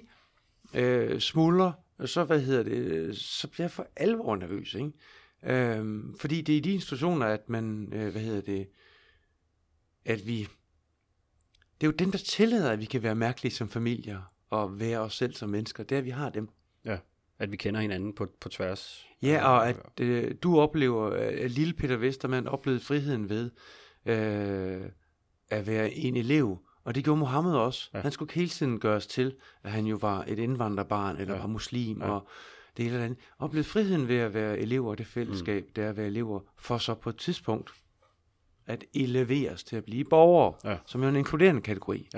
øh, 0.74 1.20
smuldrer, 1.20 1.72
så 2.06 2.24
hvad 2.24 2.42
hedder 2.42 2.64
det, 2.64 3.18
så 3.18 3.48
bliver 3.48 3.64
jeg 3.64 3.72
for 3.72 3.88
alvor 3.96 4.36
nervøs. 4.36 4.74
Ikke? 4.74 4.92
Øhm, 5.44 6.16
fordi 6.20 6.42
det 6.42 6.54
er 6.54 6.58
i 6.58 6.62
de 6.62 6.74
institutioner, 6.74 7.26
at 7.26 7.50
man, 7.50 7.94
øh, 7.94 8.12
hvad 8.12 8.22
hedder 8.22 8.42
det, 8.42 8.68
at 10.06 10.28
vi, 10.28 10.40
det 11.82 11.88
er 11.88 11.88
jo 11.88 11.92
dem, 11.92 12.12
der 12.12 12.18
tillader, 12.18 12.72
at 12.72 12.80
vi 12.80 12.86
kan 12.86 13.04
være 13.04 13.16
mærkelige 13.16 13.54
som 13.54 13.70
familier, 13.70 14.22
og 14.50 14.80
være 14.80 15.00
os 15.00 15.16
selv 15.16 15.34
som 15.34 15.50
mennesker. 15.50 15.84
Det 15.84 15.96
er, 15.96 16.00
at 16.00 16.06
vi 16.06 16.10
har 16.10 16.30
dem. 16.30 16.50
Ja, 16.86 16.98
at 17.40 17.52
vi 17.52 17.58
kender 17.58 17.82
hinanden 17.82 18.14
på, 18.14 18.28
på 18.40 18.50
tværs. 18.50 19.06
Ja, 19.22 19.48
og 19.48 19.70
at 19.70 20.00
øh, 20.00 20.36
du 20.44 20.60
oplever, 20.60 21.10
at 21.10 21.52
lille 21.52 21.74
Peter 21.74 21.96
Vestermann 21.96 22.48
oplevede 22.48 22.80
friheden 22.80 23.30
ved 23.30 23.52
øh, 24.06 24.82
at 25.54 25.68
være 25.68 25.94
en 25.94 26.16
elev. 26.16 26.58
Og 26.86 26.96
det 26.96 27.04
gjorde 27.04 27.20
Mohammed 27.20 27.54
også. 27.54 27.90
Ja. 27.94 27.98
Ja. 27.98 28.02
Han 28.04 28.12
skulle 28.12 28.28
ikke 28.28 28.40
hele 28.40 28.50
tiden 28.50 28.80
gøres 28.80 29.08
til, 29.08 29.36
at 29.64 29.72
han 29.72 29.86
jo 29.86 29.98
var 30.02 30.24
et 30.28 30.40
indvandrerbarn, 30.40 31.16
eller 31.18 31.34
Ja. 31.34 31.36
ja. 31.36 31.40
var 31.42 31.48
muslim, 31.48 31.98
Ja. 32.02 32.06
ja. 32.06 32.12
og 32.12 32.28
det 32.78 32.86
eller 32.86 33.04
andet. 33.04 33.20
Oplevede 33.40 33.68
friheden 33.68 34.08
ved 34.08 34.18
at 34.18 34.34
være 34.34 34.60
elever 34.60 34.92
af 34.92 34.98
det 34.98 35.08
fællesskab, 35.08 35.64
mm. 35.64 35.70
det 35.76 35.84
er 35.84 35.90
at 35.90 35.98
være 35.98 36.08
elever, 36.08 36.40
for 36.60 36.78
så 36.78 36.94
på 36.94 37.10
et 37.10 37.18
tidspunkt 37.18 37.72
at 38.68 38.84
eleveres 38.94 39.64
til 39.64 39.76
at 39.76 39.84
blive 39.84 40.04
borgere, 40.10 40.54
Ja. 40.72 40.78
som 40.86 41.04
er 41.04 41.10
en 41.10 41.16
inkluderende 41.16 41.62
kategori. 41.62 42.10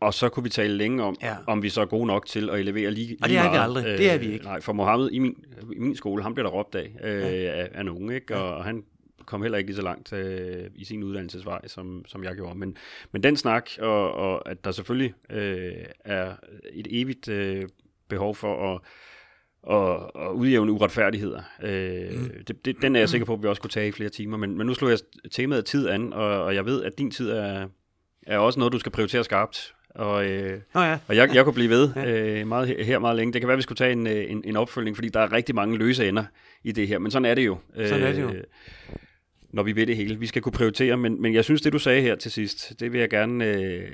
Og 0.00 0.14
så 0.14 0.28
kunne 0.28 0.42
vi 0.42 0.48
tale 0.50 0.74
længe 0.76 1.02
om, 1.02 1.16
Ja. 1.22 1.36
om 1.46 1.62
vi 1.62 1.68
så 1.68 1.80
er 1.80 1.84
gode 1.86 2.06
nok 2.06 2.26
til 2.26 2.50
at 2.50 2.60
elevere 2.60 2.90
lige, 2.90 3.06
lige 3.06 3.18
Og 3.22 3.28
det 3.28 3.36
er 3.38 3.42
vi 3.42 3.48
meget. 3.48 3.62
aldrig. 3.62 3.84
Det 3.84 4.10
er 4.10 4.18
vi 4.18 4.32
ikke. 4.32 4.44
Nej, 4.44 4.60
for 4.60 4.72
Mohammed 4.72 5.10
i 5.10 5.18
min, 5.18 5.44
i 5.76 5.78
min 5.78 5.96
skole, 5.96 6.22
ham 6.22 6.34
blev 6.34 6.44
der 6.44 6.50
råbt 6.50 6.74
af, 6.74 6.96
øh, 7.04 7.20
Ja. 7.22 7.28
af, 7.62 7.68
af 7.74 7.84
nogen, 7.84 8.10
ikke? 8.12 8.36
Og, 8.36 8.54
og 8.56 8.64
han 8.64 8.84
kom 9.28 9.42
heller 9.42 9.58
ikke 9.58 9.68
lige 9.68 9.76
så 9.76 9.82
langt 9.82 10.12
øh, 10.12 10.64
i 10.74 10.84
sin 10.84 11.02
uddannelsesvej, 11.02 11.68
som, 11.68 12.04
som 12.06 12.24
jeg 12.24 12.34
gjorde. 12.34 12.58
Men, 12.58 12.76
men 13.12 13.22
den 13.22 13.36
snak, 13.36 13.70
og, 13.78 14.12
og 14.12 14.50
at 14.50 14.64
der 14.64 14.70
selvfølgelig 14.70 15.14
øh, 15.30 15.72
er 16.04 16.32
et 16.72 16.86
evigt 16.90 17.28
øh, 17.28 17.64
behov 18.08 18.34
for 18.34 18.74
at, 18.74 18.80
og, 19.62 20.16
og 20.16 20.36
udjævne 20.36 20.72
uretfærdigheder. 20.72 21.42
Øh, 21.62 22.12
mm. 22.12 22.30
det, 22.46 22.64
det, 22.64 22.76
den 22.82 22.96
er 22.96 23.00
jeg 23.00 23.08
sikker 23.08 23.24
på, 23.24 23.34
at 23.34 23.42
vi 23.42 23.48
også 23.48 23.62
kunne 23.62 23.70
tage 23.70 23.88
i 23.88 23.92
flere 23.92 24.10
timer. 24.10 24.36
Men, 24.36 24.58
men 24.58 24.66
nu 24.66 24.74
slår 24.74 24.88
jeg 24.88 24.98
temaet 25.30 25.64
tid 25.64 25.88
an, 25.88 26.12
og, 26.12 26.44
og 26.44 26.54
jeg 26.54 26.64
ved, 26.66 26.82
at 26.84 26.98
din 26.98 27.10
tid 27.10 27.30
er, 27.30 27.68
er 28.26 28.38
også 28.38 28.58
noget, 28.58 28.72
du 28.72 28.78
skal 28.78 28.92
prioritere 28.92 29.24
skarpt. 29.24 29.74
Og, 29.90 30.26
øh, 30.26 30.60
Nå 30.74 30.80
ja, 30.80 30.98
og 31.08 31.16
jeg, 31.16 31.34
jeg 31.34 31.44
kunne 31.44 31.54
blive 31.54 31.70
ved 31.70 31.90
øh, 32.06 32.46
meget, 32.48 32.68
her- 32.68 32.84
her 32.84 32.98
meget 32.98 33.16
længe. 33.16 33.32
Det 33.32 33.40
kan 33.40 33.48
være, 33.48 33.54
at 33.54 33.58
vi 33.58 33.62
skulle 33.62 33.76
tage 33.76 33.92
en, 33.92 34.06
øh, 34.06 34.30
en, 34.30 34.42
en 34.44 34.56
opfølgning, 34.56 34.96
fordi 34.96 35.08
der 35.08 35.20
er 35.20 35.32
rigtig 35.32 35.54
mange 35.54 35.78
løse 35.78 36.08
ender 36.08 36.24
i 36.64 36.72
det 36.72 36.88
her. 36.88 36.98
Men 36.98 37.10
sådan 37.10 37.24
er 37.24 37.34
det 37.34 37.46
jo. 37.46 37.58
Sådan 37.86 38.02
er 38.02 38.12
det 38.12 38.22
jo. 38.22 38.28
Øh, 38.28 38.44
Når 39.50 39.62
vi 39.62 39.76
ved 39.76 39.86
det 39.86 39.96
hele. 39.96 40.18
Vi 40.18 40.26
skal 40.26 40.42
kunne 40.42 40.52
prioritere, 40.52 40.96
men, 40.96 41.22
men 41.22 41.34
jeg 41.34 41.44
synes, 41.44 41.62
det 41.62 41.72
du 41.72 41.78
sagde 41.78 42.02
her 42.02 42.14
til 42.14 42.30
sidst, 42.30 42.80
det 42.80 42.92
vil 42.92 43.00
jeg 43.00 43.10
gerne 43.10 43.44
øh, 43.44 43.92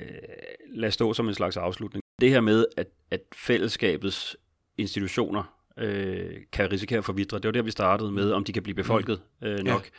lade 0.69 0.91
stå 0.91 1.13
som 1.13 1.27
en 1.27 1.33
slags 1.33 1.57
afslutning. 1.57 2.01
Det 2.21 2.29
her 2.29 2.41
med, 2.41 2.65
at, 2.77 2.87
at 3.11 3.21
fællesskabets 3.35 4.37
institutioner 4.77 5.55
øh, 5.79 6.31
kan 6.51 6.71
risikere 6.71 6.97
at 6.97 7.05
forvidre, 7.05 7.37
det 7.37 7.45
var 7.45 7.51
der, 7.51 7.61
vi 7.61 7.71
startede 7.71 8.11
med, 8.11 8.31
om 8.31 8.43
de 8.43 8.53
kan 8.53 8.63
blive 8.63 8.75
befolket 8.75 9.21
øh, 9.43 9.59
nok. 9.59 9.83
Ja. 9.83 9.89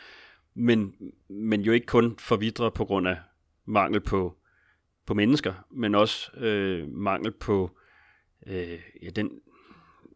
Men, 0.54 0.92
men 1.30 1.60
jo 1.60 1.72
ikke 1.72 1.86
kun 1.86 2.16
forvidre 2.18 2.70
på 2.70 2.84
grund 2.84 3.08
af 3.08 3.16
mangel 3.66 4.00
på, 4.00 4.36
på 5.06 5.14
mennesker, 5.14 5.54
men 5.70 5.94
også 5.94 6.30
øh, 6.36 6.88
mangel 6.88 7.32
på 7.32 7.70
øh, 8.46 8.78
ja, 9.02 9.10
den 9.16 9.30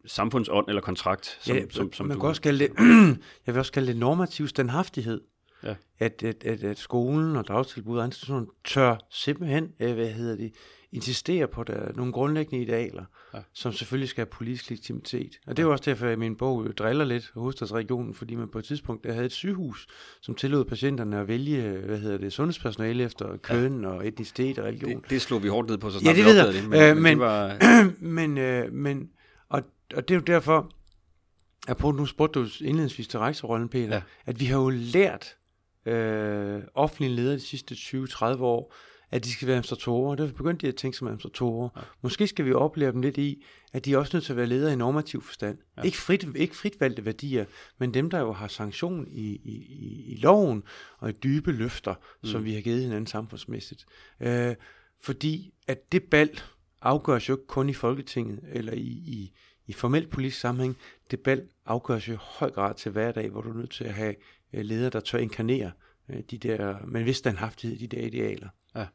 samfundsånd 0.05 0.67
eller 0.67 0.81
kontrakt, 0.81 1.37
som, 1.41 1.55
ja, 1.57 1.63
som, 1.69 1.93
som 1.93 2.07
man 2.07 2.17
du... 2.17 2.21
kan 2.21 2.29
også 2.29 2.41
kalde 2.41 2.59
det, 2.59 2.71
jeg 3.45 3.53
vil 3.53 3.57
også 3.57 3.71
kalde 3.71 3.87
det 3.87 3.97
normativ 3.97 4.47
standhaftighed. 4.47 5.21
Ja. 5.63 5.75
At, 5.99 6.23
at, 6.23 6.43
at, 6.45 6.63
at 6.63 6.77
skolen 6.79 7.35
og 7.35 7.47
dagtilbud 7.47 7.97
og 7.97 8.05
institutioner 8.05 8.45
tør 8.65 8.95
simpelthen, 9.11 9.69
øh, 9.79 9.93
hvad 9.93 10.09
hedder 10.11 10.35
det, 10.35 10.53
insistere 10.93 11.47
på 11.47 11.63
der, 11.63 11.93
nogle 11.95 12.11
grundlæggende 12.11 12.63
idealer, 12.65 13.03
Ja. 13.33 13.37
ja. 13.37 13.43
som 13.53 13.71
selvfølgelig 13.73 14.09
skal 14.09 14.21
have 14.21 14.29
politisk 14.31 14.69
legitimitet. 14.69 15.31
Og 15.47 15.57
det 15.57 15.63
er 15.63 15.67
jo 15.67 15.71
også 15.71 15.83
derfor, 15.85 16.07
at 16.07 16.19
min 16.19 16.35
bog 16.35 16.67
driller 16.77 17.05
lidt 17.05 17.31
hovedstadsregionen, 17.33 18.13
fordi 18.13 18.35
man 18.35 18.47
på 18.47 18.59
et 18.59 18.65
tidspunkt 18.65 19.03
der 19.03 19.13
havde 19.13 19.25
et 19.25 19.31
sygehus, 19.31 19.87
som 20.21 20.35
tillod 20.35 20.65
patienterne 20.65 21.19
at 21.19 21.27
vælge, 21.27 21.71
hvad 21.71 21.97
hedder 21.99 22.17
det, 22.17 22.33
sundhedspersonale 22.33 23.03
efter 23.03 23.37
køn 23.37 23.81
ja. 23.81 23.87
og 23.89 24.07
etnicitet 24.07 24.59
og 24.59 24.65
religion. 24.65 25.01
det, 25.01 25.09
det 25.09 25.21
slog 25.21 25.43
vi 25.43 25.47
hårdt 25.47 25.69
ned 25.69 25.77
på, 25.77 25.89
så 25.89 25.97
Ja, 25.97 26.01
snart 26.01 26.15
det 26.15 26.25
vi 26.25 26.29
opdagede 26.29 26.53
det. 26.53 26.69
Men, 26.69 26.81
Øh, 26.81 26.95
men, 26.95 27.03
men- 27.03 27.11
det 27.19 27.25
var, 27.27 27.57
men, 28.17 28.37
øh, 28.37 28.73
men 28.73 29.09
og, 29.49 29.61
og 29.95 30.07
det 30.07 30.13
er 30.13 30.19
jo 30.19 30.23
derfor, 30.27 30.71
at 31.67 31.77
på 31.77 31.91
nu 31.91 32.05
spurgte 32.05 32.39
du 32.39 32.45
indledningsvis 32.61 33.07
til 33.07 33.19
rektorrollen, 33.19 33.69
Peter, 33.69 33.87
Ja. 33.87 33.93
ja. 33.95 34.01
at 34.25 34.39
vi 34.39 34.45
har 34.45 34.59
jo 34.61 34.69
lært 34.69 35.35
øh, 35.85 36.61
offentlige 36.73 37.15
ledere 37.15 37.35
de 37.35 37.39
sidste 37.39 37.75
20-30 37.75 38.41
år, 38.41 38.73
at 39.11 39.23
de 39.23 39.31
skal 39.31 39.47
være 39.47 39.55
administratorer. 39.55 40.15
Derfor 40.15 40.33
begyndte 40.33 40.65
de 40.65 40.71
at 40.71 40.75
tænke 40.75 40.97
som 40.97 41.07
administratorer. 41.07 41.69
Ja. 41.75 41.81
Måske 42.01 42.27
skal 42.27 42.45
vi 42.45 42.53
opleve 42.53 42.91
dem 42.91 43.01
lidt 43.01 43.17
i, 43.17 43.43
at 43.73 43.85
de 43.85 43.93
er 43.93 43.97
også 43.97 44.17
nødt 44.17 44.25
til 44.25 44.33
at 44.33 44.37
være 44.37 44.45
ledere 44.45 44.73
i 44.73 44.75
normativ 44.75 45.21
forstand. 45.21 45.57
Ja. 45.77 45.81
Ikke, 45.81 45.97
frit, 45.97 46.25
ikke 46.35 46.55
fritvalgte 46.55 47.05
værdier, 47.05 47.45
men 47.77 47.93
dem, 47.93 48.09
der 48.09 48.19
jo 48.19 48.31
har 48.31 48.47
sanktion 48.47 49.07
i, 49.07 49.35
i, 49.43 49.55
i, 50.13 50.15
loven 50.15 50.63
og 50.99 51.09
i 51.09 51.13
dybe 51.13 51.51
løfter, 51.51 51.93
mm. 51.93 52.29
som 52.29 52.45
vi 52.45 52.53
har 52.53 52.61
givet 52.61 52.81
hinanden 52.81 53.07
samfundsmæssigt. 53.07 53.85
Øh, 54.19 54.55
fordi 55.01 55.53
at 55.67 55.91
det 55.91 56.03
bal 56.03 56.39
afgøres 56.81 57.29
jo 57.29 57.33
ikke 57.33 57.47
kun 57.47 57.69
i 57.69 57.73
Folketinget 57.73 58.39
eller 58.51 58.73
i, 58.73 58.87
i, 58.87 59.33
i 59.67 59.73
formelt 59.73 60.09
politisk 60.09 60.39
sammenhæng. 60.39 60.77
Det 61.11 61.19
bal 61.19 61.47
afgøres 61.65 62.07
jo 62.07 62.13
i 62.13 62.17
høj 62.19 62.51
grad 62.51 62.75
til 62.75 62.91
hverdag, 62.91 63.29
hvor 63.29 63.41
du 63.41 63.49
er 63.49 63.53
nødt 63.53 63.71
til 63.71 63.83
at 63.83 63.93
have 63.93 64.15
Øh, 64.53 64.65
leder, 64.65 64.89
der 64.89 64.99
tør 64.99 65.17
inkarnere 65.17 65.71
øh, 66.09 66.19
de 66.31 66.37
der, 66.37 66.75
men 66.85 67.03
hvis 67.03 67.21
den 67.21 67.37
haft 67.37 67.61
de 67.61 67.87
der 67.87 68.01
idealer. 68.01 68.47
Ja. 68.75 68.85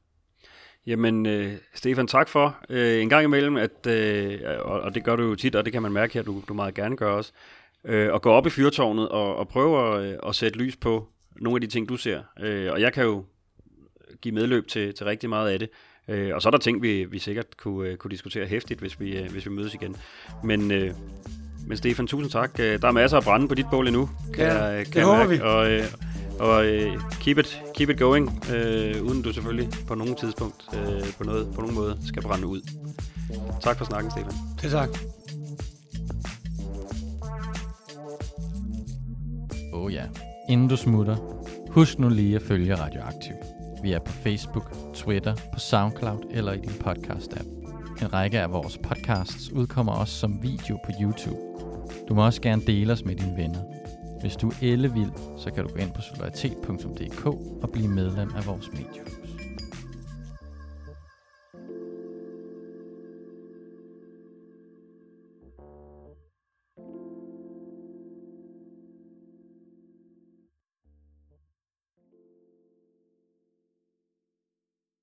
Jamen, 0.87 1.27
øh, 1.27 1.53
Stefan, 1.75 2.07
tak 2.07 2.29
for 2.29 2.59
øh, 2.71 3.03
en 3.03 3.09
gang 3.09 3.25
imellem, 3.25 3.57
at, 3.57 3.87
øh, 3.87 4.41
og, 4.45 4.81
og 4.81 4.95
det 4.95 5.05
gør 5.05 5.17
du 5.17 5.23
jo 5.23 5.35
tit, 5.35 5.55
og 5.55 5.65
det 5.65 5.73
kan 5.73 5.83
man 5.83 5.93
mærke 5.93 6.15
her, 6.15 6.23
du, 6.23 6.43
du 6.49 6.55
meget 6.55 6.75
gerne 6.75 6.97
gør 6.97 7.11
også, 7.11 7.33
øh, 7.85 8.15
at 8.15 8.23
gå 8.23 8.31
op 8.31 8.47
i 8.47 8.51
fyrtårnet 8.51 9.09
og, 9.09 9.37
og 9.37 9.49
prøve 9.49 9.97
at, 9.97 10.13
øh, 10.13 10.19
at 10.27 10.35
sætte 10.35 10.59
lys 10.59 10.77
på 10.77 11.09
nogle 11.37 11.57
af 11.57 11.61
de 11.61 11.67
ting, 11.67 11.89
du 11.89 11.97
ser. 11.97 12.23
Øh, 12.41 12.73
og 12.73 12.81
jeg 12.81 12.93
kan 12.93 13.05
jo 13.05 13.25
give 14.21 14.35
medløb 14.35 14.69
til, 14.69 14.95
til 14.95 15.07
rigtig 15.07 15.29
meget 15.29 15.51
af 15.51 15.59
det. 15.59 15.69
Øh, 16.09 16.35
og 16.35 16.43
så 16.43 16.49
er 16.49 16.51
der 16.51 16.59
ting, 16.59 16.83
vi, 16.83 17.05
vi 17.05 17.19
sikkert 17.19 17.57
kunne, 17.57 17.97
kunne 17.97 18.11
diskutere 18.11 18.47
hæftigt, 18.47 18.81
hvis 18.81 19.01
vi, 19.01 19.27
hvis 19.31 19.47
vi 19.47 19.51
mødes 19.51 19.75
igen. 19.75 19.97
Men, 20.45 20.71
øh, 20.71 20.95
men 21.67 21.77
Stefan, 21.77 22.07
tusind 22.07 22.31
tak. 22.31 22.51
Øh, 22.61 22.83
Der 22.83 22.89
er 22.89 22.93
masser 22.93 23.17
af 23.17 23.23
brænde 23.25 23.49
på 23.49 23.55
dit 23.55 23.67
bål 23.71 23.87
endnu, 23.87 24.09
kan 24.35 24.45
Ja, 24.45 24.65
jeg, 24.65 24.85
kan 24.87 24.95
det 24.95 25.03
håber 25.03 25.27
vi. 25.27 25.41
Og, 25.41 25.71
øh, 25.71 25.85
og 26.39 26.67
øh, 26.67 26.93
keep, 27.21 27.39
it, 27.39 27.63
keep 27.75 27.91
it 27.91 27.99
going, 27.99 28.45
øh, 28.55 29.03
uden 29.03 29.23
du 29.23 29.33
selvfølgelig 29.33 29.69
på 29.87 29.95
nogen 29.95 30.15
tidspunkt, 30.15 30.65
øh, 30.75 31.03
på, 31.19 31.25
noget, 31.25 31.49
på 31.55 31.61
nogen 31.61 31.75
måde, 31.75 31.99
skal 32.07 32.23
brænde 32.23 32.47
ud. 32.47 32.61
Tak 33.63 33.79
for 33.79 33.85
snakken, 33.85 34.11
Stefan. 34.11 34.33
Det 34.63 34.71
tak. 34.71 34.89
Oh 39.73 39.93
ja. 39.93 40.03
Inden 40.49 40.69
du 40.69 40.77
smutter, 40.77 41.17
husk 41.71 41.99
nu 41.99 42.09
lige 42.09 42.37
at 42.37 42.43
følge 42.43 42.75
Radioaktiv. 42.75 43.33
Vi 43.83 43.93
er 43.93 43.99
på 43.99 44.13
Facebook, 44.13 44.77
Twitter, 44.95 45.35
på 45.35 45.59
SoundCloud 45.59 46.19
eller 46.31 46.53
i 46.53 46.59
din 46.59 46.71
podcast-app. 46.71 47.56
En 48.03 48.13
række 48.13 48.41
af 48.41 48.53
vores 48.53 48.79
podcasts 48.79 49.53
udkommer 49.53 49.93
også 49.93 50.15
som 50.15 50.43
video 50.43 50.79
på 50.85 50.91
YouTube. 51.03 51.37
Du 52.09 52.15
må 52.15 52.25
også 52.25 52.41
gerne 52.41 52.63
dele 52.67 52.93
os 52.93 53.05
med 53.05 53.17
dine 53.17 53.37
venner. 53.37 53.61
Hvis 54.21 54.37
du 54.37 54.49
er 54.49 54.55
ellevild, 54.63 55.11
så 55.39 55.51
kan 55.51 55.65
du 55.65 55.71
gå 55.73 55.77
ind 55.77 55.93
på 55.93 56.01
solidaritet.dk 56.01 57.27
og 57.63 57.71
blive 57.73 57.89
medlem 57.89 58.31
af 58.37 58.47
vores 58.47 58.73
mediehus. 58.73 59.26